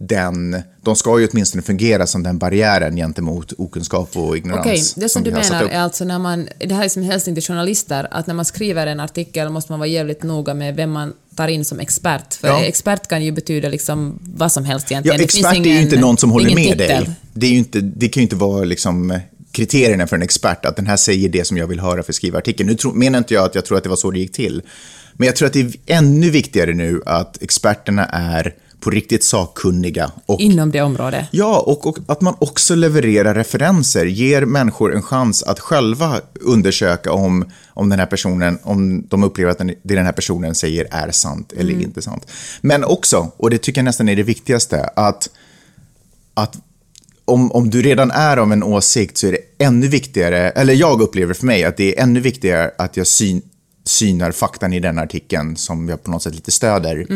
den, 0.00 0.62
de 0.82 0.96
ska 0.96 1.20
ju 1.20 1.28
åtminstone 1.32 1.62
fungera 1.62 2.06
som 2.06 2.22
den 2.22 2.38
barriären 2.38 2.96
gentemot 2.96 3.52
okunskap 3.58 4.16
och 4.16 4.36
ignorans. 4.36 4.60
Okej, 4.66 4.82
det 4.96 5.08
som 5.08 5.22
du 5.22 5.30
har 5.32 5.42
satt 5.42 5.50
menar 5.50 5.68
är 5.74 5.78
alltså 5.80 6.04
när 6.04 6.18
man, 6.18 6.48
det 6.58 6.74
här 6.74 6.84
är 6.84 6.88
som 6.88 7.02
hälsning 7.02 7.34
till 7.34 7.44
journalister, 7.44 8.08
att 8.10 8.26
när 8.26 8.34
man 8.34 8.44
skriver 8.44 8.86
en 8.86 9.00
artikel 9.00 9.48
måste 9.50 9.72
man 9.72 9.78
vara 9.78 9.86
jävligt 9.88 10.22
noga 10.22 10.54
med 10.54 10.76
vem 10.76 10.90
man 10.90 11.12
tar 11.36 11.48
in 11.48 11.64
som 11.64 11.80
expert. 11.80 12.34
För 12.34 12.48
Ja. 12.48 12.64
expert 12.64 13.08
kan 13.08 13.24
ju 13.24 13.32
betyda 13.32 13.68
liksom 13.68 14.18
vad 14.22 14.52
som 14.52 14.64
helst 14.64 14.90
Ja, 14.90 14.94
egentligen. 14.94 15.18
Finns 15.18 15.34
expert 15.34 15.52
är 15.52 15.60
ju 15.64 15.70
ingen- 15.70 15.82
inte 15.82 16.00
någon 16.00 16.18
som 16.18 16.30
håller 16.30 16.50
ingen 16.50 16.64
med 16.68 16.78
titel. 16.78 17.04
dig. 17.04 17.10
Det, 17.32 17.46
är 17.46 17.50
ju 17.50 17.58
inte, 17.58 17.80
det 17.80 18.08
kan 18.08 18.20
ju 18.20 18.22
inte 18.22 18.36
vara 18.36 18.64
liksom 18.64 19.20
kriterierna 19.52 20.06
för 20.06 20.16
en 20.16 20.22
expert, 20.22 20.64
att 20.64 20.76
den 20.76 20.86
här 20.86 20.96
säger 20.96 21.28
det 21.28 21.46
som 21.46 21.56
jag 21.56 21.66
vill 21.66 21.80
höra 21.80 22.02
för 22.02 22.12
att 22.12 22.16
skriva 22.16 22.38
artikeln. 22.38 22.68
Nu 22.68 22.74
tro, 22.74 22.92
menar 22.92 23.18
inte 23.18 23.34
jag 23.34 23.44
att 23.44 23.54
jag 23.54 23.64
tror 23.64 23.76
att 23.78 23.82
det 23.82 23.88
var 23.88 23.96
så 23.96 24.10
det 24.10 24.18
gick 24.18 24.32
till, 24.32 24.62
men 25.12 25.26
jag 25.26 25.36
tror 25.36 25.46
att 25.46 25.52
det 25.52 25.60
är 25.60 25.72
ännu 25.86 26.30
viktigare 26.30 26.74
nu 26.74 27.02
att 27.06 27.42
experterna 27.42 28.04
är 28.06 28.54
på 28.80 28.90
riktigt 28.90 29.24
sakkunniga. 29.24 30.10
Och, 30.26 30.40
Inom 30.40 30.70
det 30.70 30.80
området. 30.82 31.26
Ja, 31.30 31.58
och, 31.60 31.86
och, 31.86 31.98
att 32.06 32.20
man 32.20 32.34
också 32.38 32.74
levererar 32.74 33.34
referenser, 33.34 34.04
ger 34.06 34.44
människor 34.44 34.94
en 34.94 35.02
chans 35.02 35.42
att 35.42 35.60
själva 35.60 36.20
undersöka 36.40 37.12
om, 37.12 37.44
om 37.68 37.88
den 37.88 37.98
här 37.98 38.06
personen, 38.06 38.58
om 38.62 39.06
de 39.08 39.24
upplever 39.24 39.50
att 39.52 39.58
den, 39.58 39.74
det 39.82 39.94
den 39.94 40.04
här 40.04 40.12
personen 40.12 40.54
säger 40.54 40.86
är 40.90 41.10
sant 41.10 41.52
eller 41.52 41.72
Mm. 41.72 41.84
inte 41.84 42.02
sant. 42.02 42.30
Men 42.60 42.84
också, 42.84 43.32
och 43.36 43.50
det 43.50 43.58
tycker 43.58 43.80
jag 43.80 43.84
nästan 43.84 44.08
är 44.08 44.16
det 44.16 44.22
viktigaste, 44.22 44.90
att, 44.96 45.30
att 46.34 46.58
om, 47.24 47.52
om 47.52 47.70
du 47.70 47.82
redan 47.82 48.10
är 48.10 48.36
av 48.36 48.52
en 48.52 48.62
åsikt 48.62 49.18
så 49.18 49.26
är 49.26 49.32
det 49.32 49.64
ännu 49.64 49.88
viktigare, 49.88 50.50
eller 50.50 50.74
jag 50.74 51.02
upplever 51.02 51.34
för 51.34 51.46
mig 51.46 51.64
att 51.64 51.76
det 51.76 51.98
är 51.98 52.02
ännu 52.02 52.20
viktigare 52.20 52.70
att 52.78 52.96
jag 52.96 53.06
syn, 53.06 53.42
synar 53.84 54.32
faktan 54.32 54.72
i 54.72 54.80
den 54.80 54.98
artikeln 54.98 55.56
som 55.56 55.88
jag 55.88 56.02
på 56.02 56.10
något 56.10 56.22
sätt 56.22 56.34
lite 56.34 56.50
stöder. 56.50 57.06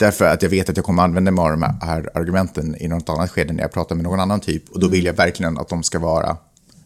Därför 0.00 0.24
att 0.24 0.42
jag 0.42 0.50
vet 0.50 0.68
att 0.68 0.76
jag 0.76 0.84
kommer 0.86 1.02
använda 1.02 1.30
mig 1.30 1.42
av 1.44 1.50
de 1.50 1.62
här 1.82 2.10
argumenten 2.14 2.76
i 2.82 2.88
något 2.88 3.08
annat 3.08 3.30
skede 3.30 3.52
när 3.52 3.62
jag 3.62 3.72
pratar 3.72 3.94
med 3.94 4.04
någon 4.04 4.20
annan 4.20 4.40
typ. 4.40 4.68
Och 4.70 4.80
då 4.80 4.88
vill 4.88 5.04
jag 5.04 5.12
verkligen 5.14 5.58
att 5.58 5.68
de 5.68 5.82
ska 5.82 5.98
vara 5.98 6.36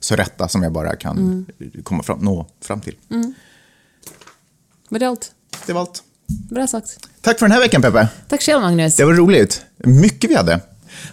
så 0.01 0.17
rätta 0.17 0.49
som 0.49 0.63
jag 0.63 0.73
bara 0.73 0.97
kan 0.97 1.47
komma 1.83 2.03
fram, 2.03 2.19
nå 2.19 2.47
fram 2.61 2.81
till. 2.81 2.97
Men 4.89 4.99
det 5.01 5.05
är 5.05 5.09
allt. 5.09 5.33
Det 5.67 5.73
var 5.73 5.81
allt. 5.81 6.03
Bra 6.51 6.67
sagt. 6.67 6.99
Tack 7.21 7.39
för 7.39 7.47
den 7.47 7.53
här 7.53 7.61
veckan 7.61 7.83
Peppe. 7.83 8.09
Tack 8.29 8.43
själv 8.43 8.61
Magnus. 8.63 8.97
Det 8.97 9.05
var 9.05 9.13
roligt. 9.13 9.63
Mycket 9.79 10.31
vi 10.31 10.35
hade. 10.35 10.61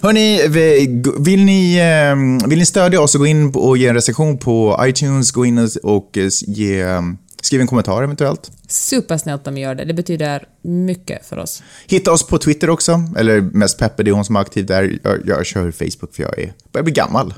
Hörni, 0.01 0.47
vi- 0.47 1.03
vill 1.19 1.45
ni, 1.45 1.75
eh, 1.77 2.47
vill 2.49 2.59
ni 2.59 2.65
stödja 2.65 3.01
oss 3.01 3.15
och 3.15 3.19
gå 3.19 3.25
in 3.27 3.51
och 3.55 3.77
ge 3.77 3.87
en 3.87 3.95
recension 3.95 4.37
på 4.37 4.79
iTunes, 4.83 5.31
gå 5.31 5.45
in 5.45 5.69
och- 5.83 6.17
ge, 6.47 6.81
eh, 6.81 7.01
skriv 7.41 7.61
en 7.61 7.67
kommentar 7.67 8.03
eventuellt. 8.03 8.51
Supersnällt 8.67 9.47
om 9.47 9.53
ni 9.53 9.61
gör 9.61 9.75
det. 9.75 9.85
Det 9.85 9.93
betyder 9.93 10.43
mycket 10.61 11.25
för 11.25 11.37
oss. 11.37 11.63
Hitta 11.87 12.11
oss 12.11 12.27
på 12.27 12.37
Twitter 12.37 12.69
också, 12.69 13.03
eller 13.17 13.41
mest 13.41 13.77
Peppe, 13.77 14.03
det 14.03 14.11
är 14.11 14.13
hon 14.13 14.25
som 14.25 14.35
är 14.35 14.39
aktiv 14.39 14.65
där. 14.65 14.99
Jag, 15.03 15.19
jag 15.25 15.45
kör 15.45 15.71
Facebook 15.71 16.15
för 16.15 16.23
jag 16.23 16.39
är, 16.39 16.53
börjar 16.71 16.83
bli 16.83 16.93
gammal. 16.93 17.33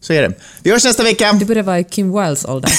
Så 0.00 0.12
är 0.12 0.22
det. 0.22 0.32
Vi 0.62 0.70
hörs 0.70 0.84
nästa 0.84 1.02
vecka! 1.02 1.32
Du 1.32 1.44
borde 1.44 1.62
vara 1.62 1.78
i 1.78 1.84
Kim 1.84 2.12
Wildes 2.12 2.44
ålder. 2.44 2.70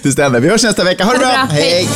det 0.02 0.12
stämmer. 0.12 0.40
Vi 0.40 0.48
hörs 0.48 0.64
nästa 0.64 0.84
vecka. 0.84 1.04
Ha 1.04 1.12
det 1.12 1.18
bra! 1.18 1.28
bra. 1.28 1.46
Hej. 1.50 1.88